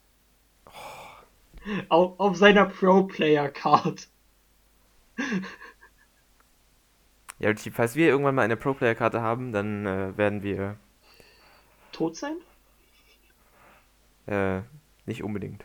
Auf, 1.89 2.19
auf 2.19 2.36
seiner 2.36 2.65
Pro 2.65 3.03
Player 3.03 3.49
Card. 3.49 4.10
ja, 7.39 7.53
falls 7.71 7.95
wir 7.95 8.08
irgendwann 8.08 8.36
mal 8.36 8.41
eine 8.41 8.58
Pro-Player-Karte 8.58 9.21
haben, 9.21 9.51
dann 9.51 9.86
äh, 9.86 10.17
werden 10.17 10.43
wir, 10.43 10.77
Tot 11.91 12.15
sein? 12.15 12.38
äh, 14.25 14.62
nicht 15.06 15.23
unbedingt. 15.23 15.63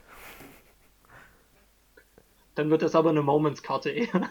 Dann 2.54 2.70
wird 2.70 2.82
das 2.82 2.94
aber 2.94 3.10
eine 3.10 3.22
Moments-Karte 3.22 3.90
eher. 3.90 4.30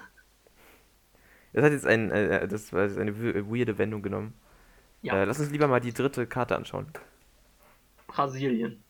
Das 1.54 1.64
hat 1.64 1.72
jetzt 1.72 1.88
ein, 1.88 2.12
äh, 2.12 2.48
das 2.48 2.72
war 2.74 2.84
eine 2.84 3.18
weirde 3.50 3.78
Wendung 3.78 4.04
genommen. 4.04 4.34
Ja. 5.02 5.14
Äh, 5.16 5.26
lass 5.26 5.40
uns 5.40 5.50
lieber 5.52 5.68
mal 5.68 5.80
die 5.80 5.94
dritte 5.94 6.26
Karte 6.28 6.56
anschauen. 6.56 6.88
Brasilien. 8.08 8.84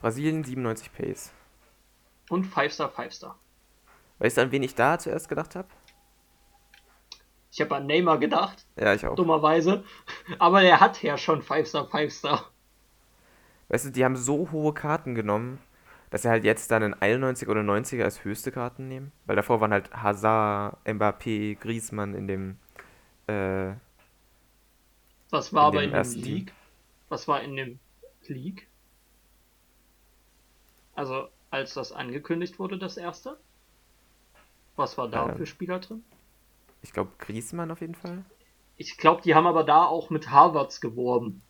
Brasilien 0.00 0.44
97 0.44 0.92
Pace. 0.92 1.32
Und 2.28 2.46
5-Star, 2.46 2.90
5-Star. 2.90 3.38
Weißt 4.18 4.36
du, 4.36 4.42
an 4.42 4.50
wen 4.52 4.62
ich 4.62 4.74
da 4.74 4.98
zuerst 4.98 5.28
gedacht 5.28 5.54
habe? 5.54 5.68
Ich 7.50 7.60
habe 7.60 7.76
an 7.76 7.86
Neymar 7.86 8.18
gedacht, 8.18 8.66
Ja, 8.78 8.92
ich 8.92 9.06
auch. 9.06 9.14
dummerweise. 9.14 9.84
Aber 10.38 10.60
der 10.60 10.80
hat 10.80 11.02
ja 11.02 11.16
schon 11.16 11.42
5-Star, 11.42 11.86
5-Star. 11.86 12.50
Weißt 13.68 13.86
du, 13.86 13.90
die 13.90 14.04
haben 14.04 14.16
so 14.16 14.50
hohe 14.52 14.74
Karten 14.74 15.14
genommen, 15.14 15.58
dass 16.10 16.22
sie 16.22 16.28
halt 16.28 16.44
jetzt 16.44 16.70
dann 16.70 16.82
einen 16.82 16.94
91 16.94 17.48
oder 17.48 17.62
90er 17.62 18.04
als 18.04 18.24
höchste 18.24 18.52
Karten 18.52 18.88
nehmen. 18.88 19.12
Weil 19.24 19.36
davor 19.36 19.60
waren 19.60 19.72
halt 19.72 19.90
Hazard, 19.92 20.76
Mbappé, 20.86 21.58
Griezmann 21.58 22.14
in 22.14 22.28
dem, 22.28 22.58
äh, 23.26 23.72
Was 25.30 25.52
war 25.52 25.68
In 25.68 25.68
aber 25.68 25.82
dem 25.82 25.92
in 25.92 25.92
dem. 25.92 26.12
League? 26.14 26.52
Was 27.08 27.28
war 27.28 27.40
in 27.42 27.56
dem 27.56 27.78
League? 28.26 28.66
Also, 30.96 31.28
als 31.50 31.74
das 31.74 31.92
angekündigt 31.92 32.58
wurde, 32.58 32.76
das 32.76 32.96
erste? 32.96 33.38
Was 34.76 34.96
war 34.96 35.08
da 35.08 35.28
Ähm. 35.28 35.36
für 35.36 35.44
Spieler 35.46 35.80
drin? 35.80 36.04
ich 36.82 36.92
glaube, 36.92 37.12
Griezmann 37.18 37.70
auf 37.70 37.80
jeden 37.82 37.94
Fall. 37.94 38.24
Ich 38.78 38.96
glaube, 38.96 39.20
die 39.22 39.34
haben 39.34 39.46
aber 39.46 39.64
da 39.64 39.84
auch 39.84 40.08
mit 40.08 40.30
Harvards 40.30 40.80
geworben. 40.80 41.42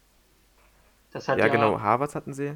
Das 1.10 1.26
hat 1.28 1.38
Ja, 1.38 1.46
ja, 1.46 1.52
genau, 1.52 1.80
Harvard 1.80 2.14
hatten 2.14 2.32
sie. 2.32 2.54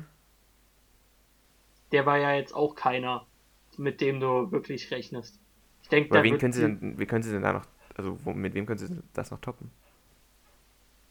der 1.93 2.07
war 2.07 2.19
ja 2.19 2.33
jetzt 2.35 2.55
auch 2.55 2.75
keiner, 2.75 3.27
mit 3.77 4.01
dem 4.01 4.21
du 4.21 4.51
wirklich 4.53 4.91
rechnest. 4.91 5.39
Ich 5.83 5.89
denke, 5.89 6.11
wen 6.23 6.39
können 6.39 6.53
sie 6.53 6.61
die- 6.67 6.79
denn, 6.81 6.99
wie 6.99 7.07
können 7.07 7.23
sie 7.23 7.33
denn 7.33 7.43
da 7.43 7.53
noch, 7.53 7.67
also 7.97 8.19
wo, 8.25 8.33
mit 8.33 8.55
wem 8.55 8.67
können 8.67 8.79
sie 8.79 9.03
das 9.13 9.31
noch 9.31 9.41
toppen? 9.41 9.71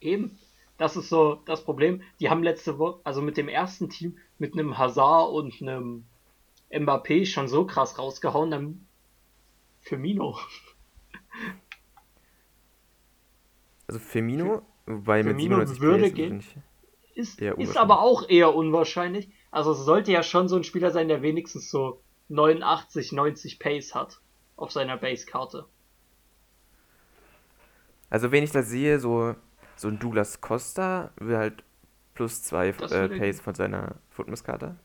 Eben. 0.01 0.37
Das 0.77 0.95
ist 0.95 1.09
so 1.09 1.41
das 1.45 1.63
Problem. 1.63 2.01
Die 2.19 2.29
haben 2.29 2.41
letzte 2.41 2.79
Woche, 2.79 3.01
also 3.03 3.21
mit 3.21 3.35
dem 3.37 3.49
ersten 3.49 3.89
Team, 3.89 4.17
mit 4.37 4.53
einem 4.53 4.77
Hazard 4.77 5.31
und 5.31 5.61
einem 5.61 6.05
Mbappé 6.71 7.25
schon 7.25 7.47
so 7.47 7.65
krass 7.65 7.97
rausgehauen, 7.97 8.51
dann 8.51 8.87
Firmino. 9.81 10.37
Also 13.87 13.99
Firmino, 14.01 14.61
wobei 14.85 15.23
mit 15.23 15.35
Firmino 15.35 15.65
97 15.65 15.81
würde 15.81 16.09
PS 16.09 16.13
gehen. 16.13 16.43
Ist, 17.15 17.41
ist 17.41 17.75
aber 17.75 18.01
auch 18.01 18.29
eher 18.29 18.53
unwahrscheinlich. 18.53 19.29
Also 19.49 19.71
es 19.71 19.79
sollte 19.79 20.11
ja 20.11 20.21
schon 20.21 20.47
so 20.47 20.57
ein 20.57 20.63
Spieler 20.63 20.91
sein, 20.91 21.07
der 21.07 21.23
wenigstens 21.23 21.71
so 21.71 21.99
89, 22.27 23.13
90 23.13 23.57
Pace 23.57 23.95
hat 23.95 24.21
auf 24.57 24.71
seiner 24.71 24.95
Basekarte. 24.95 25.65
Also 28.11 28.31
wenn 28.31 28.43
ich 28.43 28.51
das 28.51 28.69
sehe, 28.69 28.99
so, 28.99 29.33
so 29.80 29.88
ein 29.88 29.97
Douglas 29.97 30.41
Costa 30.41 31.11
will 31.15 31.38
halt 31.38 31.63
plus 32.13 32.43
zwei 32.43 32.67
äh, 32.67 33.17
Pace 33.17 33.39
von 33.39 33.55
seiner 33.55 33.95
Footmiss-Karte. 34.09 34.75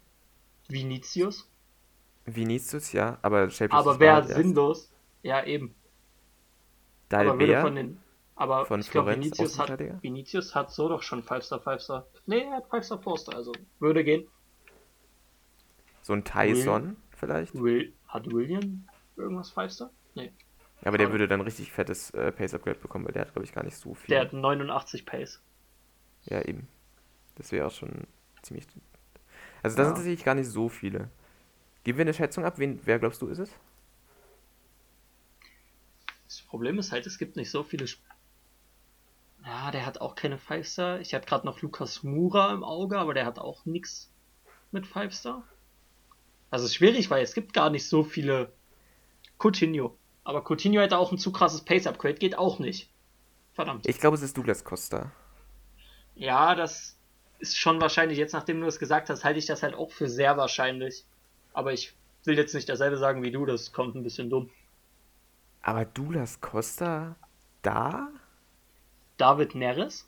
Vinicius. 0.69 1.51
Vinicius, 2.27 2.93
ja, 2.93 3.19
aber 3.23 3.51
Shapeless 3.51 3.81
Aber 3.81 3.99
wäre 3.99 4.15
halt 4.15 4.29
sinnlos. 4.29 4.93
Ja, 5.23 5.45
eben. 5.45 5.75
aber 7.11 7.25
würde 7.25 7.47
Dalbert, 7.47 7.63
von 7.63 7.75
den. 7.75 8.01
Aber 8.37 8.67
von 8.67 8.81
ich 8.81 8.91
glaube, 8.91 9.13
Vinicius 9.13 9.59
hat? 9.59 9.81
Vinicius 10.01 10.55
hat 10.55 10.71
so 10.71 10.89
doch 10.89 11.03
schon 11.03 11.25
5-Star, 11.25 11.59
5-Star. 11.59 12.07
Nee, 12.27 12.45
er 12.45 12.59
hat 12.59 12.67
5-Star, 12.67 12.99
4-Star, 12.99 13.35
also 13.35 13.53
würde 13.81 14.05
gehen. 14.05 14.29
so 16.03 16.13
ein 16.13 16.25
Tyson 16.25 16.97
vielleicht. 17.11 17.53
Will, 17.55 17.93
hat 18.07 18.33
William 18.33 18.87
irgendwas 19.17 19.53
5-Star? 19.53 19.91
Nee. 20.15 20.33
Ja, 20.85 20.89
aber 20.89 20.99
der 20.99 21.11
würde 21.13 21.27
dann 21.27 21.41
richtig 21.41 21.73
fettes 21.73 22.11
äh, 22.11 22.31
Pace-Upgrade 22.31 22.79
bekommen, 22.79 23.07
weil 23.07 23.13
der 23.13 23.23
hat, 23.23 23.33
glaube 23.33 23.47
ich, 23.47 23.53
gar 23.55 23.65
nicht 23.65 23.77
so 23.77 23.95
viel. 23.95 24.09
Der 24.09 24.21
hat 24.21 24.35
89 24.35 25.07
Pace. 25.07 25.41
Ja, 26.27 26.43
eben. 26.43 26.69
Das 27.37 27.53
wäre 27.53 27.67
auch 27.67 27.73
schon 27.73 28.07
ziemlich. 28.43 28.67
Also, 29.63 29.77
da 29.77 29.83
Ja. 29.83 29.87
sind 29.89 29.97
tatsächlich 29.97 30.25
gar 30.25 30.35
nicht 30.35 30.49
so 30.49 30.69
viele. 30.69 31.11
Geben 31.85 31.99
wir 31.99 32.05
eine 32.05 32.13
Schätzung 32.15 32.45
ab? 32.45 32.59
Wen, 32.59 32.81
wer 32.85 32.99
glaubst 32.99 33.23
du 33.23 33.29
ist 33.29 33.39
es? 33.39 33.51
Das 36.27 36.43
Problem 36.43 36.79
ist 36.79 36.93
halt, 36.93 37.07
es 37.07 37.19
gibt 37.19 37.37
nicht 37.37 37.51
so 37.51 37.63
viele. 37.63 37.85
Sp 37.89 38.05
ja, 39.47 39.71
der 39.71 39.85
hat 39.85 40.01
auch 40.01 40.15
keine 40.15 40.39
5-Star. 40.39 41.01
Ich 41.01 41.13
hatte 41.13 41.27
gerade 41.27 41.47
noch 41.47 41.61
Lukas 41.61 42.03
Mura 42.03 42.53
im 42.55 42.65
Auge, 42.65 42.99
aber 42.99 43.13
der 43.13 43.27
hat 43.27 43.39
auch 43.39 43.67
nix 43.67 44.11
mit 44.73 44.87
5-Star. 44.87 45.43
Also 46.51 46.65
es 46.65 46.71
ist 46.71 46.77
schwierig, 46.77 47.11
weil 47.11 47.23
es 47.23 47.35
gibt 47.35 47.53
gar 47.53 47.69
nicht 47.69 47.87
so 47.87 48.05
viele 48.05 48.53
Coutinho. 49.39 49.99
Aber 50.25 50.43
Coutinho 50.43 50.81
hätte 50.81 50.99
auch 50.99 51.13
ein 51.13 51.19
zu 51.19 51.33
krasses 51.33 51.63
Pace-Upgrade, 51.63 52.15
geht 52.15 52.37
auch 52.39 52.59
nicht. 52.59 52.89
Verdammt. 53.53 53.87
Ich 53.87 53.99
glaube, 54.01 54.17
es 54.17 54.23
ist 54.23 54.37
Douglas 54.37 54.65
Costa. 54.65 55.13
Ja, 56.17 56.55
das 56.55 56.97
ist 57.39 57.57
schon 57.59 57.81
wahrscheinlich. 57.81 58.19
Jetzt, 58.19 58.33
nachdem 58.33 58.61
du 58.61 58.67
es 58.67 58.79
gesagt 58.79 59.11
hast, 59.11 59.25
halte 59.25 59.39
ich 59.39 59.47
das 59.47 59.63
halt 59.63 59.75
auch 59.75 59.91
für 59.91 60.09
sehr 60.09 60.37
wahrscheinlich. 60.37 61.05
Aber 61.53 61.73
ich 61.73 61.95
will 62.25 62.37
jetzt 62.37 62.55
nicht 62.55 62.69
dasselbe 62.69 62.97
sagen 62.97 63.23
wie 63.23 63.31
du, 63.31 63.47
das 63.47 63.73
kommt 63.73 63.95
ein 63.95 64.03
bisschen 64.03 64.31
dumm. 64.31 64.51
Aber 65.63 65.85
Douglas 65.85 66.41
Costa 66.41 67.17
da? 67.63 68.09
David 69.17 69.55
Neres, 69.57 70.07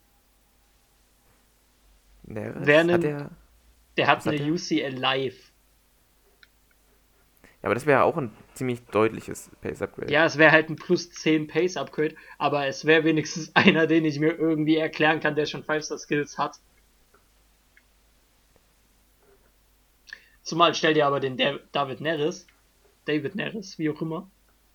Neres? 2.25 2.67
Wer 2.67 2.85
Hat 2.87 2.87
nen- 2.87 3.01
der... 3.01 3.31
der 3.97 4.07
hat 4.09 4.27
hat 4.27 4.27
eine 4.27 4.39
der? 4.39 4.47
UCL 4.53 4.95
Live. 4.97 5.46
Aber 7.67 7.75
das 7.75 7.85
wäre 7.85 8.05
auch 8.05 8.17
ein 8.17 8.31
ziemlich 8.55 8.85
deutliches 8.93 9.51
Pace-Upgrade. 9.61 10.13
Ja, 10.13 10.25
es 10.25 10.39
wäre 10.39 10.53
halt 10.53 10.71
ein 10.71 10.77
plus 10.77 11.11
10 11.11 11.49
Pace 11.49 11.77
Upgrade, 11.77 12.15
aber 12.39 12.67
es 12.69 12.85
wäre 12.85 13.03
wenigstens 13.03 13.51
einer, 13.57 13.89
den 13.89 14.05
ich 14.05 14.21
mir 14.21 14.39
irgendwie 14.39 14.77
erklären 14.77 15.19
kann, 15.19 15.35
der 15.35 15.47
schon 15.47 15.65
5-Star 15.65 15.99
Skills 15.99 16.39
hat. 16.39 16.61
Zumal 20.45 20.77
stell 20.77 20.95
dir 20.95 21.07
aber 21.09 21.19
den 21.19 21.37
Da- 21.37 21.59
David 21.73 22.01
Neres, 22.01 22.47
David 23.05 23.35
Neres, 23.35 23.81
wie 23.81 23.91
auch 23.91 24.01
immer, 24.01 24.31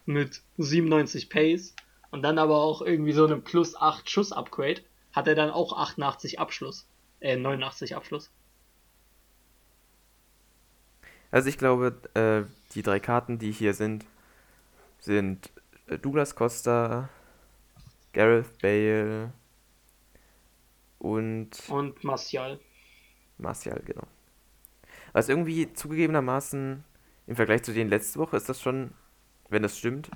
mit 0.06 0.42
97 0.58 1.30
Pace 1.30 1.74
und 2.10 2.24
dann 2.24 2.38
aber 2.39 2.58
auch 2.58 2.82
irgendwie 2.82 3.14
so 3.14 3.24
einem 3.26 3.42
plus 3.42 3.74
8 3.78 4.10
Schuss 4.10 4.34
Upgrade, 4.34 4.82
hat 5.14 5.30
er 5.30 5.36
dann 5.36 5.50
auch 5.50 5.78
88 5.78 6.39
Abschluss. 6.39 6.86
Äh, 7.22 7.38
89 7.38 7.96
Abschluss. 7.96 8.30
Also 11.32 11.47
ich 11.49 11.57
glaube, 11.57 11.97
äh, 12.13 12.43
die 12.73 12.84
drei 12.84 12.99
Karten, 12.99 13.39
die 13.39 13.51
hier 13.51 13.73
sind, 13.73 14.05
sind 14.99 15.49
äh, 15.88 15.97
Douglas 15.97 16.36
Costa, 16.36 17.09
Gareth 18.13 18.57
Bale 18.61 19.32
und 20.99 21.51
Und 21.69 22.03
Martial. 22.03 22.59
Martial, 23.38 23.82
genau. 23.86 24.03
Was 25.13 25.29
irgendwie 25.29 25.73
zugegebenermaßen 25.73 26.84
im 27.27 27.36
Vergleich 27.36 27.63
zu 27.63 27.73
den 27.73 27.89
letzte 27.89 28.19
Woche 28.19 28.38
ist 28.38 28.49
das 28.49 28.61
schon, 28.61 28.91
wenn 29.49 29.63
das 29.63 29.77
stimmt, 29.77 30.11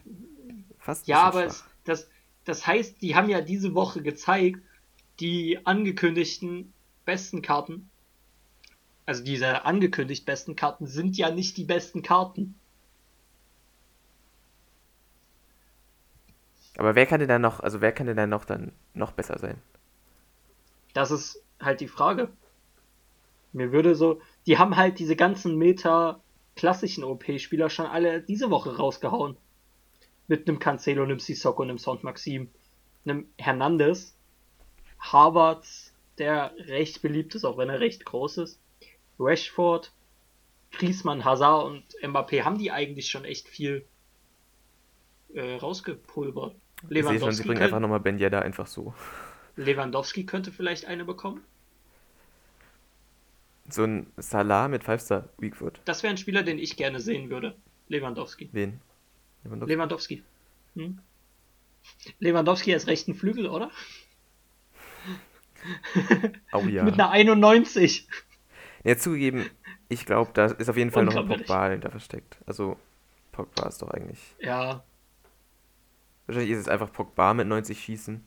fast 0.79 1.07
Ja, 1.07 1.23
aber 1.23 1.45
es, 1.45 1.63
das, 1.85 2.09
das 2.43 2.67
heißt, 2.67 3.01
die 3.01 3.15
haben 3.15 3.29
ja 3.29 3.41
diese 3.41 3.73
Woche 3.73 4.01
gezeigt, 4.01 4.59
die 5.19 5.59
angekündigten 5.65 6.73
besten 7.05 7.41
Karten, 7.41 7.89
also 9.05 9.23
diese 9.23 9.65
angekündigt 9.65 10.25
besten 10.25 10.55
Karten, 10.55 10.87
sind 10.87 11.17
ja 11.17 11.29
nicht 11.31 11.57
die 11.57 11.63
besten 11.63 12.01
Karten. 12.01 12.55
Aber 16.77 16.95
wer 16.95 17.05
kann 17.05 17.19
denn 17.19 17.29
dann 17.29 17.41
noch, 17.41 17.59
also 17.59 17.81
wer 17.81 17.91
kann 17.91 18.07
denn 18.07 18.17
dann 18.17 18.29
noch 18.29 18.45
dann 18.45 18.71
noch 18.93 19.11
besser 19.11 19.39
sein? 19.39 19.61
Das 20.93 21.11
ist 21.11 21.41
halt 21.59 21.79
die 21.79 21.87
Frage. 21.87 22.29
Mir 23.53 23.71
würde 23.71 23.95
so, 23.95 24.21
die 24.45 24.57
haben 24.57 24.75
halt 24.75 24.99
diese 24.99 25.15
ganzen 25.15 25.57
Meta 25.57 26.19
klassischen 26.55 27.03
OP-Spieler 27.03 27.69
schon 27.69 27.85
alle 27.85 28.21
diese 28.21 28.49
Woche 28.49 28.75
rausgehauen. 28.75 29.37
Mit 30.27 30.47
einem 30.47 30.59
Cancelo, 30.59 31.03
einem 31.03 31.19
Sissoko, 31.19 31.63
einem 31.63 31.77
Saint 31.77 32.03
Maxim, 32.03 32.49
einem 33.05 33.29
Hernandez, 33.37 34.15
Harvards, 34.99 35.93
der 36.17 36.53
recht 36.57 37.01
beliebt 37.01 37.35
ist, 37.35 37.45
auch 37.45 37.57
wenn 37.57 37.69
er 37.69 37.79
recht 37.79 38.05
groß 38.05 38.37
ist, 38.39 38.59
Rashford, 39.19 39.91
Griezmann, 40.71 41.23
Hazard 41.23 41.65
und 41.65 41.83
Mbappé 42.01 42.43
haben 42.43 42.57
die 42.57 42.71
eigentlich 42.71 43.09
schon 43.09 43.25
echt 43.25 43.47
viel 43.47 43.85
äh, 45.33 45.55
rausgepulvert. 45.55 46.55
Sehe 46.89 47.03
schon, 47.03 47.11
sie 47.11 47.13
Lewandowski, 47.13 47.47
bringen 47.47 47.61
einfach 47.61 47.79
nochmal 47.79 47.99
Ben 47.99 48.19
Yedda 48.19 48.39
einfach 48.39 48.67
so. 48.67 48.93
Lewandowski 49.55 50.25
könnte 50.25 50.51
vielleicht 50.51 50.85
eine 50.85 51.05
bekommen. 51.05 51.41
So 53.69 53.83
ein 53.83 54.07
Salah 54.17 54.67
mit 54.67 54.83
5-Star 54.83 55.29
Weakfoot. 55.37 55.79
Das 55.85 56.03
wäre 56.03 56.11
ein 56.11 56.17
Spieler, 56.17 56.43
den 56.43 56.59
ich 56.59 56.77
gerne 56.77 56.99
sehen 56.99 57.29
würde. 57.29 57.55
Lewandowski. 57.87 58.49
Wen? 58.51 58.79
Lewandowski? 59.43 59.73
Lewandowski. 59.73 60.23
Hm? 60.75 60.99
Lewandowski 62.19 62.73
als 62.73 62.87
rechten 62.87 63.15
Flügel, 63.15 63.47
oder? 63.47 63.71
Oh 66.51 66.61
ja. 66.67 66.83
Mit 66.85 66.95
einer 66.95 67.09
91. 67.09 68.07
Ja, 68.85 68.97
zugegeben, 68.97 69.49
ich 69.89 70.05
glaube, 70.05 70.31
da 70.33 70.45
ist 70.45 70.69
auf 70.69 70.77
jeden 70.77 70.91
Fall 70.91 71.03
noch 71.05 71.15
ein. 71.15 71.27
Pogba 71.27 71.67
dahinter 71.67 71.91
versteckt. 71.91 72.37
Also, 72.45 72.77
Pogba 73.33 73.67
ist 73.67 73.81
doch 73.81 73.89
eigentlich. 73.89 74.19
Ja. 74.39 74.83
Wahrscheinlich 76.27 76.51
ist 76.51 76.59
es 76.59 76.67
einfach 76.69 76.91
Pogba 76.91 77.33
mit 77.33 77.47
90 77.47 77.79
schießen. 77.83 78.25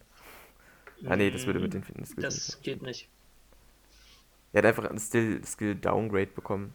Ah, 1.07 1.17
nee, 1.17 1.31
das 1.31 1.47
würde 1.47 1.61
mit 1.61 1.75
den 1.75 1.85
Fitness 1.85 2.17
Mm, 2.17 2.21
Das 2.21 2.61
geht 2.61 2.83
nicht. 2.83 3.09
Er 4.53 4.59
hat 4.59 4.67
einfach 4.67 4.91
ein 4.91 4.99
Skill, 4.99 5.45
Skill 5.45 5.77
Downgrade 5.77 6.27
bekommen. 6.35 6.75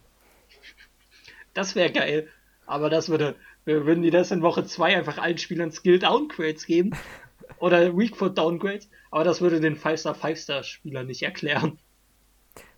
Das 1.52 1.74
wäre 1.74 1.92
geil. 1.92 2.28
Aber 2.66 2.88
das 2.90 3.08
würde, 3.08 3.36
würden 3.64 4.02
die 4.02 4.10
das 4.10 4.30
in 4.30 4.42
Woche 4.42 4.64
2 4.64 4.96
einfach 4.96 5.18
allen 5.18 5.38
Spielern 5.38 5.72
Skill 5.72 5.98
Downgrades 5.98 6.66
geben? 6.66 6.92
Oder 7.58 7.96
Weakfoot 7.96 8.36
Downgrades? 8.36 8.88
Aber 9.10 9.24
das 9.24 9.40
würde 9.40 9.60
den 9.60 9.76
5-Star 9.76 10.14
5-Star 10.14 10.62
Spieler 10.62 11.04
nicht 11.04 11.22
erklären. 11.22 11.78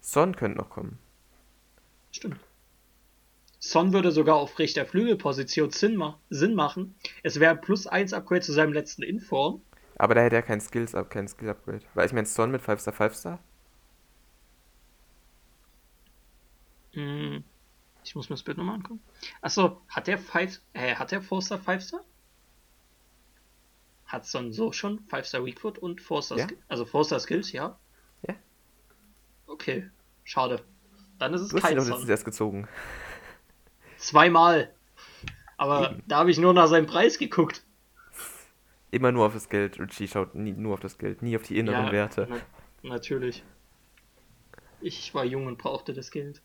Son 0.01 0.35
könnte 0.37 0.59
noch 0.59 0.70
kommen. 0.70 0.99
Stimmt. 2.12 2.41
Son 3.59 3.93
würde 3.93 4.12
sogar 4.12 4.37
auf 4.37 4.59
rechter 4.59 4.87
Flügelposition 4.87 5.70
Sinn, 5.70 5.97
ma 5.97 6.18
Sinn 6.31 6.55
machen. 6.55 6.95
Es 7.22 7.41
wäre 7.41 7.57
plus 7.57 7.87
1 7.87 8.12
Upgrade 8.12 8.43
zu 8.43 8.53
seinem 8.53 8.72
letzten 8.72 9.03
Inform. 9.03 9.61
Aber 9.99 10.14
da 10.14 10.20
hätte 10.22 10.37
er 10.37 10.43
kein 10.43 10.61
Skills 10.61 10.95
up, 10.95 11.11
kein 11.11 11.27
Skill 11.27 11.49
Upgrade. 11.51 11.81
Weil 11.95 12.07
ich 12.07 12.12
meine, 12.12 12.27
Son 12.27 12.51
mit 12.51 12.62
5-Star, 12.62 12.95
5-Star. 12.95 13.39
Hm, 16.93 17.45
Ich 18.05 18.14
muss 18.14 18.29
mir 18.31 18.37
das 18.37 18.43
Bild 18.45 18.57
nochmal 18.59 18.77
angucken. 18.77 19.01
Achso, 19.41 19.81
hat 19.89 20.07
der 20.07 20.18
5, 20.18 20.61
äh, 20.74 20.95
hat 20.95 21.11
der 21.11 21.22
4-Star 21.22 21.59
5-Star? 21.59 22.01
Hat 24.07 24.24
Son 24.27 24.53
so 24.53 24.70
schon 24.70 25.01
5-Star 25.09 25.45
Weakfoot 25.45 25.79
und 25.79 26.01
4-Star 26.01 26.39
Ja. 26.39 26.45
Skill- 26.45 26.59
also 26.68 26.85
4-Star 26.85 27.18
Skills, 27.20 27.53
ja? 27.53 27.79
Ja. 29.59 29.75
Okay. 29.75 29.91
Schade. 30.25 30.63
Dann 31.19 31.33
ist 31.35 31.41
es 31.43 31.49
Du 31.49 31.57
hast 31.57 31.65
ihn 31.65 31.69
kein 31.69 31.77
doch 31.77 31.83
Son. 31.85 31.93
letztens 31.93 32.11
erst 32.11 32.25
gezogen. 32.25 32.69
Zweimal. 33.97 34.73
Aber 35.57 35.93
Eben. 35.93 36.03
da 36.07 36.19
habe 36.19 36.31
ich 36.31 36.39
nur 36.39 36.53
nach 36.53 36.67
seinem 36.69 36.87
Preis 36.87 37.19
geguckt. 37.19 37.63
Immer 38.91 39.13
nur 39.13 39.27
auf 39.27 39.33
das 39.33 39.49
Geld. 39.49 39.79
Richie 39.81 40.09
schaut 40.09 40.35
nie, 40.35 40.53
nur 40.53 40.75
auf 40.75 40.81
das 40.81 40.99
Geld, 40.99 41.23
nie 41.23 41.37
auf 41.37 41.43
die 41.43 41.59
inneren 41.59 41.91
Werte. 41.93 42.27
Na, 42.31 42.37
natürlich. 42.83 43.43
Ich 44.81 45.15
war 45.15 45.25
jung 45.25 45.47
und 45.47 45.57
brauchte 45.59 45.95
das 45.95 46.11
Geld. 46.11 46.43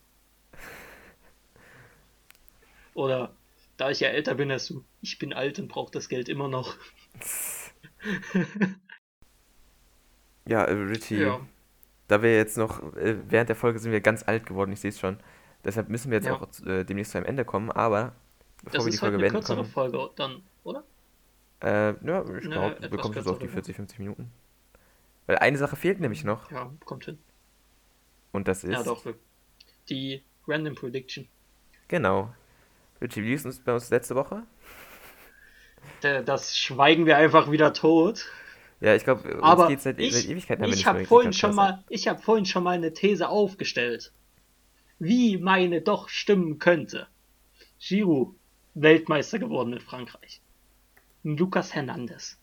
Oder 2.93 3.35
da 3.77 3.89
ich 3.89 3.99
ja 3.99 4.09
älter 4.09 4.35
bin 4.35 4.51
als 4.51 4.67
du, 4.67 4.83
ich 5.01 5.17
bin 5.19 5.33
alt 5.33 5.59
und 5.59 5.67
brauche 5.67 5.91
das 5.91 6.07
Geld 6.09 6.29
immer 6.29 6.47
noch. 6.47 6.75
Ja, 10.47 10.63
äh, 10.65 10.71
Richie, 10.73 11.21
Ja, 11.21 11.39
da 12.11 12.21
wir 12.23 12.35
jetzt 12.35 12.57
noch, 12.57 12.81
äh, 12.97 13.17
während 13.29 13.49
der 13.49 13.55
Folge 13.57 13.79
sind 13.79 13.91
wir 13.93 14.01
ganz 14.01 14.23
alt 14.27 14.45
geworden, 14.47 14.71
ich 14.73 14.81
sehe 14.81 14.89
es 14.91 14.99
schon. 14.99 15.17
Deshalb 15.65 15.89
müssen 15.89 16.11
wir 16.11 16.17
jetzt 16.19 16.27
Ja. 16.27 16.33
auch 16.33 16.47
äh, 16.65 16.83
demnächst 16.85 17.11
zu 17.13 17.17
einem 17.19 17.27
Ende 17.27 17.45
kommen, 17.45 17.71
aber 17.71 18.13
bevor 18.63 18.85
das 18.85 18.85
wir 18.85 18.91
die 18.91 18.97
ist 18.97 19.01
halt 19.01 19.13
Folge 19.13 19.17
eine 19.17 19.23
beenden 19.23 19.41
kürzere 19.41 19.63
kommen, 19.63 19.65
Folge 19.65 20.09
dann, 20.15 20.43
oder? 20.63 20.83
äh, 21.63 21.93
ja, 22.05 22.23
ich 22.37 22.49
Eine 22.49 22.51
glaube, 22.51 22.77
wir 22.89 22.97
kommen 22.97 23.19
so 23.21 23.31
auf 23.31 23.39
die 23.39 23.47
kürzere, 23.47 23.47
40, 23.47 23.75
50 23.75 23.99
Minuten. 23.99 24.31
Weil 25.27 25.37
eine 25.39 25.57
Sache 25.57 25.75
fehlt 25.75 25.99
nämlich 25.99 26.23
noch 26.23 26.51
Ja, 26.51 26.71
kommt 26.85 27.05
hin. 27.05 27.17
und 28.31 28.47
das 28.47 28.63
ist, 28.63 28.71
Ja, 28.71 28.83
doch. 28.83 29.05
Die 29.89 30.23
Random 30.47 30.75
Prediction. 30.75 31.27
genau. 31.87 32.33
Richie, 33.01 33.23
wie 33.23 33.29
lief 33.29 33.45
es 33.45 33.59
bei 33.61 33.73
uns 33.73 33.89
letzte 33.91 34.15
Woche? 34.15 34.43
Da- 36.01 36.21
Das 36.21 36.57
schweigen 36.57 37.05
wir 37.05 37.17
einfach 37.17 37.49
wieder 37.51 37.73
tot. 37.73 38.25
Ja, 38.81 38.95
ich 38.95 39.03
glaube, 39.03 39.35
uns 39.35 39.43
Aber 39.43 39.67
geht 39.67 39.79
seit, 39.79 39.99
ich, 39.99 40.13
seit 40.13 40.25
Ewigkeiten 40.25 40.65
ich 40.65 40.87
habe 40.87 41.05
vorhin 41.05 41.33
schon 41.33 41.51
Podcast. 41.51 41.77
mal, 41.77 41.83
ich 41.87 42.07
habe 42.07 42.21
vorhin 42.21 42.45
schon 42.47 42.63
mal 42.63 42.71
eine 42.71 42.91
These 42.93 43.29
aufgestellt, 43.29 44.11
wie 44.97 45.37
meine 45.37 45.81
doch 45.81 46.09
stimmen 46.09 46.57
könnte. 46.57 47.07
Giroud 47.79 48.35
Weltmeister 48.73 49.37
geworden 49.37 49.69
mit 49.69 49.83
Frankreich. 49.83 50.41
Ein 51.23 51.37
Lucas 51.37 51.75
Hernandez, 51.75 52.39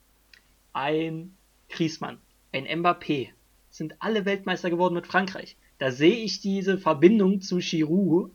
ein 0.72 1.36
Griezmann, 1.68 2.18
ein 2.52 2.66
Mbappé 2.66 3.30
sind 3.70 3.96
alle 3.98 4.24
Weltmeister 4.24 4.70
geworden 4.70 4.94
mit 4.94 5.08
Frankreich. 5.08 5.56
Da 5.78 5.90
sehe 5.90 6.16
ich 6.16 6.40
diese 6.40 6.78
Verbindung 6.78 7.40
zu 7.40 7.58
Giroud, 7.58 8.30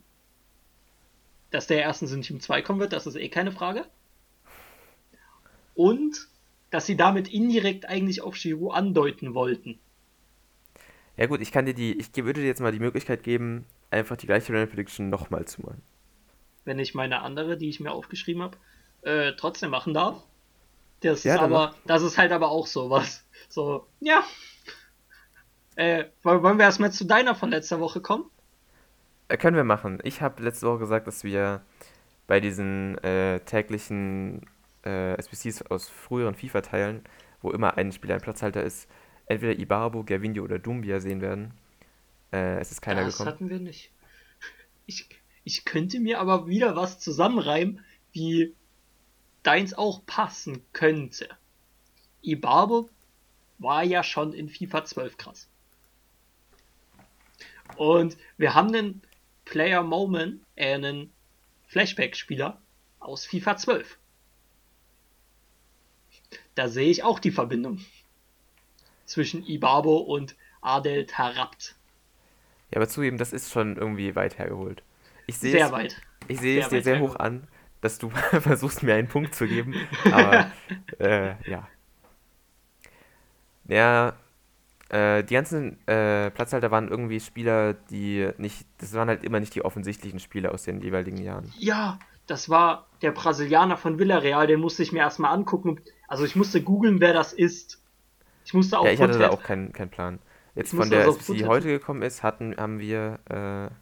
dass 1.50 1.66
der 1.66 1.80
erstens 1.80 2.12
in 2.12 2.22
Team 2.22 2.40
2 2.40 2.62
kommen 2.62 2.80
wird, 2.80 2.92
das 2.92 3.06
ist 3.06 3.16
eh 3.16 3.28
keine 3.30 3.52
Frage. 3.52 3.86
Und 5.74 6.28
dass 6.74 6.86
sie 6.86 6.96
damit 6.96 7.28
indirekt 7.32 7.88
eigentlich 7.88 8.20
auf 8.20 8.34
Giroud 8.34 8.74
andeuten 8.74 9.32
wollten. 9.32 9.78
Ja 11.16 11.26
gut, 11.26 11.40
ich 11.40 11.52
kann 11.52 11.66
dir 11.66 11.74
die, 11.74 11.92
ich 11.98 12.14
würde 12.16 12.40
dir 12.40 12.46
jetzt 12.46 12.60
mal 12.60 12.72
die 12.72 12.80
Möglichkeit 12.80 13.22
geben, 13.22 13.66
einfach 13.90 14.16
die 14.16 14.26
gleiche 14.26 14.52
Random 14.52 14.68
Prediction 14.68 15.08
nochmal 15.10 15.44
zu 15.44 15.62
machen. 15.62 15.82
Wenn 16.64 16.78
ich 16.78 16.94
meine 16.94 17.20
andere, 17.22 17.56
die 17.56 17.68
ich 17.68 17.80
mir 17.80 17.92
aufgeschrieben 17.92 18.42
habe, 18.42 18.58
äh, 19.02 19.32
trotzdem 19.36 19.70
machen 19.70 19.94
darf. 19.94 20.22
Das 21.00 21.24
Ja, 21.24 21.36
ist 21.36 21.40
aber, 21.40 21.74
das 21.86 22.02
ist 22.02 22.18
halt 22.18 22.32
aber 22.32 22.50
auch 22.50 22.66
sowas. 22.66 23.24
So, 23.48 23.86
ja. 24.00 24.24
Äh, 25.76 26.06
wollen 26.24 26.42
wollen 26.42 26.58
wir 26.58 26.64
erstmal 26.64 26.90
zu 26.92 27.04
deiner 27.04 27.34
von 27.36 27.50
letzter 27.50 27.78
Woche 27.80 28.00
kommen? 28.00 28.28
Äh, 29.28 29.36
können 29.36 29.56
wir 29.56 29.64
machen. 29.64 29.98
Ich 30.02 30.20
habe 30.22 30.42
letzte 30.42 30.66
Woche 30.66 30.80
gesagt, 30.80 31.06
dass 31.06 31.24
wir 31.24 31.62
bei 32.26 32.40
diesen 32.40 32.98
äh, 33.04 33.40
täglichen 33.40 34.46
äh, 34.84 35.14
SBCs 35.14 35.62
aus 35.62 35.88
früheren 35.88 36.34
FIFA-Teilen, 36.34 37.02
wo 37.42 37.50
immer 37.50 37.76
ein 37.76 37.92
Spieler 37.92 38.14
ein 38.14 38.20
Platzhalter 38.20 38.62
ist, 38.62 38.88
entweder 39.26 39.58
Ibarbo, 39.58 40.04
Gervinho 40.04 40.42
oder 40.42 40.58
Dumbia 40.58 41.00
sehen 41.00 41.20
werden. 41.20 41.54
Äh, 42.32 42.58
es 42.58 42.70
ist 42.70 42.80
keiner 42.80 43.04
das 43.04 43.18
gekommen. 43.18 43.34
hatten 43.34 43.50
wir 43.50 43.60
nicht. 43.60 43.90
Ich, 44.86 45.08
ich 45.44 45.64
könnte 45.64 46.00
mir 46.00 46.20
aber 46.20 46.46
wieder 46.46 46.76
was 46.76 46.98
zusammenreimen, 46.98 47.84
wie 48.12 48.54
deins 49.42 49.74
auch 49.74 50.04
passen 50.06 50.62
könnte. 50.72 51.28
Ibarbo 52.22 52.90
war 53.58 53.82
ja 53.82 54.02
schon 54.02 54.32
in 54.32 54.48
FIFA 54.48 54.84
12 54.84 55.16
krass. 55.16 55.48
Und 57.76 58.16
wir 58.36 58.54
haben 58.54 58.68
einen 58.74 59.02
Player 59.44 59.82
Moment, 59.82 60.42
äh, 60.56 60.74
einen 60.74 61.12
Flashback-Spieler 61.68 62.60
aus 63.00 63.26
FIFA 63.26 63.56
12. 63.56 63.98
Da 66.54 66.68
sehe 66.68 66.90
ich 66.90 67.02
auch 67.02 67.18
die 67.18 67.30
Verbindung 67.30 67.80
zwischen 69.06 69.44
Ibarbo 69.44 69.98
und 69.98 70.36
Adel 70.60 71.06
Tarabt. 71.06 71.74
Ja, 72.70 72.76
aber 72.78 72.88
zugeben, 72.88 73.18
das 73.18 73.32
ist 73.32 73.52
schon 73.52 73.76
irgendwie 73.76 74.14
weit 74.16 74.38
hergeholt. 74.38 74.82
Ich 75.26 75.38
sehe 75.38 75.52
Sehr 75.52 75.66
es, 75.66 75.72
weit. 75.72 76.02
ich 76.28 76.40
sehe 76.40 76.60
es 76.60 76.68
sehr 76.68 76.70
dir 76.70 76.76
weit 76.76 76.84
sehr 76.84 77.00
hoch 77.00 77.16
an, 77.16 77.46
dass 77.80 77.98
du 77.98 78.10
versuchst, 78.40 78.82
mir 78.82 78.94
einen 78.94 79.08
Punkt 79.08 79.34
zu 79.34 79.46
geben. 79.46 79.74
Aber 80.10 80.50
äh, 80.98 81.34
ja. 81.48 81.68
Ja, 83.66 84.14
äh, 84.90 85.24
die 85.24 85.34
ganzen 85.34 85.78
äh, 85.88 86.30
Platzhalter 86.30 86.70
waren 86.70 86.88
irgendwie 86.88 87.20
Spieler, 87.20 87.74
die 87.74 88.30
nicht, 88.38 88.66
das 88.78 88.92
waren 88.94 89.08
halt 89.08 89.24
immer 89.24 89.40
nicht 89.40 89.54
die 89.54 89.64
offensichtlichen 89.64 90.20
Spieler 90.20 90.52
aus 90.52 90.64
den 90.64 90.80
jeweiligen 90.80 91.18
Jahren. 91.18 91.52
Ja, 91.58 91.98
das 92.26 92.48
war 92.48 92.86
der 93.02 93.12
Brasilianer 93.12 93.76
von 93.76 93.98
Villarreal, 93.98 94.46
den 94.46 94.60
musste 94.60 94.82
ich 94.82 94.92
mir 94.92 95.00
erstmal 95.00 95.32
angucken. 95.32 95.80
Also 96.08 96.24
ich 96.24 96.36
musste 96.36 96.62
googeln, 96.62 97.00
wer 97.00 97.12
das 97.12 97.32
ist. 97.32 97.80
Ich 98.44 98.54
musste 98.54 98.78
auch 98.78 98.84
Ja, 98.84 98.92
ich 98.92 99.00
hatte 99.00 99.18
da 99.18 99.30
auch 99.30 99.42
keinen 99.42 99.72
keinen 99.72 99.90
Plan. 99.90 100.18
Jetzt 100.54 100.72
Ich 100.72 100.78
von 100.78 100.90
der 100.90 101.04
also 101.04 101.18
SPC, 101.18 101.38
die 101.38 101.44
heute 101.46 101.68
gekommen 101.68 102.02
ist, 102.02 102.22
hatten, 102.22 102.56
haben 102.56 102.78
wir 102.78 103.18
äh, 103.28 103.74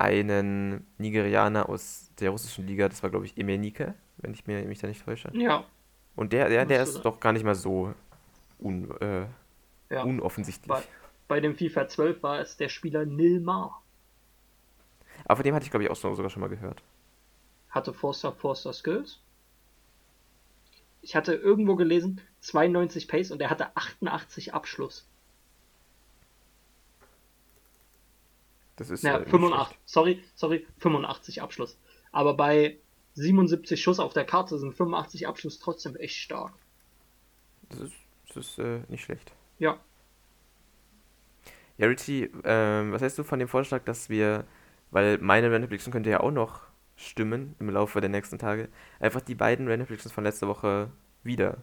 einen 0.00 0.86
Nigerianer 0.98 1.68
aus 1.68 2.10
der 2.18 2.30
russischen 2.30 2.66
Liga, 2.66 2.88
das 2.88 3.02
war 3.02 3.10
glaube 3.10 3.26
ich 3.26 3.36
Emenike, 3.36 3.94
wenn 4.18 4.32
ich 4.32 4.46
mir, 4.46 4.64
mich 4.64 4.78
da 4.78 4.88
nicht 4.88 5.04
täusche. 5.04 5.30
Ja, 5.34 5.66
Und 6.16 6.32
der, 6.32 6.48
der, 6.48 6.64
der 6.64 6.82
ist 6.82 7.02
doch 7.02 7.20
gar 7.20 7.32
nicht 7.32 7.44
mal 7.44 7.54
so 7.54 7.92
un, 8.58 8.90
äh, 9.00 9.26
ja. 9.90 10.04
unoffensichtlich. 10.04 10.68
Bei, 10.68 10.82
bei 11.28 11.40
dem 11.40 11.56
FIFA 11.56 11.88
12 11.88 12.22
war 12.22 12.40
es 12.40 12.56
der 12.56 12.68
Spieler 12.68 13.04
Nilmar. 13.04 13.82
Aber 15.24 15.36
von 15.36 15.44
dem 15.44 15.54
hatte 15.54 15.64
ich 15.64 15.70
glaube 15.70 15.84
ich 15.84 15.90
auch 15.90 15.96
so, 15.96 16.14
sogar 16.14 16.30
schon 16.30 16.40
mal 16.40 16.48
gehört. 16.48 16.82
Hatte 17.68 17.92
Forster 17.92 18.32
Forster 18.32 18.72
Skills. 18.72 19.20
Ich 21.02 21.16
hatte 21.16 21.34
irgendwo 21.34 21.76
gelesen, 21.76 22.20
92 22.40 23.08
Pace 23.08 23.30
und 23.32 23.40
er 23.42 23.50
hatte 23.50 23.76
88 23.76 24.54
Abschluss. 24.54 25.06
Das 28.76 28.90
ist 28.90 29.04
Ja, 29.04 29.16
äh, 29.16 29.20
nicht 29.20 29.30
85. 29.30 29.78
Sorry, 29.84 30.24
sorry, 30.34 30.66
85 30.78 31.42
Abschluss. 31.42 31.76
Aber 32.10 32.34
bei 32.34 32.78
77 33.14 33.80
Schuss 33.80 33.98
auf 33.98 34.12
der 34.12 34.24
Karte 34.24 34.58
sind 34.58 34.74
85 34.74 35.26
Abschluss 35.26 35.58
trotzdem 35.58 35.96
echt 35.96 36.16
stark. 36.16 36.52
Das 37.68 37.80
ist, 37.80 37.94
das 38.28 38.36
ist 38.36 38.58
äh, 38.58 38.80
nicht 38.88 39.04
schlecht. 39.04 39.32
Ja, 39.58 39.78
Ja, 41.78 41.86
Richie, 41.86 42.30
ähm, 42.44 42.92
was 42.92 43.02
hältst 43.02 43.18
du 43.18 43.24
von 43.24 43.38
dem 43.38 43.48
Vorschlag, 43.48 43.84
dass 43.84 44.08
wir, 44.08 44.44
weil 44.90 45.18
meine 45.18 45.50
Random 45.50 45.70
könnte 45.90 46.10
ja 46.10 46.20
auch 46.20 46.30
noch 46.30 46.71
stimmen 46.96 47.54
im 47.58 47.70
Laufe 47.70 48.00
der 48.00 48.10
nächsten 48.10 48.38
Tage, 48.38 48.68
einfach 49.00 49.20
die 49.20 49.34
beiden 49.34 49.68
Random 49.68 49.86
Predictions 49.86 50.12
von 50.12 50.24
letzter 50.24 50.48
Woche 50.48 50.90
wieder. 51.22 51.62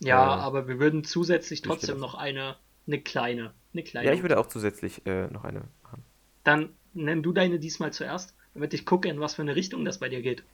ja, 0.00 0.38
Äh, 0.38 0.40
aber 0.40 0.68
wir 0.68 0.78
würden 0.78 1.04
zusätzlich 1.04 1.62
trotzdem 1.62 1.98
noch 1.98 2.14
eine, 2.14 2.56
eine 2.86 3.00
kleine, 3.00 3.54
eine 3.72 3.82
kleine. 3.82 4.06
Ja, 4.08 4.12
ich 4.12 4.22
würde 4.22 4.38
auch 4.38 4.46
zusätzlich 4.46 5.06
äh, 5.06 5.28
noch 5.28 5.44
eine 5.44 5.62
machen. 5.82 6.04
Dann 6.44 6.70
nenn 6.94 7.22
du 7.22 7.32
deine 7.32 7.58
diesmal 7.58 7.92
zuerst, 7.92 8.34
damit 8.54 8.74
ich 8.74 8.84
gucke, 8.86 9.08
in 9.08 9.20
was 9.20 9.34
für 9.34 9.42
eine 9.42 9.56
Richtung 9.56 9.84
das 9.84 9.98
bei 9.98 10.08
dir 10.08 10.22
geht. 10.22 10.44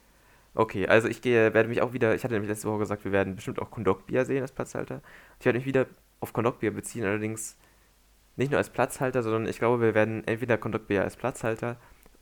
Okay, 0.55 0.87
also 0.87 1.07
ich 1.07 1.21
gehe, 1.21 1.53
werde 1.53 1.69
mich 1.69 1.81
auch 1.81 1.93
wieder, 1.93 2.15
ich 2.15 2.23
hatte 2.23 2.33
nämlich 2.33 2.49
letzte 2.49 2.67
Woche 2.67 2.79
gesagt, 2.79 3.05
wir 3.05 3.11
werden 3.11 3.35
bestimmt 3.35 3.59
auch 3.59 3.69
Kondogbia 3.69 4.25
sehen 4.25 4.41
als 4.41 4.51
Platzhalter. 4.51 5.01
Ich 5.39 5.45
werde 5.45 5.59
mich 5.59 5.65
wieder 5.67 5.85
auf 6.19 6.33
Kondogbia 6.33 6.71
beziehen, 6.71 7.05
allerdings 7.05 7.57
nicht 8.35 8.51
nur 8.51 8.57
als 8.57 8.69
Platzhalter, 8.69 9.21
sondern 9.21 9.47
ich 9.47 9.59
glaube, 9.59 9.81
wir 9.81 9.93
werden 9.93 10.23
entweder 10.25 10.57
Kondogbia 10.57 11.03
als 11.03 11.17
Platzhalter 11.17 11.77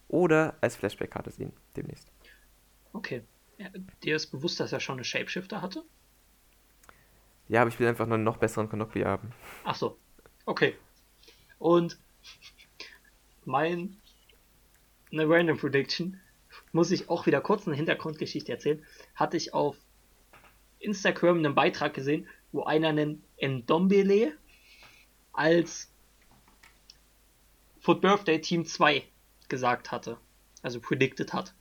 oder 0.07 0.55
als 0.61 0.75
Flashback-Karte 0.75 1.31
sehen, 1.31 1.53
demnächst. 1.75 2.07
Okay. 2.93 3.23
Ja, 3.57 3.69
dir 4.03 4.15
ist 4.15 4.27
bewusst, 4.27 4.59
dass 4.59 4.71
er 4.71 4.79
schon 4.79 4.95
eine 4.95 5.03
Shapeshifter 5.03 5.61
hatte? 5.61 5.83
Ja, 7.47 7.61
aber 7.61 7.69
ich 7.69 7.79
will 7.79 7.87
einfach 7.87 8.05
noch 8.05 8.15
einen 8.15 8.23
noch 8.23 8.37
besseren 8.37 8.69
Kondogbia 8.69 9.07
haben. 9.07 9.31
Ach 9.63 9.75
so. 9.75 9.97
Okay. 10.45 10.75
Und 11.59 11.97
mein 13.45 13.97
eine 15.11 15.27
Random 15.27 15.57
Prediction 15.57 16.19
muss 16.73 16.91
ich 16.91 17.09
auch 17.09 17.25
wieder 17.25 17.41
kurz 17.41 17.65
eine 17.65 17.75
Hintergrundgeschichte 17.75 18.51
erzählen. 18.51 18.85
Hatte 19.15 19.37
ich 19.37 19.53
auf 19.53 19.77
Instagram 20.79 21.37
einen 21.37 21.55
Beitrag 21.55 21.93
gesehen, 21.93 22.27
wo 22.51 22.63
einer 22.63 22.89
einen 22.89 23.23
Ndombele 23.41 24.33
als 25.33 25.91
Foot 27.79 28.01
Birthday 28.01 28.41
Team 28.41 28.65
2 28.65 29.03
gesagt 29.49 29.91
hatte. 29.91 30.17
Also 30.61 30.79
predicted 30.79 31.33
hat. 31.33 31.53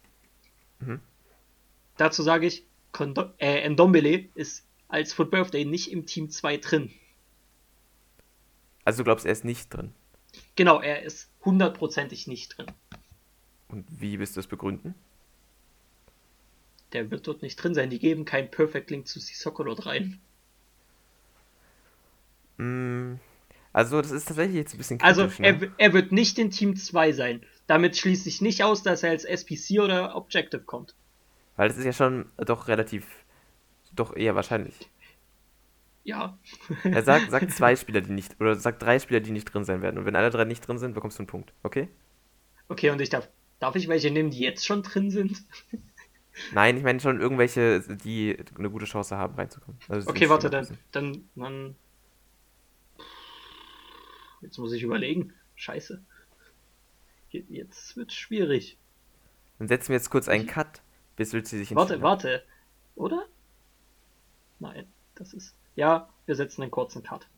Mhm. 0.81 1.01
Dazu 1.97 2.23
sage 2.23 2.47
ich, 2.47 2.67
Kondo 2.93 3.31
äh, 3.39 3.69
Ndombele 3.69 4.29
ist 4.35 4.67
als 4.89 5.13
Foot 5.13 5.31
Birthday 5.31 5.65
nicht 5.65 5.91
im 5.93 6.07
Team 6.07 6.31
2 6.31 6.57
drin. 6.59 6.91
Also 8.85 8.99
du 8.99 9.05
glaubst, 9.05 9.27
er 9.27 9.33
ist 9.33 9.45
nicht 9.45 9.69
drin. 9.71 9.93
Genau, 10.55 10.81
er 10.81 11.03
ist 11.03 11.31
hundertprozentig 11.45 12.27
nicht 12.27 12.57
drin. 12.57 12.67
Und 13.69 13.87
wie 13.91 14.19
wirst 14.19 14.37
du 14.37 14.39
das 14.39 14.47
begründen? 14.47 14.95
Der 16.93 17.11
wird 17.11 17.27
dort 17.27 17.43
nicht 17.43 17.57
drin 17.57 17.75
sein. 17.75 17.91
Die 17.91 17.99
geben 17.99 18.25
keinen 18.25 18.51
Perfect 18.51 18.91
Link 18.91 19.09
zu 19.09 19.19
Sissoko 19.19 19.65
dort 19.65 19.87
rein. 19.87 20.21
Mm, 22.59 23.17
also 23.73 24.01
das 24.01 24.13
ist 24.13 24.29
tatsächlich 24.29 24.57
jetzt 24.57 24.75
ein 24.75 24.79
bisschen 24.79 25.01
Also 25.01 25.23
kritisch, 25.23 25.41
er, 25.41 25.53
ne? 25.55 25.73
er 25.77 25.93
wird 25.93 26.13
nicht 26.13 26.39
in 26.39 26.51
Team 26.51 26.77
2 26.77 27.13
sein. 27.13 27.45
Damit 27.67 27.97
schließe 27.97 28.29
ich 28.29 28.41
nicht 28.41 28.63
aus, 28.63 28.83
dass 28.83 29.03
er 29.03 29.11
als 29.11 29.25
SPC 29.25 29.81
oder 29.81 30.15
Objective 30.15 30.63
kommt. 30.63 30.95
Weil 31.57 31.69
das 31.69 31.79
ist 31.79 31.85
ja 31.85 31.93
schon 31.93 32.27
doch 32.37 32.69
relativ, 32.69 33.07
doch 33.95 34.15
eher 34.15 34.35
wahrscheinlich. 34.35 34.89
Ja. 36.05 36.39
Er 36.85 37.03
sagt, 37.03 37.31
sagt 37.31 37.51
zwei 37.53 37.75
Spieler, 37.75 38.01
die 38.01 38.13
nicht, 38.13 38.41
oder 38.41 38.55
sagt 38.55 38.83
drei 38.83 38.99
Spieler, 38.99 39.21
die 39.21 39.33
nicht 39.33 39.47
drin 39.47 39.65
sein 39.65 39.83
werden. 39.83 39.99
Und 39.99 40.05
wenn 40.05 40.15
alle 40.15 40.31
drei 40.31 40.45
nicht 40.45 40.67
drin 40.67 40.79
sind, 40.79 40.95
bekommst 40.95 41.19
du 41.19 41.23
einen 41.23 41.27
Punkt, 41.27 41.53
okay? 41.63 41.89
Okay, 42.69 42.91
und 42.91 43.01
ich 43.01 43.11
darf. 43.11 43.29
Darf 43.59 43.75
ich 43.75 43.89
welche 43.89 44.11
nehmen, 44.11 44.31
die 44.31 44.41
jetzt 44.41 44.67
schon 44.67 44.83
drin 44.83 45.11
sind? 45.11 45.43
Nein, 46.53 46.77
ich 46.77 46.83
meine 46.83 47.01
schon 47.01 47.21
irgendwelche, 47.21 47.81
die 47.81 48.37
eine 48.59 48.71
gute 48.71 48.85
Chance 48.85 49.17
haben, 49.17 49.35
reinzukommen. 49.35 49.81
Also 49.89 50.11
Okay, 50.11 50.29
warte, 50.29 50.51
dann, 50.51 50.69
dann, 50.93 51.25
dann. 51.35 51.75
Jetzt 54.43 54.59
muss 54.59 54.73
ich 54.75 54.83
überlegen. 54.83 55.33
Scheiße. 55.55 56.05
Je- 57.37 57.45
Jetzt 57.49 57.97
wird's 57.97 58.15
schwierig. 58.15 58.79
Dann 59.59 59.69
setzen 59.69 59.89
wir 59.89 59.97
jetzt 59.97 60.11
kurz 60.11 60.29
einen 60.29 60.47
Cut, 60.47 60.83
bis 61.17 61.35
Richie 61.35 61.57
sich 61.59 61.75
Warte, 61.75 61.95
entschieden 61.95 62.11
hat. 62.11 62.25
warte. 62.25 62.43
Oder? 62.95 63.27
Nein, 64.59 64.87
das 65.15 65.35
ist. 65.35 65.55
Ja, 65.75 66.09
wir 66.27 66.35
setzen 66.35 66.63
einen 66.63 66.71
kurzen 66.71 67.03
Cut. 67.03 67.29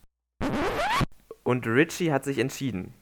Und 1.42 1.66
Richie 1.66 2.12
hat 2.12 2.24
sich 2.24 2.38
entschieden. 2.38 2.94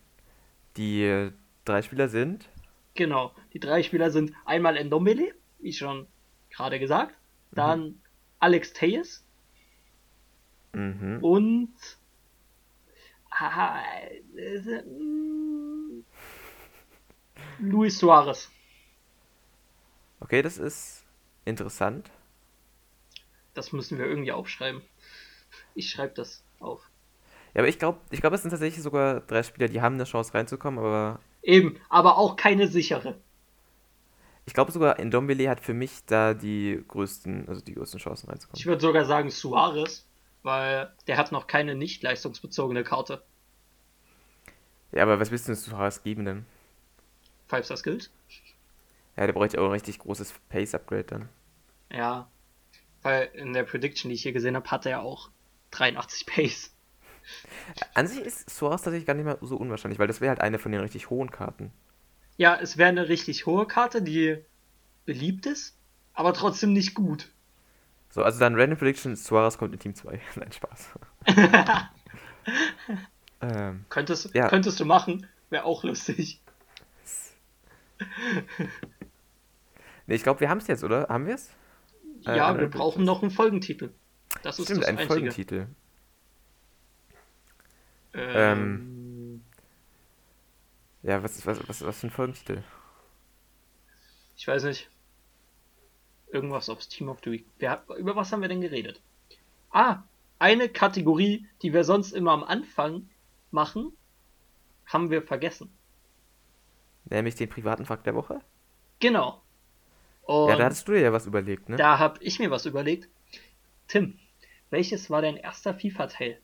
Die 0.76 1.03
äh, 1.03 1.32
drei 1.64 1.82
Spieler 1.82 2.09
sind. 2.09 2.49
Genau. 2.94 3.34
Die 3.53 3.61
drei 3.61 3.82
Spieler 3.82 4.11
sind 4.11 4.32
einmal 4.44 4.76
Endombele, 4.76 5.34
wie 5.59 5.72
schon 5.72 6.07
gerade 6.51 6.78
gesagt. 6.78 7.14
Dann 7.53 8.01
Alex 8.38 8.72
Tejes 8.72 9.22
Mhm. 10.72 11.18
und. 11.22 11.74
Ah, 13.30 13.82
äh, 14.36 14.82
mm, 14.82 15.36
Luis 17.59 17.98
Suarez. 17.98 18.50
Okay, 20.20 20.42
das 20.42 20.59
ist 20.59 21.04
interessant. 21.44 22.11
Das 23.54 23.72
müssen 23.72 23.98
wir 23.98 24.07
irgendwie 24.07 24.32
aufschreiben. 24.32 24.82
Ich 25.74 25.90
schreibe 25.90 26.14
das 26.14 26.42
auf. 26.61 26.80
Ja, 27.54 27.61
aber 27.61 27.68
ich 27.68 27.78
glaube, 27.78 28.00
ich 28.11 28.20
glaube, 28.20 28.36
es 28.36 28.42
sind 28.42 28.50
tatsächlich 28.50 28.82
sogar 28.82 29.20
drei 29.20 29.42
Spieler, 29.42 29.68
die 29.68 29.80
haben 29.80 29.94
eine 29.94 30.04
Chance 30.04 30.34
reinzukommen, 30.34 30.78
aber 30.78 31.20
Eben, 31.42 31.78
aber 31.88 32.18
auch 32.18 32.36
keine 32.36 32.68
sichere. 32.68 33.20
ich 34.46 34.54
glaube 34.54 34.72
sogar, 34.72 35.02
Ndombele 35.02 35.48
hat 35.48 35.61
für 35.61 35.74
mich 35.74 36.04
da 36.07 36.34
die 36.34 36.82
größten, 36.88 37.48
also 37.48 37.61
die 37.61 37.74
größten 37.74 38.00
Chancen 38.00 38.28
reinzukommen. 38.28 38.59
Ich 38.59 38.66
würde 38.66 38.80
sogar 38.80 39.04
sagen 39.04 39.30
Suarez, 39.30 40.07
weil 40.42 40.92
der 41.07 41.16
hat 41.18 41.32
noch 41.32 41.46
keine 41.46 41.74
nicht 41.74 42.02
leistungsbezogene 42.02 42.84
Karte. 42.84 43.22
Ja, 44.92 45.02
aber 45.02 45.20
was 45.20 45.30
willst 45.30 45.48
du 45.48 45.54
denn 45.54 45.78
Haas 45.78 46.02
geben 46.02 46.24
denn? 46.24 46.46
Five 47.49 47.64
Star 47.64 47.76
Skills? 47.76 48.11
Ja, 49.16 49.26
der 49.26 49.32
bräuchte 49.32 49.61
auch 49.61 49.64
ein 49.66 49.72
richtig 49.72 49.99
großes 49.99 50.34
Pace-Upgrade 50.49 51.05
dann. 51.05 51.28
Ja. 51.90 52.28
Weil 53.03 53.30
in 53.34 53.53
der 53.53 53.62
Prediction, 53.64 54.09
die 54.09 54.14
ich 54.16 54.22
hier 54.22 54.32
gesehen 54.32 54.57
habe, 54.57 54.70
hat 54.70 54.84
er 54.86 55.03
auch 55.03 55.30
83 55.70 56.26
Pace. 56.26 56.72
An 57.94 58.07
sich 58.07 58.20
ist 58.20 58.51
Suarez 58.51 58.82
tatsächlich 58.82 59.07
gar 59.07 59.14
nicht 59.14 59.24
mal 59.24 59.38
so 59.40 59.57
unwahrscheinlich, 59.57 59.99
weil 59.99 60.07
das 60.07 60.20
wäre 60.20 60.30
halt 60.30 60.40
eine 60.40 60.59
von 60.59 60.70
den 60.72 60.80
richtig 60.80 61.11
hohen 61.11 61.30
Karten. 61.30 61.72
Ja, 62.36 62.57
es 62.61 62.76
wäre 62.76 62.88
eine 62.88 63.09
richtig 63.09 63.47
hohe 63.47 63.66
Karte, 63.66 64.03
die 64.03 64.38
beliebt 65.07 65.47
ist, 65.47 65.76
aber 66.14 66.34
trotzdem 66.34 66.72
nicht 66.72 66.94
gut. 66.94 67.30
So, 68.11 68.22
also 68.22 68.38
dann 68.38 68.55
Random 68.55 68.78
Prediction, 68.78 69.16
Suarez 69.16 69.59
kommt 69.59 69.72
in 69.72 69.78
Team 69.80 69.94
2. 69.94 70.20
Nein, 70.36 70.53
Spaß. 70.53 70.90
ähm, 73.40 73.84
Könntest, 73.88 74.34
Ja. 74.34 74.49
könntest 74.49 74.78
du 74.80 74.84
machen, 74.84 75.26
wäre 75.51 75.64
auch 75.64 75.84
lustig. 75.84 76.40
Nee, 80.07 80.14
ich 80.14 80.22
glaube, 80.22 80.40
wir 80.40 80.49
haben 80.49 80.59
es 80.59 80.66
jetzt, 80.66 80.84
oder? 80.84 81.09
Haben 81.09 81.26
wir 81.26 81.34
es? 81.34 81.51
Äh, 82.26 82.36
ja, 82.36 82.47
andere 82.47 82.66
wir 82.66 82.70
brauchen 82.70 83.05
noch 83.05 83.22
einen 83.22 83.30
Folgentitel. 83.30 83.90
Das 84.42 84.59
ist 84.59 84.66
Stimmt, 84.66 84.82
das 84.82 84.88
ein 84.88 84.99
Einzige. 84.99 85.07
Folgentitel. 85.09 85.66
Ähm, 88.14 89.42
Ja, 91.03 91.22
was, 91.22 91.47
was, 91.47 91.68
was, 91.68 91.82
was 91.84 92.01
für 92.01 92.07
ein 92.09 92.11
Folgentitel? 92.11 92.62
Ich 94.36 94.47
weiß 94.47 94.64
nicht. 94.64 94.88
Irgendwas 96.32 96.68
aufs 96.68 96.88
Team 96.88 97.09
of 97.09 97.18
the 97.24 97.30
Week. 97.32 97.47
Wer, 97.59 97.84
über 97.99 98.14
was 98.16 98.32
haben 98.32 98.42
wir 98.42 98.49
denn 98.49 98.61
geredet? 98.61 99.01
Ah, 99.70 100.03
eine 100.38 100.68
Kategorie, 100.68 101.47
die 101.62 101.72
wir 101.72 101.84
sonst 101.84 102.12
immer 102.12 102.32
am 102.32 102.44
Anfang 102.44 103.09
machen, 103.51 103.92
haben 104.86 105.11
wir 105.11 105.22
vergessen. 105.22 105.76
Nämlich 107.09 107.34
den 107.34 107.48
privaten 107.48 107.84
Fakt 107.84 108.07
der 108.07 108.14
Woche? 108.14 108.40
Genau. 109.00 109.40
Und 110.22 110.50
ja, 110.50 110.57
da 110.57 110.64
hattest 110.64 110.88
du 110.88 110.92
dir 110.92 111.00
ja 111.00 111.12
was 111.12 111.26
überlegt, 111.26 111.68
ne? 111.68 111.76
da 111.76 111.98
habe 111.98 112.22
ich 112.22 112.38
mir 112.40 112.50
was 112.50 112.66
überlegt. 112.66 113.09
Tim, 113.86 114.18
welches 114.70 115.09
war 115.09 115.22
dein 115.22 115.36
erster 115.36 115.74
FIFA-Teil? 115.74 116.40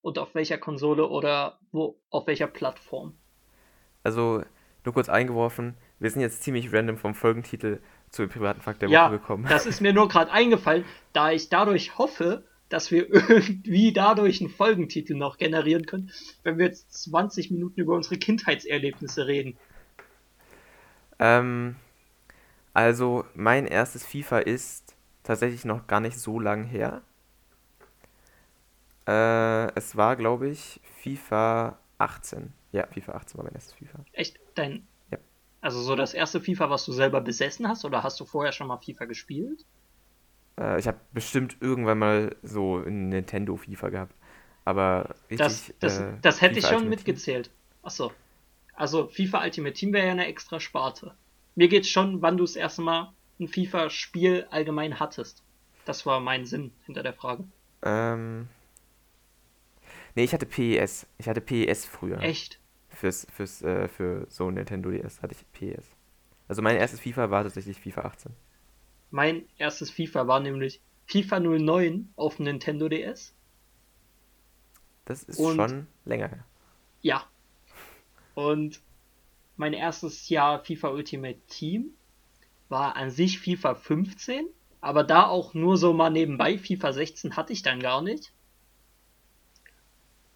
Und 0.00 0.18
auf 0.18 0.34
welcher 0.36 0.58
Konsole 0.58 1.08
oder 1.08 1.58
wo, 1.72 1.98
auf 2.10 2.28
welcher 2.28 2.46
Plattform? 2.46 3.14
Also, 4.04 4.44
nur 4.84 4.94
kurz 4.94 5.08
eingeworfen, 5.08 5.76
wir 5.98 6.10
sind 6.10 6.20
jetzt 6.20 6.44
ziemlich 6.44 6.72
random 6.72 6.96
vom 6.96 7.14
Folgentitel 7.14 7.80
zu 8.10 8.22
dem 8.22 8.30
privaten 8.30 8.60
Fakt 8.60 8.82
der 8.82 8.88
ja, 8.88 9.06
Woche 9.06 9.18
gekommen. 9.18 9.46
das 9.48 9.66
ist 9.66 9.80
mir 9.80 9.92
nur 9.92 10.08
gerade 10.08 10.30
eingefallen, 10.30 10.84
da 11.12 11.32
ich 11.32 11.48
dadurch 11.48 11.98
hoffe, 11.98 12.44
dass 12.68 12.90
wir 12.90 13.12
irgendwie 13.28 13.92
dadurch 13.92 14.40
einen 14.40 14.50
Folgentitel 14.50 15.14
noch 15.14 15.38
generieren 15.38 15.86
können, 15.86 16.10
wenn 16.42 16.58
wir 16.58 16.66
jetzt 16.66 16.92
20 17.02 17.50
Minuten 17.50 17.80
über 17.80 17.94
unsere 17.94 18.16
Kindheitserlebnisse 18.16 19.26
reden. 19.26 19.56
Ähm, 21.18 21.76
also, 22.74 23.24
mein 23.34 23.66
erstes 23.66 24.06
FIFA 24.06 24.38
ist 24.40 24.96
tatsächlich 25.22 25.64
noch 25.64 25.86
gar 25.86 26.00
nicht 26.00 26.18
so 26.18 26.40
lang 26.40 26.64
her. 26.64 27.02
Äh, 29.06 29.72
es 29.74 29.96
war, 29.96 30.16
glaube 30.16 30.48
ich, 30.48 30.80
FIFA 31.02 31.78
18. 31.98 32.52
Ja, 32.72 32.86
FIFA 32.86 33.12
18 33.14 33.38
war 33.38 33.44
mein 33.44 33.54
erstes 33.54 33.72
FIFA. 33.74 34.04
Echt, 34.12 34.38
dein. 34.54 34.86
Ja. 35.10 35.18
Also 35.60 35.80
so 35.82 35.96
das 35.96 36.14
erste 36.14 36.40
FIFA, 36.40 36.70
was 36.70 36.84
du 36.84 36.92
selber 36.92 37.20
besessen 37.20 37.68
hast, 37.68 37.84
oder 37.84 38.02
hast 38.02 38.20
du 38.20 38.26
vorher 38.26 38.52
schon 38.52 38.66
mal 38.68 38.78
FIFA 38.78 39.06
gespielt? 39.06 39.66
Äh, 40.58 40.78
ich 40.78 40.86
habe 40.88 40.98
bestimmt 41.12 41.56
irgendwann 41.60 41.98
mal 41.98 42.36
so 42.42 42.78
ein 42.78 43.08
Nintendo 43.08 43.56
FIFA 43.56 43.88
gehabt. 43.90 44.14
Aber 44.64 45.16
Das, 45.30 45.30
richtig. 45.30 45.74
das, 45.80 46.00
äh, 46.00 46.16
das 46.20 46.40
hätte 46.42 46.58
ich 46.58 46.66
FIFA 46.66 46.68
schon 46.68 46.88
Ultimate 46.88 47.02
Team. 47.02 47.22
mitgezählt. 47.22 47.50
Achso. 47.82 48.12
Also 48.78 49.08
FIFA 49.08 49.42
Ultimate 49.44 49.74
Team 49.74 49.92
wäre 49.92 50.06
ja 50.06 50.12
eine 50.12 50.26
extra 50.26 50.60
Sparte. 50.60 51.14
Mir 51.56 51.66
geht's 51.66 51.88
schon, 51.88 52.22
wann 52.22 52.36
du 52.36 52.44
das 52.44 52.54
erste 52.54 52.80
Mal 52.82 53.12
ein 53.40 53.48
FIFA-Spiel 53.48 54.46
allgemein 54.50 55.00
hattest. 55.00 55.42
Das 55.84 56.06
war 56.06 56.20
mein 56.20 56.46
Sinn 56.46 56.70
hinter 56.86 57.02
der 57.02 57.12
Frage. 57.12 57.44
Ähm. 57.82 58.48
Nee, 60.14 60.24
ich 60.24 60.32
hatte 60.32 60.46
PES. 60.46 61.06
Ich 61.18 61.28
hatte 61.28 61.40
PES 61.40 61.86
früher. 61.86 62.20
Echt? 62.20 62.60
Fürs, 62.88 63.26
fürs, 63.34 63.62
äh, 63.62 63.88
für 63.88 64.26
so 64.28 64.48
ein 64.48 64.54
Nintendo 64.54 64.90
DS 64.90 65.22
hatte 65.22 65.34
ich 65.34 65.44
PES. 65.52 65.84
Also 66.46 66.62
mein 66.62 66.76
erstes 66.76 67.00
FIFA 67.00 67.30
war 67.30 67.42
tatsächlich 67.42 67.80
FIFA 67.80 68.02
18. 68.02 68.32
Mein 69.10 69.44
erstes 69.58 69.90
FIFA 69.90 70.26
war 70.28 70.38
nämlich 70.40 70.80
FIFA 71.06 71.40
09 71.40 72.12
auf 72.16 72.38
Nintendo 72.38 72.88
DS. 72.88 73.34
Das 75.04 75.24
ist 75.24 75.38
Und- 75.40 75.56
schon 75.56 75.86
länger 76.04 76.28
her. 76.28 76.44
Ja. 77.02 77.26
Und 78.38 78.80
mein 79.56 79.72
erstes 79.74 80.28
Jahr 80.28 80.64
FIFA 80.64 80.90
Ultimate 80.90 81.40
Team 81.48 81.96
war 82.68 82.96
an 82.96 83.10
sich 83.10 83.40
FIFA 83.40 83.74
15, 83.76 84.48
aber 84.80 85.04
da 85.04 85.26
auch 85.26 85.54
nur 85.54 85.76
so 85.78 85.92
mal 85.92 86.10
nebenbei. 86.10 86.58
FIFA 86.58 86.92
16 86.92 87.36
hatte 87.36 87.52
ich 87.52 87.62
dann 87.62 87.80
gar 87.80 88.02
nicht. 88.02 88.32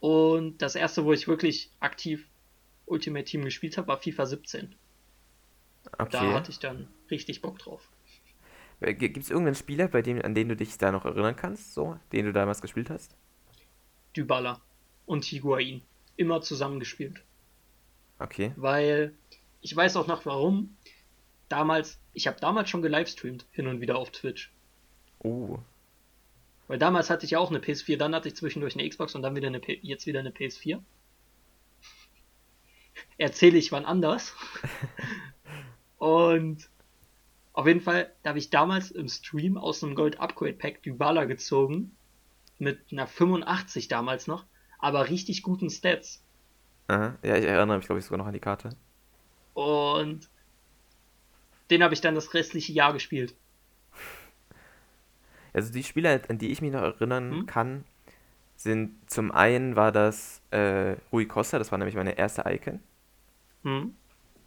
Und 0.00 0.60
das 0.60 0.74
erste, 0.74 1.06
wo 1.06 1.14
ich 1.14 1.28
wirklich 1.28 1.70
aktiv 1.80 2.28
Ultimate 2.86 3.24
Team 3.24 3.44
gespielt 3.44 3.78
habe, 3.78 3.88
war 3.88 3.98
FIFA 3.98 4.26
17. 4.26 4.74
Da 6.10 6.32
Okay. 6.32 6.32
hatte 6.32 6.52
ich 6.52 6.60
dann 6.60 6.94
richtig 7.10 7.42
Bock 7.42 7.58
drauf. 7.58 7.90
Gibt 8.82 9.16
es 9.16 9.30
irgendeinen 9.30 9.54
Spieler, 9.54 9.88
bei 9.88 10.02
dem, 10.02 10.20
an 10.22 10.34
den 10.34 10.48
du 10.50 10.56
dich 10.56 10.76
da 10.76 10.90
noch 10.92 11.04
erinnern 11.06 11.36
kannst, 11.36 11.72
so, 11.74 11.98
den 12.12 12.26
du 12.26 12.32
damals 12.34 12.60
gespielt 12.60 12.90
hast? 12.90 13.16
Dybala 14.16 14.62
und 15.04 15.22
Higuain. 15.26 15.82
Immer 16.16 16.40
zusammengespielt. 16.40 17.22
Okay. 18.22 18.52
weil 18.56 19.14
ich 19.60 19.74
weiß 19.74 19.96
auch 19.96 20.06
noch 20.06 20.26
warum. 20.26 20.76
Damals, 21.48 21.98
ich 22.14 22.26
habe 22.26 22.40
damals 22.40 22.70
schon 22.70 22.82
gelivestreamt, 22.82 23.46
hin 23.50 23.66
und 23.66 23.80
wieder 23.80 23.96
auf 23.96 24.10
Twitch. 24.10 24.50
Oh. 25.18 25.58
Weil 26.66 26.78
damals 26.78 27.10
hatte 27.10 27.24
ich 27.24 27.32
ja 27.32 27.38
auch 27.38 27.50
eine 27.50 27.58
PS4, 27.58 27.96
dann 27.96 28.14
hatte 28.14 28.28
ich 28.28 28.36
zwischendurch 28.36 28.74
eine 28.74 28.88
Xbox 28.88 29.14
und 29.14 29.22
dann 29.22 29.36
wieder 29.36 29.48
eine 29.48 29.60
P 29.60 29.78
jetzt 29.82 30.06
wieder 30.06 30.20
eine 30.20 30.30
PS4. 30.30 30.80
erzähle 33.18 33.58
ich 33.58 33.72
wann 33.72 33.84
anders. 33.84 34.34
Und 35.98 36.68
auf 37.52 37.66
jeden 37.66 37.80
Fall, 37.80 38.12
da 38.22 38.30
habe 38.30 38.38
ich 38.38 38.50
damals 38.50 38.90
im 38.90 39.08
Stream 39.08 39.56
aus 39.56 39.84
einem 39.84 39.94
Gold 39.94 40.18
Upgrade 40.18 40.54
Pack 40.54 40.82
Dybala 40.82 41.26
gezogen. 41.26 41.94
Mit 42.58 42.80
einer 42.90 43.06
85 43.06 43.88
damals 43.88 44.26
noch, 44.26 44.44
aber 44.78 45.08
richtig 45.08 45.42
guten 45.42 45.70
Stats. 45.70 46.22
Aha. 46.92 47.16
Ja, 47.22 47.36
ich 47.36 47.46
erinnere 47.46 47.78
mich, 47.78 47.86
glaube 47.86 48.00
ich, 48.00 48.04
sogar 48.04 48.18
noch 48.18 48.26
an 48.26 48.34
die 48.34 48.40
Karte. 48.40 48.68
Und 49.54 50.28
den 51.70 51.82
habe 51.82 51.94
ich 51.94 52.02
dann 52.02 52.14
das 52.14 52.34
restliche 52.34 52.72
Jahr 52.72 52.92
gespielt. 52.92 53.34
Also 55.54 55.72
die 55.72 55.82
Spieler, 55.82 56.20
an 56.28 56.38
die 56.38 56.50
ich 56.50 56.60
mich 56.62 56.72
noch 56.72 56.82
erinnern 56.82 57.30
Hm? 57.32 57.46
kann, 57.46 57.84
sind 58.56 59.10
zum 59.10 59.32
einen 59.32 59.74
war 59.76 59.90
das 59.92 60.42
äh, 60.50 60.96
Rui 61.12 61.26
Costa, 61.26 61.58
das 61.58 61.72
war 61.72 61.78
nämlich 61.78 61.96
meine 61.96 62.16
erste 62.18 62.44
Icon. 62.46 62.80
Hm? 63.62 63.94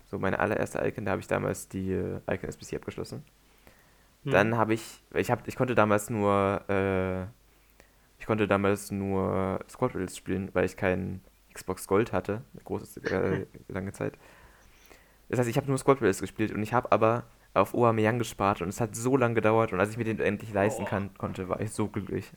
So 0.06 0.20
meine 0.20 0.40
allererste 0.40 0.80
Icon, 0.86 1.06
da 1.06 1.12
habe 1.12 1.22
ich 1.22 1.28
damals 1.28 1.68
die 1.68 1.92
äh, 1.94 2.20
Icon 2.30 2.50
SBC 2.50 2.76
abgeschlossen. 2.76 3.24
Hm. 4.24 4.32
Dann 4.32 4.58
habe 4.58 4.74
ich, 4.76 5.02
ich 5.16 5.32
habe, 5.32 5.42
ich 5.48 5.56
konnte 5.56 5.74
damals 5.76 6.10
nur, 6.12 6.64
äh, 6.70 7.24
ich 8.20 8.26
konnte 8.28 8.48
damals 8.48 8.92
nur 8.92 9.60
Squad 9.70 9.96
Rails 9.96 10.16
spielen, 10.18 10.50
weil 10.54 10.66
ich 10.66 10.78
kein 10.78 11.22
Xbox 11.56 11.88
Gold 11.88 12.14
hatte, 12.14 12.44
eine 12.54 12.64
große, 12.64 13.02
äh, 13.04 13.48
lange 13.68 13.92
Zeit. 13.94 14.14
Das 15.30 15.40
heißt, 15.40 15.50
ich 15.50 15.58
habe 15.58 15.68
nur 15.68 15.80
Squad 15.80 16.02
Rails 16.02 16.22
gespielt 16.22 16.52
und 16.52 16.62
ich 16.62 16.74
habe 16.74 16.92
aber 16.92 17.24
auf 17.56 17.74
Aubameyang 17.74 18.20
gespart 18.20 18.62
und 18.62 18.70
es 18.70 18.80
hat 18.80 18.96
so 18.96 19.18
lange 19.18 19.34
gedauert 19.34 19.74
und 19.74 19.80
als 19.80 19.90
ich 19.90 19.98
mir 19.98 20.04
den 20.04 20.20
endlich 20.20 20.54
leisten 20.54 20.84
Oh. 20.84 20.88
kann, 20.88 21.12
konnte, 21.18 21.50
war 21.50 21.60
ich 21.62 21.72
so 21.72 21.88
glücklich. 21.88 22.30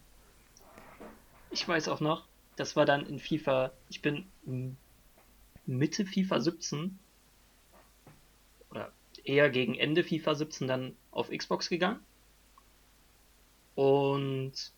Ich 1.51 1.67
weiß 1.67 1.89
auch 1.89 2.01
noch, 2.01 2.27
das 2.57 2.77
war 2.77 2.87
dann 2.87 3.05
in 3.05 3.19
FIFA, 3.19 3.73
ich 3.91 4.01
bin 4.01 4.27
Mitte 5.67 6.07
FIFA 6.07 6.41
17 6.41 6.99
oder 8.71 8.93
eher 9.25 9.51
gegen 9.51 9.75
Ende 9.75 10.05
FIFA 10.05 10.35
17 10.35 10.69
dann 10.69 10.97
auf 11.11 11.31
Xbox 11.31 11.69
gegangen. 11.69 12.01
Und 13.75 14.73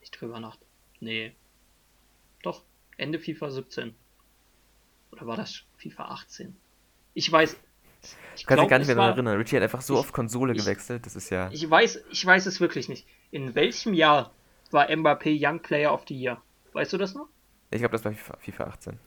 ich 0.00 0.10
drüber 0.10 0.40
nach. 0.40 0.56
Nee. 1.00 1.32
Doch, 2.42 2.62
Ende 2.96 3.18
FIFA 3.18 3.50
17. 3.50 3.94
Oder 5.12 5.26
war 5.26 5.36
das 5.36 5.62
FIFA 5.78 6.04
18? 6.06 6.56
Ich 7.14 7.30
weiß. 7.30 7.56
Ich 8.36 8.46
Kann 8.46 8.56
glaub, 8.58 8.68
gar 8.68 8.78
nicht 8.78 8.86
mehr 8.86 8.96
daran 8.96 9.12
erinnern. 9.14 9.36
Richie 9.38 9.56
hat 9.56 9.62
einfach 9.62 9.80
so 9.80 9.94
ich- 9.94 10.00
oft 10.00 10.12
Konsole 10.12 10.52
ich- 10.52 10.58
gewechselt, 10.60 11.06
das 11.06 11.16
ist 11.16 11.30
ja. 11.30 11.50
Ich 11.52 11.68
weiß, 11.68 12.04
ich 12.10 12.24
weiß 12.24 12.46
es 12.46 12.60
wirklich 12.60 12.88
nicht. 12.88 13.06
In 13.30 13.54
welchem 13.54 13.94
Jahr 13.94 14.32
war 14.70 14.88
Mbappé 14.88 15.36
Young 15.40 15.60
Player 15.60 15.92
of 15.92 16.04
the 16.08 16.14
Year? 16.14 16.40
Weißt 16.72 16.92
du 16.92 16.98
das 16.98 17.14
noch? 17.14 17.28
Ich 17.70 17.78
glaube, 17.78 17.92
das 17.92 18.04
war 18.04 18.12
FIFA, 18.12 18.36
FIFA 18.38 18.64
18. 18.64 18.98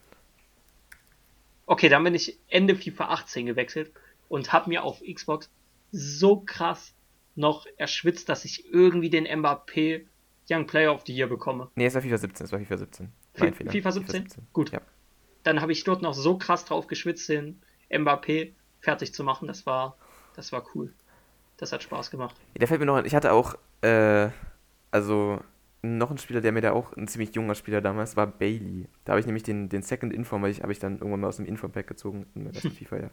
Okay, 1.66 1.88
dann 1.90 2.04
bin 2.04 2.16
ich 2.16 2.38
Ende 2.50 2.76
FIFA 2.76 3.10
18 3.10 3.46
gewechselt 3.46 3.92
und 4.28 4.52
habe 4.52 4.70
mir 4.70 4.84
auf 4.84 5.02
Xbox 5.02 5.50
so 5.92 6.42
krass 6.42 6.94
noch 7.36 7.68
erschwitzt, 7.78 8.28
dass 8.28 8.44
ich 8.44 8.66
irgendwie 8.74 9.10
den 9.10 9.26
Mbappé 9.28 10.06
Young 10.50 10.66
Player 10.66 10.94
of 10.94 11.04
the 11.06 11.14
Year 11.16 11.28
bekomme. 11.28 11.70
Nee, 11.76 11.86
es 11.86 11.94
war 11.94 12.02
FIFA 12.02 12.18
17, 12.18 12.46
es 12.46 12.52
war 12.52 12.60
FIFA 12.60 12.78
17. 12.78 13.12
Mein 13.38 13.53
Fehler. 13.53 13.71
FIFA 13.71 13.91
17? 13.91 14.27
Gut. 14.53 14.71
Ja. 14.71 14.82
Dann 15.43 15.61
habe 15.61 15.71
ich 15.71 15.84
dort 15.84 16.01
noch 16.01 16.13
so 16.13 16.38
krass 16.38 16.65
drauf 16.65 16.88
geschwitzt, 16.88 17.30
den 17.30 17.61
Mbappé 17.89 18.51
fertig 18.82 19.13
zu 19.13 19.23
machen. 19.23 19.47
Das 19.47 19.65
war, 19.65 19.97
das 20.36 20.51
war 20.51 20.63
cool. 20.73 20.93
Das 21.57 21.71
hat 21.71 21.84
Spaß 21.84 22.11
gemacht. 22.11 22.36
Da 22.55 22.67
fällt 22.67 22.80
mir 22.80 22.86
noch 22.86 22.95
ein, 22.95 23.05
ich 23.05 23.15
hatte 23.15 23.32
auch, 23.32 23.55
äh, 23.82 24.30
also 24.91 25.41
noch 25.82 26.11
ein 26.11 26.17
Spieler, 26.17 26.41
der 26.41 26.51
mir 26.51 26.61
da 26.61 26.71
auch, 26.73 26.93
ein 26.93 27.07
ziemlich 27.07 27.36
junger 27.36 27.55
Spieler 27.55 27.82
damals, 27.82 28.15
war 28.15 28.27
Bailey. 28.27 28.88
Da 29.05 29.13
habe 29.13 29.19
ich 29.19 29.25
nämlich 29.25 29.43
den, 29.43 29.69
den 29.69 29.82
Second 29.82 30.13
Inform, 30.13 30.41
weil 30.41 30.51
ich, 30.51 30.61
habe 30.61 30.71
ich 30.71 30.80
dann 30.80 30.93
irgendwann 30.93 31.21
mal 31.21 31.27
aus 31.27 31.38
dem 31.38 31.45
Inform-Pack 31.45 31.88
gezogen, 31.88 32.25
in 32.36 32.45
der 32.45 32.53
ersten 32.53 32.71
FIFA, 32.75 32.97
ja. 32.97 33.09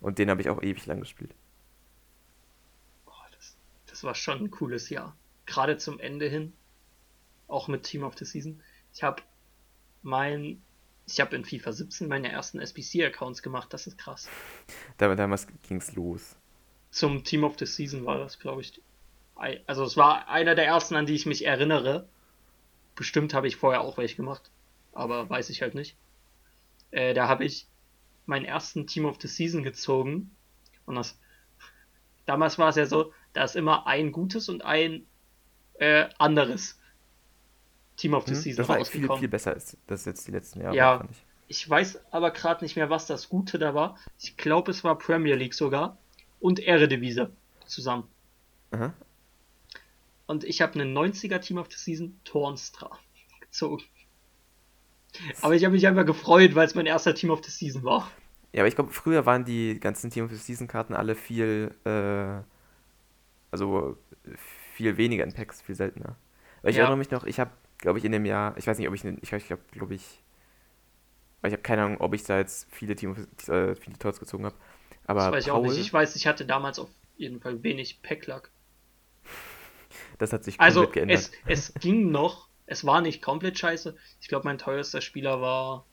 Und 0.00 0.18
den 0.18 0.30
habe 0.30 0.40
ich 0.40 0.50
auch 0.50 0.62
ewig 0.62 0.84
lang 0.86 1.00
gespielt. 1.00 1.34
Boah, 3.06 3.26
das, 3.32 3.56
das 3.86 4.04
war 4.04 4.14
schon 4.14 4.40
ein 4.40 4.50
cooles 4.50 4.90
Jahr. 4.90 5.16
Gerade 5.46 5.76
zum 5.76 6.00
Ende 6.00 6.28
hin. 6.28 6.52
Auch 7.46 7.68
mit 7.68 7.84
Team 7.84 8.02
of 8.02 8.16
the 8.18 8.24
Season. 8.24 8.60
Ich 8.94 9.02
habe 9.02 9.22
mein, 10.02 10.62
ich 11.06 11.20
habe 11.20 11.36
in 11.36 11.44
FIFA 11.44 11.72
17 11.72 12.08
meine 12.08 12.30
ersten 12.30 12.58
SBC-Accounts 12.60 13.42
gemacht. 13.42 13.72
Das 13.72 13.86
ist 13.86 13.98
krass. 13.98 14.28
Da, 14.98 15.14
damals 15.14 15.46
ging's 15.62 15.94
los. 15.94 16.36
Zum 16.90 17.24
Team 17.24 17.44
of 17.44 17.58
the 17.58 17.66
Season 17.66 18.04
war 18.04 18.18
das, 18.18 18.38
glaube 18.38 18.60
ich. 18.60 18.80
Also 19.66 19.84
es 19.84 19.96
war 19.96 20.28
einer 20.28 20.54
der 20.54 20.66
ersten, 20.66 20.94
an 20.94 21.06
die 21.06 21.14
ich 21.14 21.26
mich 21.26 21.46
erinnere. 21.46 22.08
Bestimmt 22.94 23.34
habe 23.34 23.48
ich 23.48 23.56
vorher 23.56 23.80
auch 23.80 23.96
welche 23.96 24.16
gemacht. 24.16 24.50
Aber 24.92 25.28
weiß 25.28 25.50
ich 25.50 25.62
halt 25.62 25.74
nicht. 25.74 25.96
Äh, 26.90 27.14
da 27.14 27.28
habe 27.28 27.44
ich 27.44 27.66
meinen 28.26 28.44
ersten 28.44 28.86
Team 28.86 29.06
of 29.06 29.20
the 29.20 29.28
Season 29.28 29.62
gezogen. 29.62 30.36
Und 30.84 30.96
das. 30.96 31.18
Damals 32.26 32.58
war 32.58 32.68
es 32.68 32.76
ja 32.76 32.86
so, 32.86 33.12
da 33.32 33.42
ist 33.42 33.56
immer 33.56 33.86
ein 33.86 34.12
gutes 34.12 34.48
und 34.48 34.64
ein 34.64 35.06
äh, 35.74 36.08
anderes 36.18 36.78
Team 37.96 38.14
of 38.14 38.24
the 38.26 38.32
Hm? 38.34 38.40
Season 38.40 38.56
Das 38.62 38.68
war 38.68 38.78
echt 38.78 38.88
viel, 38.88 39.00
rausgekommen. 39.00 39.20
viel 39.20 39.28
besser 39.28 39.52
als 39.52 39.76
das 39.86 40.04
jetzt 40.04 40.26
die 40.26 40.32
letzten 40.32 40.60
Jahre, 40.60 40.76
Ja. 40.76 40.98
fand 40.98 41.10
ich. 41.10 41.24
Ich 41.48 41.68
weiß 41.68 42.00
aber 42.12 42.30
gerade 42.30 42.64
nicht 42.64 42.76
mehr, 42.76 42.88
was 42.88 43.06
das 43.06 43.28
Gute 43.28 43.58
da 43.58 43.74
war. 43.74 43.98
Ich 44.18 44.36
glaube, 44.36 44.70
es 44.70 44.84
war 44.84 44.96
Premier 44.96 45.34
League 45.34 45.54
sogar 45.54 45.98
und 46.40 46.60
Eredivisie 46.60 47.26
zusammen. 47.66 48.04
Aha. 48.70 48.92
Und 50.26 50.44
ich 50.44 50.62
habe 50.62 50.74
einen 50.80 50.94
90er 50.94 51.40
Team 51.40 51.58
of 51.58 51.68
the 51.70 51.76
Season 51.76 52.18
Tornstra 52.24 52.90
gezogen. 53.40 53.82
Aber 55.42 55.54
ich 55.54 55.64
habe 55.64 55.74
mich 55.74 55.86
einfach 55.86 56.06
gefreut, 56.06 56.54
weil 56.54 56.66
es 56.66 56.74
mein 56.74 56.86
erster 56.86 57.14
Team 57.14 57.30
of 57.30 57.44
the 57.44 57.50
Season 57.50 57.82
war. 57.84 58.10
Ja, 58.54 58.62
aber 58.62 58.68
ich 58.68 58.74
glaube, 58.74 58.92
früher 58.92 59.26
waren 59.26 59.44
die 59.44 59.78
ganzen 59.78 60.10
Team 60.10 60.24
of 60.24 60.30
the 60.30 60.36
Season 60.38 60.68
Karten 60.68 60.94
alle 60.94 61.14
viel, 61.14 61.74
äh, 61.84 62.42
also 63.50 63.98
viel 64.74 64.96
weniger 64.96 65.24
in 65.24 65.32
Packs, 65.34 65.60
viel 65.60 65.74
seltener. 65.74 66.16
Weil 66.62 66.70
ich 66.70 66.76
Ja. 66.76 66.84
erinnere 66.84 66.98
mich 66.98 67.10
noch, 67.10 67.24
ich 67.24 67.38
habe, 67.40 67.50
glaube 67.82 67.98
ich, 67.98 68.04
in 68.06 68.12
dem 68.12 68.24
Jahr, 68.24 68.56
ich 68.56 68.66
weiß 68.66 68.78
nicht, 68.78 68.88
ob 68.88 68.94
ich, 68.94 69.04
ich, 69.04 69.32
ich 69.32 69.50
habe, 69.50 69.60
glaube 69.72 69.94
ich, 69.94 70.22
weil 71.42 71.50
ich 71.50 71.52
habe 71.52 71.62
keine 71.62 71.82
Ahnung, 71.82 72.00
ob 72.00 72.14
ich 72.14 72.24
da 72.24 72.38
jetzt 72.38 72.68
viele 72.70 72.94
Team 72.96 73.14
äh, 73.48 73.74
viele 73.74 73.98
Torts 73.98 74.20
gezogen 74.20 74.46
habe. 74.46 74.56
Aber 75.04 75.20
das 75.20 75.32
weiß 75.32 75.44
ich 75.46 75.50
Paul, 75.50 75.60
auch 75.60 75.66
nicht. 75.66 75.76
Ich 75.76 75.92
weiß, 75.92 76.16
ich 76.16 76.26
hatte 76.26 76.46
damals 76.46 76.78
auf 76.78 76.88
jeden 77.16 77.40
Fall 77.40 77.62
wenig 77.62 78.00
Packlack. 78.02 78.50
das 80.18 80.32
hat 80.32 80.44
sich 80.44 80.60
Also 80.60 80.84
komplett 80.84 80.92
geändert. 80.92 81.30
es, 81.44 81.70
es 81.70 81.74
ging 81.74 82.10
noch. 82.10 82.48
Es 82.66 82.86
war 82.86 83.00
nicht 83.00 83.20
komplett 83.20 83.58
scheiße. 83.58 83.96
Ich 84.20 84.28
glaube, 84.28 84.46
mein 84.46 84.58
teuerster 84.58 85.00
Spieler 85.00 85.40
war 85.40 85.84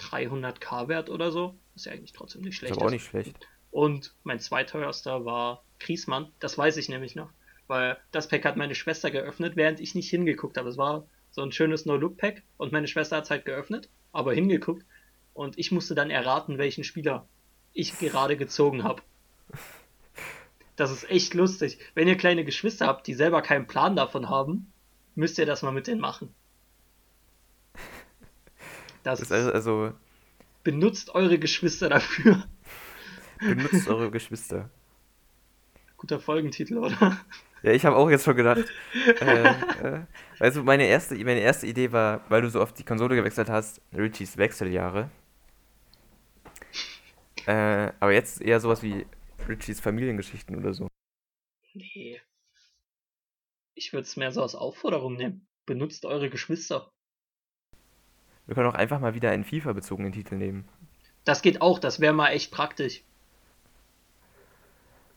300k 0.00 0.88
wert 0.88 1.08
oder 1.08 1.30
so. 1.30 1.56
Ist 1.76 1.86
ja 1.86 1.92
eigentlich 1.92 2.12
trotzdem 2.12 2.42
nicht 2.42 2.58
ist 2.58 2.58
schlecht. 2.58 2.76
aber 2.76 2.86
auch 2.86 2.90
nicht 2.90 3.04
schlecht. 3.04 3.38
Und 3.70 4.14
mein 4.24 4.40
zweiteuerster 4.40 5.24
war 5.24 5.64
Kriesmann. 5.78 6.32
Das 6.40 6.58
weiß 6.58 6.76
ich 6.76 6.88
nämlich 6.88 7.14
noch. 7.14 7.30
Weil 7.72 7.96
das 8.10 8.28
Pack 8.28 8.44
hat 8.44 8.58
meine 8.58 8.74
Schwester 8.74 9.10
geöffnet, 9.10 9.56
während 9.56 9.80
ich 9.80 9.94
nicht 9.94 10.10
hingeguckt 10.10 10.58
habe. 10.58 10.68
Es 10.68 10.76
war 10.76 11.06
so 11.30 11.40
ein 11.40 11.52
schönes 11.52 11.86
No-Look-Pack 11.86 12.42
und 12.58 12.70
meine 12.70 12.86
Schwester 12.86 13.16
hat 13.16 13.24
es 13.24 13.30
halt 13.30 13.46
geöffnet, 13.46 13.88
aber 14.12 14.34
hingeguckt. 14.34 14.84
Und 15.32 15.58
ich 15.58 15.72
musste 15.72 15.94
dann 15.94 16.10
erraten, 16.10 16.58
welchen 16.58 16.84
Spieler 16.84 17.26
ich 17.72 17.98
gerade 17.98 18.36
gezogen 18.36 18.84
habe. 18.84 19.00
Das 20.76 20.90
ist 20.90 21.08
echt 21.08 21.32
lustig. 21.32 21.78
Wenn 21.94 22.08
ihr 22.08 22.18
kleine 22.18 22.44
Geschwister 22.44 22.86
habt, 22.86 23.06
die 23.06 23.14
selber 23.14 23.40
keinen 23.40 23.66
Plan 23.66 23.96
davon 23.96 24.28
haben, 24.28 24.70
müsst 25.14 25.38
ihr 25.38 25.46
das 25.46 25.62
mal 25.62 25.72
mit 25.72 25.86
denen 25.86 26.02
machen. 26.02 26.34
Das, 29.02 29.18
Das 29.18 29.20
ist 29.20 29.32
also, 29.32 29.50
also 29.50 29.92
benutzt 30.62 31.14
eure 31.14 31.38
Geschwister 31.38 31.88
dafür. 31.88 32.46
benutzt 33.40 33.88
eure 33.88 34.10
Geschwister. 34.10 34.68
Guter 35.96 36.20
Folgentitel, 36.20 36.76
oder? 36.76 37.18
Ja, 37.62 37.72
ich 37.72 37.84
habe 37.84 37.96
auch 37.96 38.10
jetzt 38.10 38.24
schon 38.24 38.36
gedacht. 38.36 38.64
äh, 39.20 39.44
äh, 39.46 40.04
also 40.38 40.62
meine 40.62 40.86
erste, 40.86 41.14
meine 41.16 41.40
erste 41.40 41.66
Idee 41.66 41.92
war, 41.92 42.24
weil 42.28 42.42
du 42.42 42.50
so 42.50 42.60
oft 42.60 42.78
die 42.78 42.84
Konsole 42.84 43.14
gewechselt 43.14 43.48
hast, 43.48 43.80
Richies 43.96 44.36
Wechseljahre. 44.36 45.10
Äh, 47.46 47.92
aber 48.00 48.12
jetzt 48.12 48.40
eher 48.40 48.60
sowas 48.60 48.82
wie 48.82 49.06
Richies 49.48 49.80
Familiengeschichten 49.80 50.56
oder 50.56 50.72
so. 50.74 50.88
Nee. 51.74 52.20
Ich 53.74 53.92
würde 53.92 54.02
es 54.02 54.16
mehr 54.16 54.32
so 54.32 54.42
als 54.42 54.54
Aufforderung 54.54 55.16
nehmen. 55.16 55.46
Benutzt 55.64 56.04
eure 56.04 56.30
Geschwister. 56.30 56.90
Wir 58.46 58.54
können 58.54 58.68
auch 58.68 58.74
einfach 58.74 59.00
mal 59.00 59.14
wieder 59.14 59.30
einen 59.30 59.44
FIFA-bezogenen 59.44 60.12
Titel 60.12 60.34
nehmen. 60.34 60.68
Das 61.24 61.42
geht 61.42 61.62
auch, 61.62 61.78
das 61.78 62.00
wäre 62.00 62.12
mal 62.12 62.30
echt 62.30 62.50
praktisch. 62.50 63.02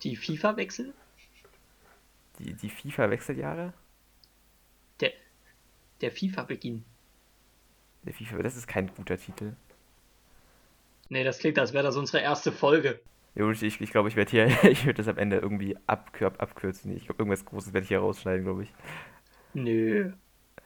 Die 0.03 0.15
FIFA-Wechsel? 0.15 0.93
Die, 2.39 2.53
die 2.53 2.69
FIFA-Wechseljahre? 2.69 3.73
Der, 4.99 5.11
der 6.01 6.11
FIFA-Beginn. 6.11 6.83
Der 8.03 8.13
FIFA, 8.13 8.43
das 8.43 8.55
ist 8.55 8.67
kein 8.67 8.87
guter 8.93 9.17
Titel. 9.17 9.55
Nee, 11.09 11.23
das 11.23 11.39
klingt, 11.39 11.59
als 11.59 11.73
wäre 11.73 11.83
das 11.83 11.97
unsere 11.97 12.21
erste 12.21 12.51
Folge. 12.51 12.99
Ja, 13.35 13.49
ich, 13.49 13.61
ich, 13.63 13.81
ich 13.81 13.91
glaube, 13.91 14.09
ich 14.09 14.15
werde 14.15 14.31
hier, 14.31 14.47
ich 14.69 14.85
werde 14.85 14.97
das 14.97 15.07
am 15.07 15.17
Ende 15.17 15.37
irgendwie 15.37 15.77
abkür 15.87 16.33
abkürzen. 16.39 16.95
Ich 16.95 17.05
glaube, 17.05 17.21
irgendwas 17.21 17.45
Großes 17.45 17.73
werde 17.73 17.83
ich 17.83 17.89
hier 17.89 17.99
rausschneiden, 17.99 18.43
glaube 18.43 18.63
ich. 18.63 18.73
Nö. 19.53 20.11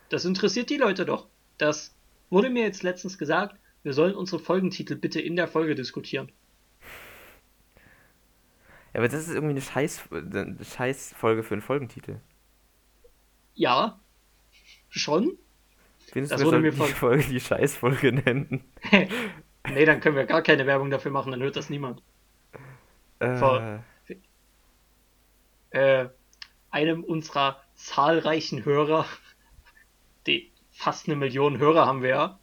Das 0.10 0.26
interessiert 0.26 0.70
die 0.70 0.78
Leute 0.78 1.06
doch. 1.06 1.28
Das 1.58 1.96
wurde 2.30 2.50
mir 2.50 2.64
jetzt 2.64 2.84
letztens 2.84 3.18
gesagt, 3.18 3.56
wir 3.84 3.94
sollen 3.94 4.16
unsere 4.16 4.42
Folgentitel 4.42 4.96
bitte 4.96 5.22
in 5.22 5.36
der 5.36 5.48
Folge 5.48 5.76
diskutieren. 5.76 6.32
Ja, 8.94 9.00
aber 9.00 9.08
das 9.08 9.28
ist 9.28 9.34
irgendwie 9.34 9.52
eine 9.52 9.62
Scheiß, 9.62 10.10
eine 10.12 10.58
Scheiß 10.64 11.14
Folge 11.18 11.44
für 11.44 11.54
einen 11.56 11.62
Folgentitel. 11.62 12.22
Ja, 13.54 14.00
schon. 14.90 15.38
Findest 16.12 16.34
Das 16.34 16.42
du, 16.42 16.46
wir 16.46 16.48
wurde 16.48 16.60
mir 16.60 16.72
die 16.72 16.94
Folge 16.94 17.24
die 17.24 17.40
Scheißfolge 17.40 18.12
nennen? 18.14 18.64
nee, 19.68 19.86
dann 19.86 20.00
können 20.02 20.16
wir 20.16 20.26
gar 20.26 20.42
keine 20.42 20.66
Werbung 20.66 20.90
dafür 20.90 21.12
machen, 21.12 21.32
dann 21.32 21.42
hört 21.42 21.56
das 21.56 21.70
niemand. 21.70 22.02
Äh, 23.20 23.38
Voll. 23.38 23.84
Äh, 25.72 26.10
einem 26.72 27.04
unserer 27.04 27.64
zahlreichen 27.76 28.66
Hörer, 28.66 29.06
die 30.28 30.52
fast 30.72 31.08
eine 31.08 31.16
Million 31.16 31.58
Hörer 31.60 31.86
haben 31.86 32.02
wir 32.04 32.10
ja, 32.10 32.40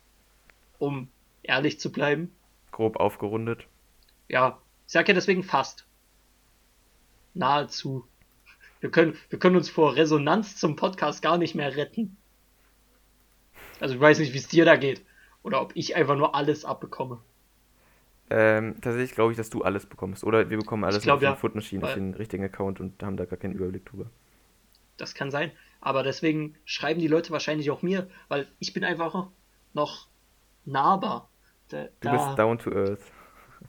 um 0.78 1.10
ehrlich 1.42 1.80
zu 1.80 1.92
bleiben. 1.92 2.32
grob 2.70 2.96
aufgerundet. 2.96 3.66
Ja, 4.28 4.62
ich 4.86 4.92
sag 4.92 5.08
ja 5.08 5.14
deswegen 5.14 5.42
fast. 5.42 5.85
Nahezu. 7.36 8.06
Wir 8.80 8.90
können, 8.90 9.16
wir 9.30 9.38
können 9.38 9.56
uns 9.56 9.70
vor 9.70 9.96
Resonanz 9.96 10.56
zum 10.56 10.76
Podcast 10.76 11.22
gar 11.22 11.38
nicht 11.38 11.54
mehr 11.54 11.76
retten. 11.76 12.16
Also 13.80 13.94
ich 13.94 14.00
weiß 14.00 14.18
nicht, 14.18 14.32
wie 14.32 14.38
es 14.38 14.48
dir 14.48 14.64
da 14.64 14.76
geht. 14.76 15.04
Oder 15.42 15.60
ob 15.60 15.72
ich 15.74 15.94
einfach 15.96 16.16
nur 16.16 16.34
alles 16.34 16.64
abbekomme. 16.64 17.20
Ähm, 18.28 18.80
tatsächlich 18.80 19.12
glaube 19.12 19.32
ich, 19.32 19.38
dass 19.38 19.50
du 19.50 19.62
alles 19.62 19.86
bekommst. 19.86 20.24
Oder 20.24 20.50
wir 20.50 20.58
bekommen 20.58 20.84
alles 20.84 21.02
glaub, 21.02 21.16
auf 21.16 21.20
den 21.20 21.26
ja, 21.26 21.36
Foot 21.36 21.54
Machine, 21.54 21.84
auf 21.84 21.94
den 21.94 22.14
richtigen 22.14 22.44
Account 22.44 22.80
und 22.80 23.00
haben 23.02 23.16
da 23.16 23.24
gar 23.24 23.38
keinen 23.38 23.54
Überblick 23.54 23.86
drüber. 23.86 24.10
Das 24.96 25.14
kann 25.14 25.30
sein. 25.30 25.52
Aber 25.80 26.02
deswegen 26.02 26.56
schreiben 26.64 27.00
die 27.00 27.06
Leute 27.06 27.30
wahrscheinlich 27.30 27.70
auch 27.70 27.82
mir, 27.82 28.08
weil 28.28 28.48
ich 28.58 28.72
bin 28.72 28.82
einfach 28.82 29.28
noch 29.74 30.08
nahbar. 30.64 31.30
Da, 31.68 31.84
Du 31.84 31.90
da, 32.00 32.12
bist 32.12 32.38
down 32.38 32.58
to 32.58 32.70
earth. 32.72 33.00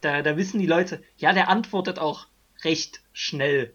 da, 0.01 0.21
da 0.21 0.37
wissen 0.37 0.59
die 0.59 0.65
Leute, 0.67 1.03
ja, 1.17 1.33
der 1.33 1.49
antwortet 1.49 1.99
auch 1.99 2.27
recht 2.63 3.01
schnell. 3.13 3.73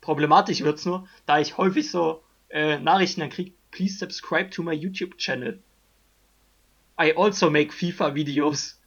Problematisch 0.00 0.62
wird's 0.62 0.84
nur, 0.84 1.08
da 1.26 1.38
ich 1.38 1.56
häufig 1.58 1.90
so 1.90 2.22
äh, 2.48 2.78
Nachrichten 2.78 3.20
dann 3.20 3.30
krieg, 3.30 3.54
please 3.70 3.96
subscribe 3.96 4.50
to 4.50 4.62
my 4.62 4.72
YouTube 4.72 5.16
channel. 5.18 5.62
I 7.00 7.14
also 7.16 7.50
make 7.50 7.72
FIFA 7.72 8.14
Videos. 8.14 8.80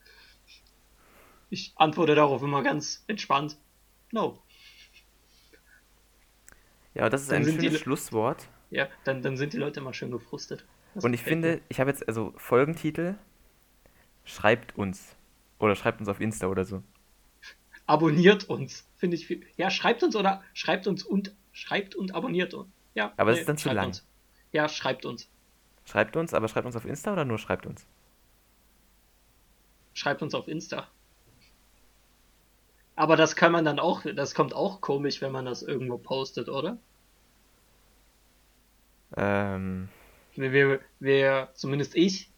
Ich 1.50 1.74
antworte 1.76 2.16
darauf 2.16 2.42
immer 2.44 2.64
ganz 2.64 3.04
entspannt. 3.08 3.58
No. 4.12 4.42
Ja, 6.94 7.10
das 7.10 7.24
ist 7.24 7.32
Dann 7.32 7.44
ein 7.44 7.58
die 7.58 7.66
schönes 7.68 7.82
Schlusswort. 7.82 8.48
Ja, 8.72 8.88
dann, 9.04 9.22
dann 9.22 9.38
sind 9.38 9.54
die 9.54 9.58
Leute 9.58 9.80
immer 9.80 9.94
schön 9.94 10.12
gefrustet. 10.12 10.66
Das 10.94 11.04
Und 11.04 11.14
ich 11.14 11.22
finde, 11.22 11.56
mir. 11.56 11.62
ich 11.70 11.80
habe 11.80 11.90
jetzt 11.90 12.08
also 12.08 12.34
Folgentitel. 12.38 13.16
Schreibt 14.24 14.78
uns. 14.78 15.16
Oder 15.60 15.76
schreibt 15.76 16.00
uns 16.00 16.10
auf 16.10 16.20
Insta 16.20 16.48
oder 16.48 16.66
so. 16.66 16.84
Abonniert 17.86 18.50
uns. 18.50 18.88
Finde 18.98 19.16
ich 19.16 19.28
viel. 19.28 19.46
Ja, 19.58 19.70
schreibt 19.70 20.04
uns 20.04 20.16
oder 20.16 20.44
schreibt 20.54 20.88
uns 20.88 21.04
und 21.04 21.34
schreibt 21.52 21.96
und 21.96 22.16
abonniert 22.16 22.54
uns. 22.54 22.70
Ja. 22.94 23.14
Aber 23.18 23.32
es 23.32 23.40
ist 23.40 23.50
dann 23.50 23.58
zu 23.58 23.64
schreibt 23.64 23.76
lang. 23.76 23.88
Uns. 23.88 24.06
Ja, 24.52 24.70
schreibt 24.70 25.06
uns. 25.06 25.30
Schreibt 25.86 26.16
uns, 26.16 26.34
aber 26.34 26.48
schreibt 26.48 26.66
uns 26.66 26.76
auf 26.76 26.86
Insta 26.86 27.14
oder 27.14 27.26
nur 27.26 27.38
schreibt 27.38 27.66
uns? 27.66 27.86
Schreibt 29.94 30.22
uns 30.22 30.34
auf 30.34 30.48
Insta. 30.48 30.88
Aber 32.96 33.18
das 33.18 33.36
kann 33.36 33.52
man 33.52 33.66
dann 33.66 33.80
auch, 33.80 34.04
das 34.16 34.34
kommt 34.34 34.54
auch 34.54 34.82
komisch, 34.82 35.22
wenn 35.22 35.32
man 35.32 35.46
das 35.46 35.62
irgendwo 35.62 35.98
postet, 35.98 36.48
oder? 36.50 36.78
Ähm, 39.18 39.90
Wir, 40.36 40.52
wir, 40.52 40.80
wir 41.00 41.50
zumindest 41.54 41.96
ich, 41.96 42.30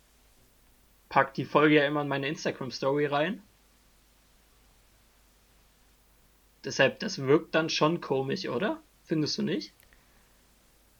pack 1.10 1.34
die 1.36 1.46
Folge 1.46 1.76
ja 1.76 1.86
immer 1.86 2.02
in 2.02 2.08
meine 2.08 2.28
Instagram 2.28 2.72
Story 2.72 3.06
rein. 3.06 3.42
Deshalb, 6.64 7.00
das 7.00 7.20
wirkt 7.20 7.56
dann 7.56 7.70
schon 7.70 8.02
komisch, 8.02 8.48
oder? 8.48 8.82
Findest 9.04 9.38
du 9.38 9.44
nicht? 9.44 9.74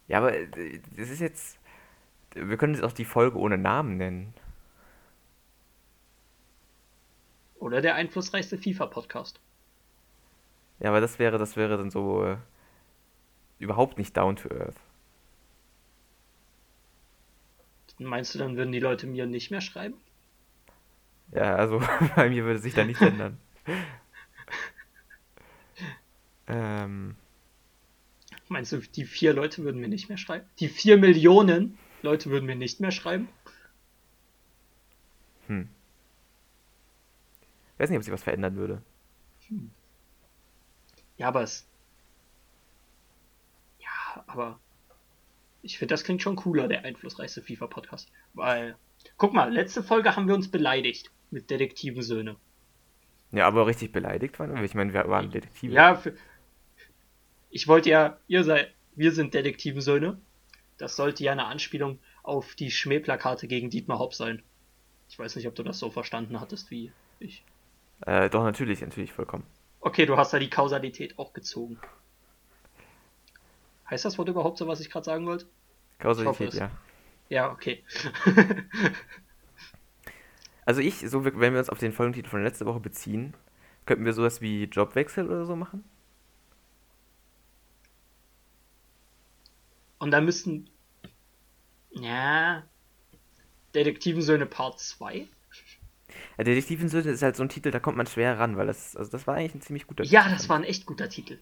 ja, 0.08 0.18
aber 0.18 0.34
äh, 0.34 0.80
das 0.96 1.10
ist 1.10 1.20
jetzt. 1.20 1.58
Wir 2.34 2.56
können 2.56 2.74
jetzt 2.74 2.82
auch 2.82 2.92
die 2.92 3.04
Folge 3.04 3.38
ohne 3.38 3.56
Namen 3.56 3.96
nennen. 3.96 4.34
Oder 7.58 7.80
der 7.80 7.94
einflussreichste 7.94 8.58
FIFA-Podcast. 8.58 9.40
Ja, 10.80 10.90
aber 10.90 11.00
das 11.00 11.18
wäre, 11.18 11.38
das 11.38 11.56
wäre 11.56 11.76
dann 11.76 11.90
so 11.90 12.24
äh, 12.24 12.36
überhaupt 13.58 13.98
nicht 13.98 14.16
down 14.16 14.36
to 14.36 14.48
earth. 14.50 14.76
Meinst 17.98 18.34
du, 18.34 18.38
dann 18.38 18.56
würden 18.56 18.72
die 18.72 18.78
Leute 18.78 19.06
mir 19.06 19.26
nicht 19.26 19.50
mehr 19.50 19.60
schreiben? 19.60 19.96
Ja, 21.32 21.56
also 21.56 21.82
bei 22.16 22.28
mir 22.28 22.44
würde 22.44 22.60
sich 22.60 22.74
da 22.74 22.84
nichts 22.84 23.02
ändern. 23.02 23.38
ähm, 26.48 27.16
Meinst 28.48 28.72
du, 28.72 28.78
die 28.78 29.04
vier 29.04 29.34
Leute 29.34 29.62
würden 29.62 29.80
mir 29.80 29.88
nicht 29.88 30.08
mehr 30.08 30.18
schreiben? 30.18 30.46
Die 30.58 30.68
vier 30.68 30.96
Millionen 30.96 31.78
Leute 32.02 32.30
würden 32.30 32.46
mir 32.46 32.56
nicht 32.56 32.80
mehr 32.80 32.90
schreiben? 32.90 33.28
hm. 35.46 35.68
Weiß 37.78 37.90
nicht, 37.90 37.98
ob 37.98 38.04
sich 38.04 38.12
was 38.12 38.22
verändern 38.22 38.56
würde. 38.56 38.82
Ja, 41.16 41.28
aber 41.28 41.42
es. 41.42 41.66
Ja, 43.78 44.24
aber. 44.26 44.58
Ich 45.62 45.78
finde, 45.78 45.92
das 45.92 46.04
klingt 46.04 46.22
schon 46.22 46.36
cooler, 46.36 46.68
der 46.68 46.84
einflussreichste 46.84 47.42
FIFA-Podcast. 47.42 48.10
Weil. 48.34 48.76
Guck 49.16 49.32
mal, 49.32 49.52
letzte 49.52 49.82
Folge 49.82 50.16
haben 50.16 50.26
wir 50.26 50.34
uns 50.34 50.50
beleidigt 50.50 51.10
mit 51.30 51.50
Detektivensöhne. 51.50 52.36
Ja, 53.30 53.46
aber 53.46 53.66
richtig 53.66 53.92
beleidigt 53.92 54.38
waren 54.38 54.54
wir. 54.54 54.62
Ich 54.62 54.74
meine, 54.74 54.92
wir 54.92 55.08
waren 55.08 55.30
Detektive. 55.30 55.72
Ja, 55.72 55.94
für, 55.94 56.14
ich 57.50 57.68
wollte 57.68 57.90
ja, 57.90 58.18
ihr 58.26 58.44
seid, 58.44 58.72
wir 58.94 59.12
sind 59.12 59.34
Detektivensöhne. 59.34 60.18
Das 60.76 60.96
sollte 60.96 61.24
ja 61.24 61.32
eine 61.32 61.46
Anspielung 61.46 61.98
auf 62.22 62.54
die 62.54 62.70
Schmähplakate 62.70 63.48
gegen 63.48 63.70
Dietmar 63.70 63.98
Hopp 63.98 64.14
sein. 64.14 64.42
Ich 65.08 65.18
weiß 65.18 65.36
nicht, 65.36 65.48
ob 65.48 65.54
du 65.54 65.62
das 65.62 65.78
so 65.78 65.90
verstanden 65.90 66.40
hattest 66.40 66.70
wie 66.70 66.92
ich. 67.18 67.42
Äh, 68.06 68.30
doch, 68.30 68.44
natürlich, 68.44 68.80
natürlich, 68.80 69.12
vollkommen. 69.12 69.44
Okay, 69.80 70.06
du 70.06 70.16
hast 70.16 70.32
da 70.32 70.38
die 70.38 70.50
Kausalität 70.50 71.18
auch 71.18 71.32
gezogen. 71.32 71.78
Heißt 73.90 74.04
das 74.04 74.18
Wort 74.18 74.28
überhaupt 74.28 74.58
so, 74.58 74.68
was 74.68 74.80
ich 74.80 74.90
gerade 74.90 75.04
sagen 75.04 75.26
wollte? 75.26 75.46
Kausalität, 75.98 76.54
ja. 76.54 76.70
Ja, 77.28 77.50
okay. 77.50 77.82
Also 80.68 80.82
ich, 80.82 80.96
so 81.08 81.24
wenn 81.24 81.54
wir 81.54 81.58
uns 81.60 81.70
auf 81.70 81.78
den 81.78 81.92
Folgentitel 81.92 82.28
von 82.28 82.44
letzter 82.44 82.66
Woche 82.66 82.78
beziehen, 82.78 83.32
könnten 83.86 84.04
wir 84.04 84.12
sowas 84.12 84.42
wie 84.42 84.64
Jobwechsel 84.64 85.26
oder 85.26 85.46
so 85.46 85.56
machen? 85.56 85.82
Und 89.98 90.10
dann 90.10 90.24
müssten. 90.24 90.68
Ja. 91.90 92.62
Detektivensöhne 93.74 94.46
Part 94.46 94.80
2? 94.80 95.26
Ja, 96.38 96.44
Detektivensöhne 96.44 97.10
ist 97.10 97.22
halt 97.22 97.36
so 97.36 97.42
ein 97.42 97.48
Titel, 97.48 97.70
da 97.70 97.80
kommt 97.80 97.96
man 97.96 98.06
schwer 98.06 98.38
ran, 98.38 98.56
weil 98.56 98.66
das, 98.66 98.96
also 98.96 99.10
das 99.10 99.26
war 99.26 99.34
eigentlich 99.34 99.54
ein 99.56 99.60
ziemlich 99.60 99.86
guter 99.86 100.04
Ja, 100.04 100.22
Titel, 100.22 100.34
das 100.36 100.48
war 100.48 100.56
ein 100.56 100.64
echt 100.64 100.86
guter 100.86 101.08
Titel. 101.08 101.38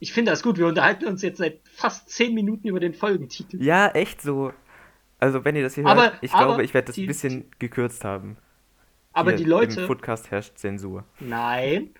Ich 0.00 0.12
finde 0.12 0.30
das 0.30 0.42
gut. 0.42 0.58
Wir 0.58 0.66
unterhalten 0.66 1.06
uns 1.06 1.22
jetzt 1.22 1.38
seit 1.38 1.60
fast 1.72 2.08
10 2.08 2.32
Minuten 2.34 2.68
über 2.68 2.80
den 2.80 2.94
Folgentitel. 2.94 3.62
Ja, 3.62 3.88
echt 3.88 4.22
so. 4.22 4.52
Also 5.18 5.44
wenn 5.44 5.56
ihr 5.56 5.62
das 5.64 5.74
hier 5.74 5.84
Aber- 5.86 6.02
hört, 6.02 6.18
ich 6.22 6.30
glaube, 6.30 6.62
ich 6.62 6.72
werde 6.72 6.86
das 6.86 6.94
die- 6.94 7.04
ein 7.04 7.08
bisschen 7.08 7.50
gekürzt 7.58 8.04
haben. 8.04 8.36
Aber 9.12 9.30
Hier 9.32 9.38
die 9.38 9.42
Im 9.44 9.50
Leute. 9.50 9.86
Podcast 9.88 10.30
herrscht 10.30 10.56
Zensur. 10.58 11.04
Nein. 11.18 11.90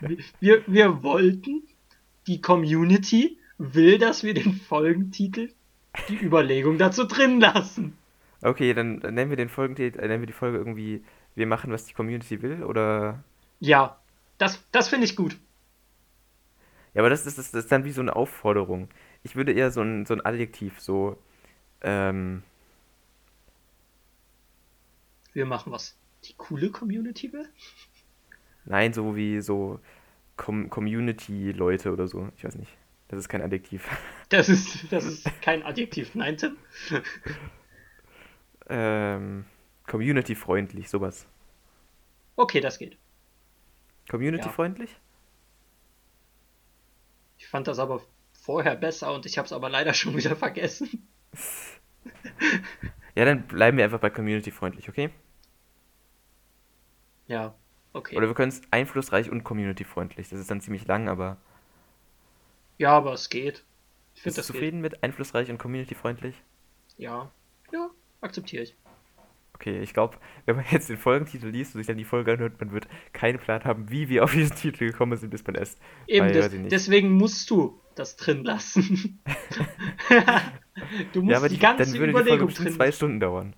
Wir, 0.40 0.62
wir 0.66 1.02
wollten, 1.02 1.62
die 2.26 2.40
Community 2.42 3.38
will, 3.58 3.98
dass 3.98 4.22
wir 4.22 4.34
den 4.34 4.54
Folgentitel, 4.54 5.50
die 6.08 6.16
Überlegung 6.16 6.78
dazu 6.78 7.04
drin 7.04 7.40
lassen. 7.40 7.96
Okay, 8.42 8.74
dann 8.74 8.96
nennen 8.96 9.30
wir 9.30 9.36
den 9.36 9.48
Folgentitel, 9.48 9.98
äh, 10.00 10.08
nennen 10.08 10.22
wir 10.22 10.26
die 10.26 10.32
Folge 10.32 10.58
irgendwie, 10.58 11.02
wir 11.34 11.46
machen, 11.46 11.72
was 11.72 11.86
die 11.86 11.94
Community 11.94 12.42
will, 12.42 12.62
oder? 12.64 13.22
Ja, 13.60 13.98
das, 14.38 14.62
das 14.72 14.88
finde 14.88 15.06
ich 15.06 15.16
gut. 15.16 15.36
Ja, 16.94 17.02
aber 17.02 17.10
das 17.10 17.26
ist, 17.26 17.38
das 17.38 17.52
ist 17.52 17.72
dann 17.72 17.84
wie 17.84 17.90
so 17.90 18.00
eine 18.00 18.14
Aufforderung. 18.14 18.88
Ich 19.22 19.34
würde 19.36 19.52
eher 19.52 19.70
so 19.70 19.80
ein, 19.80 20.06
so 20.06 20.14
ein 20.14 20.24
Adjektiv, 20.24 20.80
so, 20.80 21.16
ähm, 21.80 22.42
Wir 25.34 25.46
machen 25.46 25.72
was. 25.72 25.96
Die 26.24 26.34
coole 26.34 26.70
Community 26.70 27.32
will? 27.32 27.48
nein, 28.64 28.92
so 28.94 29.16
wie 29.16 29.40
so 29.40 29.80
Com 30.36 30.70
Community-Leute 30.70 31.92
oder 31.92 32.08
so. 32.08 32.28
Ich 32.36 32.44
weiß 32.44 32.56
nicht. 32.56 32.76
Das 33.14 33.20
ist 33.20 33.28
kein 33.28 33.42
Adjektiv. 33.42 33.88
Das 34.30 34.48
ist, 34.48 34.90
das 34.90 35.04
ist 35.04 35.42
kein 35.42 35.62
Adjektiv. 35.62 36.14
Nein, 36.14 36.36
Tim? 36.36 36.56
ähm, 38.68 39.44
Community-freundlich, 39.86 40.88
sowas. 40.88 41.28
Okay, 42.34 42.60
das 42.60 42.78
geht. 42.78 42.98
Community-freundlich? 44.10 44.90
Ich 47.38 47.46
fand 47.46 47.68
das 47.68 47.78
aber 47.78 48.02
vorher 48.32 48.74
besser 48.74 49.14
und 49.14 49.24
ich 49.26 49.38
habe 49.38 49.46
es 49.46 49.52
aber 49.52 49.68
leider 49.68 49.94
schon 49.94 50.16
wieder 50.16 50.34
vergessen. 50.34 51.06
Ja, 53.16 53.24
dann 53.24 53.46
bleiben 53.46 53.76
wir 53.76 53.84
einfach 53.84 54.00
bei 54.00 54.10
community-freundlich, 54.10 54.88
okay? 54.88 55.10
Ja, 57.28 57.54
okay. 57.92 58.16
Oder 58.16 58.26
wir 58.26 58.34
können 58.34 58.48
es 58.48 58.60
einflussreich 58.72 59.30
und 59.30 59.44
community-freundlich. 59.44 60.28
Das 60.28 60.40
ist 60.40 60.50
dann 60.50 60.60
ziemlich 60.60 60.84
lang, 60.88 61.08
aber. 61.08 61.36
Ja, 62.78 62.90
aber 62.90 63.12
es 63.12 63.28
geht. 63.30 63.64
Ich 64.14 64.22
Bist 64.22 64.22
finde 64.22 64.34
du 64.36 64.36
das 64.40 64.46
geht. 64.46 64.56
zufrieden 64.56 64.80
mit 64.80 65.02
einflussreich 65.02 65.50
und 65.50 65.58
community-freundlich? 65.58 66.36
Ja. 66.96 67.30
Ja, 67.72 67.90
akzeptiere 68.20 68.62
ich. 68.64 68.76
Okay, 69.54 69.80
ich 69.80 69.94
glaube, 69.94 70.18
wenn 70.46 70.56
man 70.56 70.64
jetzt 70.70 70.88
den 70.88 70.98
Folgentitel 70.98 71.46
liest 71.48 71.74
und 71.74 71.80
sich 71.80 71.86
dann 71.86 71.96
die 71.96 72.04
Folge 72.04 72.32
anhört, 72.32 72.60
man 72.60 72.72
wird 72.72 72.88
keinen 73.12 73.38
Plan 73.38 73.64
haben, 73.64 73.90
wie 73.90 74.08
wir 74.08 74.24
auf 74.24 74.32
diesen 74.32 74.56
Titel 74.56 74.86
gekommen 74.86 75.16
sind, 75.16 75.30
bis 75.30 75.46
man 75.46 75.56
es. 75.56 75.76
Eben, 76.06 76.26
bei- 76.26 76.32
des, 76.32 76.50
deswegen 76.68 77.12
musst 77.12 77.50
du 77.50 77.80
das 77.94 78.16
drin 78.16 78.44
lassen. 78.44 79.20
du 81.12 81.22
musst 81.22 81.30
ja, 81.30 81.36
aber 81.36 81.48
die 81.48 81.54
die, 81.54 81.60
ganze 81.60 81.84
dann 81.84 81.94
würde 81.94 82.06
die 82.08 82.12
Folge 82.12 82.30
Überlegung 82.30 82.48
drin 82.48 82.72
zwei 82.72 82.90
Stunden 82.92 83.20
dauern. 83.20 83.54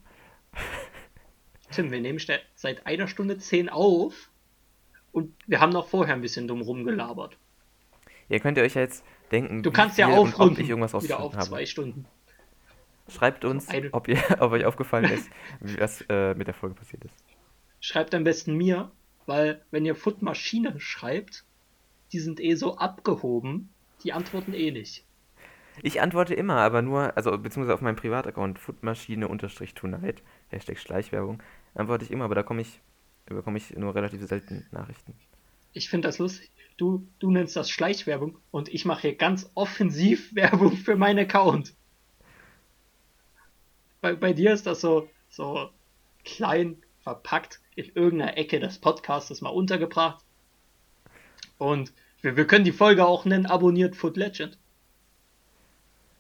Tim, 1.71 1.91
wir 1.91 2.01
nehmen 2.01 2.21
seit 2.55 2.87
einer 2.87 3.09
Stunde 3.09 3.39
zehn 3.39 3.69
auf 3.69 4.31
und 5.13 5.35
wir 5.47 5.61
haben 5.61 5.73
noch 5.73 5.89
vorher 5.89 6.15
ein 6.15 6.21
bisschen 6.21 6.47
dumm 6.47 6.61
rumgelabert. 6.61 7.39
Ihr 8.29 8.41
könnt 8.41 8.59
euch 8.59 8.75
ja 8.75 8.83
jetzt 8.83 9.05
denken, 9.31 9.63
Du 9.63 9.71
kannst 9.71 9.99
ja 9.99 10.09
aufrunden, 10.09 10.57
ob 10.57 10.59
ich 10.61 10.69
irgendwas 10.69 11.03
wieder 11.03 11.21
auf 11.21 11.35
habe. 11.35 11.45
zwei 11.45 11.67
Stunden. 11.67 12.07
Schreibt 13.09 13.45
uns, 13.45 13.69
Eine- 13.69 13.91
ob, 13.93 14.09
ihr, 14.09 14.19
ob 14.41 14.53
euch 14.53 14.65
aufgefallen 14.65 15.11
ist, 15.13 15.31
was 15.61 16.03
äh, 16.09 16.35
mit 16.35 16.47
der 16.49 16.55
Folge 16.55 16.75
passiert 16.75 17.05
ist. 17.05 17.15
Schreibt 17.81 18.15
am 18.15 18.25
besten 18.25 18.57
mir, 18.57 18.91
weil 19.27 19.63
wenn 19.71 19.85
ihr 19.85 19.95
Footmaschine 19.95 20.81
schreibt, 20.81 21.45
die 22.13 22.19
sind 22.19 22.41
eh 22.41 22.55
so 22.55 22.79
abgehoben, 22.79 23.71
die 24.03 24.13
antworten 24.13 24.55
eh 24.55 24.71
nicht. 24.71 25.05
Ich 25.83 26.01
antworte 26.01 26.35
immer, 26.35 26.57
aber 26.57 26.81
nur, 26.83 27.17
also 27.17 27.37
beziehungsweise 27.37 27.75
auf 27.75 27.81
meinem 27.83 27.97
Privataccount 27.97 28.59
footmaschine-tonight, 28.59 30.23
Hashtag 30.49 30.79
Schleichwerbung, 30.79 31.43
antworte 31.75 32.05
ich 32.05 32.11
immer, 32.11 32.25
aber 32.25 32.35
da 32.35 32.43
komme 32.43 32.63
ich, 32.63 32.81
bekomme 33.27 33.59
ich 33.59 33.77
nur 33.77 33.95
relativ 33.95 34.27
selten 34.27 34.67
Nachrichten. 34.71 35.15
Ich 35.77 35.91
finde 35.91 36.09
das 36.09 36.19
lustig. 36.19 36.51
Du, 36.79 37.07
du 37.19 37.31
nennst 37.31 37.55
das 37.57 37.71
Schleichwerbung 37.71 38.39
und 38.51 38.69
ich 38.69 38.85
mache 38.85 39.03
hier 39.03 39.15
ganz 39.15 39.51
offensiv 39.55 40.35
Werbung 40.35 40.77
für 40.77 40.97
meinen 40.97 41.19
Account. 41.21 41.75
Bei, 44.01 44.15
bei 44.15 44.33
dir 44.33 44.53
ist 44.53 44.67
das 44.67 44.81
so, 44.81 45.09
so 45.29 45.71
klein 46.25 46.77
verpackt 47.03 47.61
in 47.75 47.91
irgendeiner 47.95 48.37
Ecke 48.39 48.59
des 48.59 48.79
Podcasts 48.79 49.41
mal 49.41 49.51
untergebracht. 49.51 50.25
Und 51.59 51.93
wir, 52.23 52.37
wir 52.37 52.47
können 52.47 52.65
die 52.65 52.73
Folge 52.73 53.07
auch 53.07 53.25
nennen, 53.25 53.47
abonniert 53.47 53.97
Foot 53.97 54.17
Legend. 54.17 54.59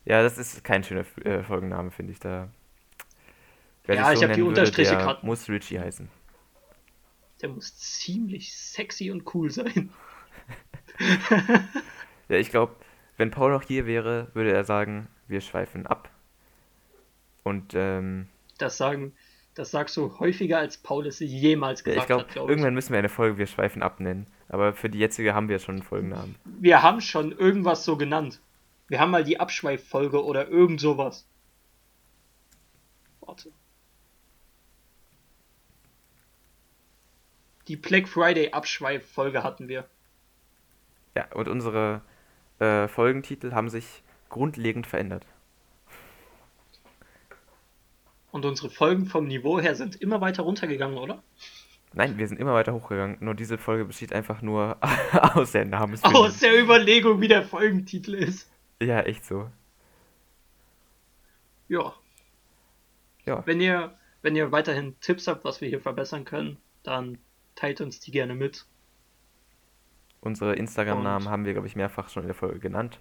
Ja, 0.05 0.23
das 0.23 0.39
ist 0.39 0.63
kein 0.65 0.85
schöner 0.85 1.05
äh, 1.25 1.43
Folgenname, 1.43 1.91
finde 1.91 2.13
ich. 2.13 2.21
Da, 2.21 2.49
wer 3.85 3.97
Ja, 3.97 4.13
ich 4.13 4.19
so 4.19 4.25
hab 4.25 4.33
die 4.35 4.41
nennen 4.41 4.49
würde, 4.51 4.61
Unterstriche 4.61 4.97
grad- 4.97 5.25
muss 5.25 5.49
Richie 5.49 5.81
heißen. 5.81 6.09
Der 7.41 7.51
muss 7.51 7.76
ziemlich 7.76 8.57
sexy 8.57 9.11
und 9.11 9.34
cool 9.34 9.51
sein. 9.51 9.91
Ja, 12.28 12.39
ich 12.39 12.51
glaube, 12.51 12.74
wenn 13.16 13.30
Paul 13.30 13.53
noch 13.53 13.62
hier 13.62 13.87
wäre, 13.87 14.28
würde 14.34 14.53
er 14.53 14.64
sagen, 14.64 15.07
wir 15.28 15.41
schweifen 15.41 15.87
ab. 15.87 16.11
Und 17.45 17.72
ähm, 17.74 18.26
Das 18.59 18.76
sagen, 18.76 19.12
das 19.55 19.70
sagst 19.70 19.97
du 19.97 20.18
häufiger 20.18 20.59
als 20.59 20.76
Paul 20.78 21.07
es 21.07 21.20
jemals 21.20 21.80
ja, 21.80 21.84
gesagt 21.84 22.03
ich 22.03 22.07
glaube, 22.07 22.22
hat, 22.24 22.32
glaube 22.32 22.47
ich. 22.47 22.51
irgendwann 22.51 22.74
müssen 22.74 22.93
wir 22.93 22.99
eine 22.99 23.09
Folge 23.09 23.39
Wir 23.39 23.47
schweifen 23.47 23.82
ab 23.82 24.01
nennen. 24.01 24.26
Aber 24.49 24.74
für 24.74 24.89
die 24.89 24.99
jetzige 24.99 25.34
haben 25.34 25.49
wir 25.49 25.59
schon 25.59 25.76
einen 25.76 25.84
Folgennamen. 25.84 26.37
Wir 26.45 26.82
haben 26.82 27.01
schon 27.01 27.32
irgendwas 27.32 27.84
so 27.84 27.97
genannt. 27.97 28.41
Wir 28.89 29.01
haben 29.01 29.11
mal 29.11 29.24
die 29.24 29.41
Abschweiffolge 29.41 30.24
oder 30.24 30.49
irgend 30.49 30.80
sowas. 30.80 31.26
Warte. 33.20 33.51
Die 37.69 37.77
Black 37.77 38.09
Friday 38.09 38.53
Abschweiffolge 38.53 39.43
hatten 39.43 39.69
wir. 39.69 39.89
Ja, 41.17 41.27
und 41.35 41.49
unsere 41.49 42.03
äh, 42.59 42.87
Folgentitel 42.89 43.53
haben 43.53 43.69
sich 43.69 44.03
grundlegend 44.29 44.87
verändert. 44.87 45.27
Und 48.31 48.45
unsere 48.45 48.71
Folgen 48.71 49.07
vom 49.07 49.27
Niveau 49.27 49.59
her 49.61 49.75
sind 49.75 49.97
immer 49.97 50.21
weiter 50.21 50.43
runtergegangen, 50.43 50.99
oder? 50.99 51.23
Nein, 51.95 52.19
wir 52.19 52.29
sind 52.29 52.39
immer 52.39 52.53
weiter 52.53 52.75
hochgegangen. 52.75 53.17
Nur 53.21 53.35
diese 53.35 53.57
Folge 53.57 53.87
besteht 53.87 54.12
einfach 54.12 54.43
nur 54.43 54.77
aus 55.35 55.53
der 55.53 55.64
Namensfindung. 55.64 56.23
Aus 56.23 56.39
der 56.39 56.61
Überlegung, 56.61 57.21
wie 57.21 57.29
der 57.29 57.43
Folgentitel 57.43 58.14
ist. 58.14 58.51
Ja, 58.83 59.01
echt 59.01 59.25
so. 59.25 59.51
Ja. 61.69 61.95
Ja. 63.25 63.43
Wenn 63.47 63.61
ihr, 63.61 63.95
wenn 64.21 64.37
ihr 64.37 64.53
weiterhin 64.53 64.95
Tipps 65.01 65.27
habt, 65.27 65.45
was 65.45 65.62
wir 65.62 65.69
hier 65.69 65.81
verbessern 65.81 66.27
können, 66.27 66.59
dann 66.83 67.19
teilt 67.57 67.81
uns 67.81 67.99
die 67.99 68.13
gerne 68.13 68.37
mit. 68.37 68.67
Unsere 70.21 70.55
Instagram-Namen 70.55 71.29
haben 71.29 71.45
wir, 71.45 71.53
glaube 71.53 71.67
ich, 71.67 71.77
mehrfach 71.77 72.09
schon 72.09 72.23
in 72.23 72.29
der 72.29 72.35
Folge 72.35 72.61
genannt. 72.61 73.01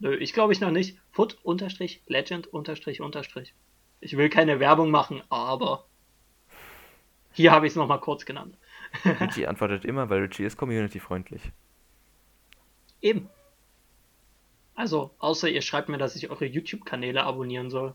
Nö, 0.00 0.14
ich 0.14 0.32
glaube 0.32 0.52
ich 0.52 0.60
noch 0.60 0.70
nicht. 0.70 0.98
Foot 1.10 1.38
unterstrich 1.42 2.02
Legend 2.06 2.46
unterstrich 2.46 3.00
unterstrich. 3.00 3.54
Ich 4.00 4.16
will 4.16 4.28
keine 4.28 4.60
Werbung 4.60 4.90
machen, 4.90 5.22
aber 5.28 5.84
hier 7.32 7.52
habe 7.52 7.66
ich 7.66 7.72
es 7.72 7.76
nochmal 7.76 8.00
kurz 8.00 8.24
genannt. 8.24 8.56
Richie 9.20 9.46
antwortet 9.46 9.84
immer, 9.84 10.08
weil 10.08 10.22
Richie 10.22 10.44
ist 10.44 10.56
community-freundlich. 10.56 11.42
Eben. 13.00 13.28
Also, 14.74 15.10
außer 15.18 15.48
ihr 15.48 15.62
schreibt 15.62 15.88
mir, 15.88 15.98
dass 15.98 16.16
ich 16.16 16.30
eure 16.30 16.46
YouTube-Kanäle 16.46 17.24
abonnieren 17.24 17.70
soll. 17.70 17.94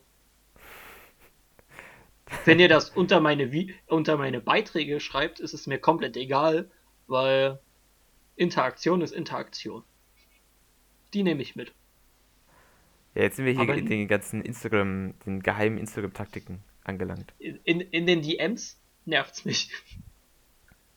Wenn 2.45 2.59
ihr 2.59 2.67
das 2.69 2.89
unter 2.89 3.19
meine, 3.19 3.51
Vi 3.51 3.73
unter 3.87 4.17
meine 4.17 4.41
Beiträge 4.41 4.99
schreibt, 4.99 5.39
ist 5.39 5.53
es 5.53 5.67
mir 5.67 5.79
komplett 5.79 6.17
egal, 6.17 6.69
weil 7.07 7.59
Interaktion 8.35 9.01
ist 9.01 9.11
Interaktion. 9.11 9.83
Die 11.13 11.23
nehme 11.23 11.41
ich 11.41 11.55
mit. 11.55 11.71
Ja, 13.15 13.23
jetzt 13.23 13.35
sind 13.35 13.45
wir 13.45 13.53
hier 13.53 13.61
Aber- 13.61 13.75
in 13.75 13.85
den 13.85 14.07
ganzen 14.07 14.41
Instagram, 14.41 15.13
den 15.25 15.41
geheimen 15.43 15.77
Instagram-Taktiken 15.77 16.63
angelangt. 16.83 17.33
In, 17.39 17.59
in, 17.63 17.81
in 17.81 18.05
den 18.07 18.21
DMs 18.21 18.77
nervt's 19.05 19.45
mich. 19.45 19.69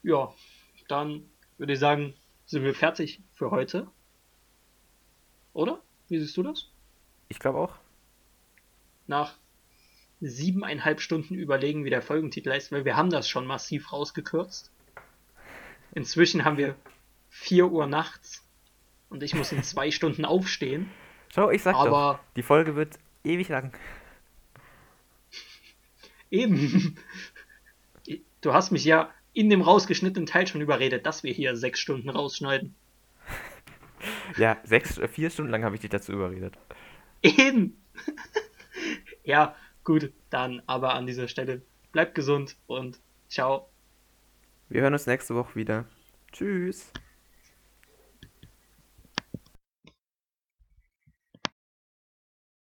Ja, 0.03 0.33
dann 0.87 1.29
würde 1.59 1.73
ich 1.73 1.81
sagen, 1.81 2.15
sind 2.45 2.63
wir 2.63 2.75
fertig 2.77 3.21
für 3.35 3.51
heute. 3.51 3.89
Oder? 5.53 5.83
Wie 6.09 6.21
siehst 6.21 6.37
du 6.37 6.45
das? 6.45 6.69
Ich 7.29 7.41
glaube 7.41 7.59
auch. 7.59 7.75
Nach 9.09 9.35
siebeneinhalb 10.21 11.01
Stunden 11.01 11.35
überlegen, 11.35 11.85
wie 11.85 11.91
der 11.91 12.03
Folgentitel 12.03 12.51
heißt, 12.51 12.73
weil 12.73 12.85
wir 12.85 12.97
haben 12.97 13.11
das 13.11 13.29
schon 13.29 13.47
massiv 13.47 13.93
rausgekürzt. 13.93 14.71
Inzwischen 15.95 16.45
haben 16.45 16.57
wir 16.57 16.77
4 17.31 17.71
Uhr 17.71 17.87
nachts 17.87 18.45
und 19.09 19.23
ich 19.23 19.35
muss 19.35 19.53
in 19.53 19.63
zwei 19.63 19.91
Stunden 19.91 20.25
aufstehen. 20.25 20.91
Schau, 21.35 21.51
ich 21.51 21.63
sag 21.63 21.75
doch, 21.75 21.87
Aber 21.87 22.21
die 22.37 22.43
Folge 22.43 22.77
wird 22.77 22.99
ewig 23.25 23.49
lang. 23.49 23.73
eben, 26.31 26.97
du 28.41 28.53
hast 28.53 28.71
mich 28.71 28.85
ja 28.85 29.11
in 29.33 29.51
dem 29.51 29.61
rausgeschnittenen 29.61 30.27
Teil 30.27 30.47
schon 30.47 30.61
überredet, 30.61 31.05
dass 31.05 31.23
wir 31.23 31.33
hier 31.33 31.57
sechs 31.57 31.81
Stunden 31.81 32.09
rausschneiden. 32.09 32.75
Ja, 34.37 34.59
sechs, 34.65 34.99
äh, 34.99 35.09
vier 35.09 35.31
Stunden 35.31 35.51
lang 35.51 35.65
habe 35.65 35.75
ich 35.75 35.81
dich 35.81 35.91
dazu 35.91 36.13
überredet. 36.13 36.59
Eben. 37.23 37.83
ja, 39.25 39.57
gut, 39.87 40.13
dann 40.29 40.61
aber 40.67 40.95
an 40.95 41.07
dieser 41.07 41.29
Stelle 41.29 41.63
bleibt 41.93 42.15
gesund 42.15 42.57
und 42.67 43.01
ciao. 43.29 43.71
Wir 44.69 44.83
hören 44.83 44.93
uns 44.93 45.07
nächste 45.07 45.35
Woche 45.35 45.55
wieder. 45.55 45.87
Tschüss. 46.33 46.93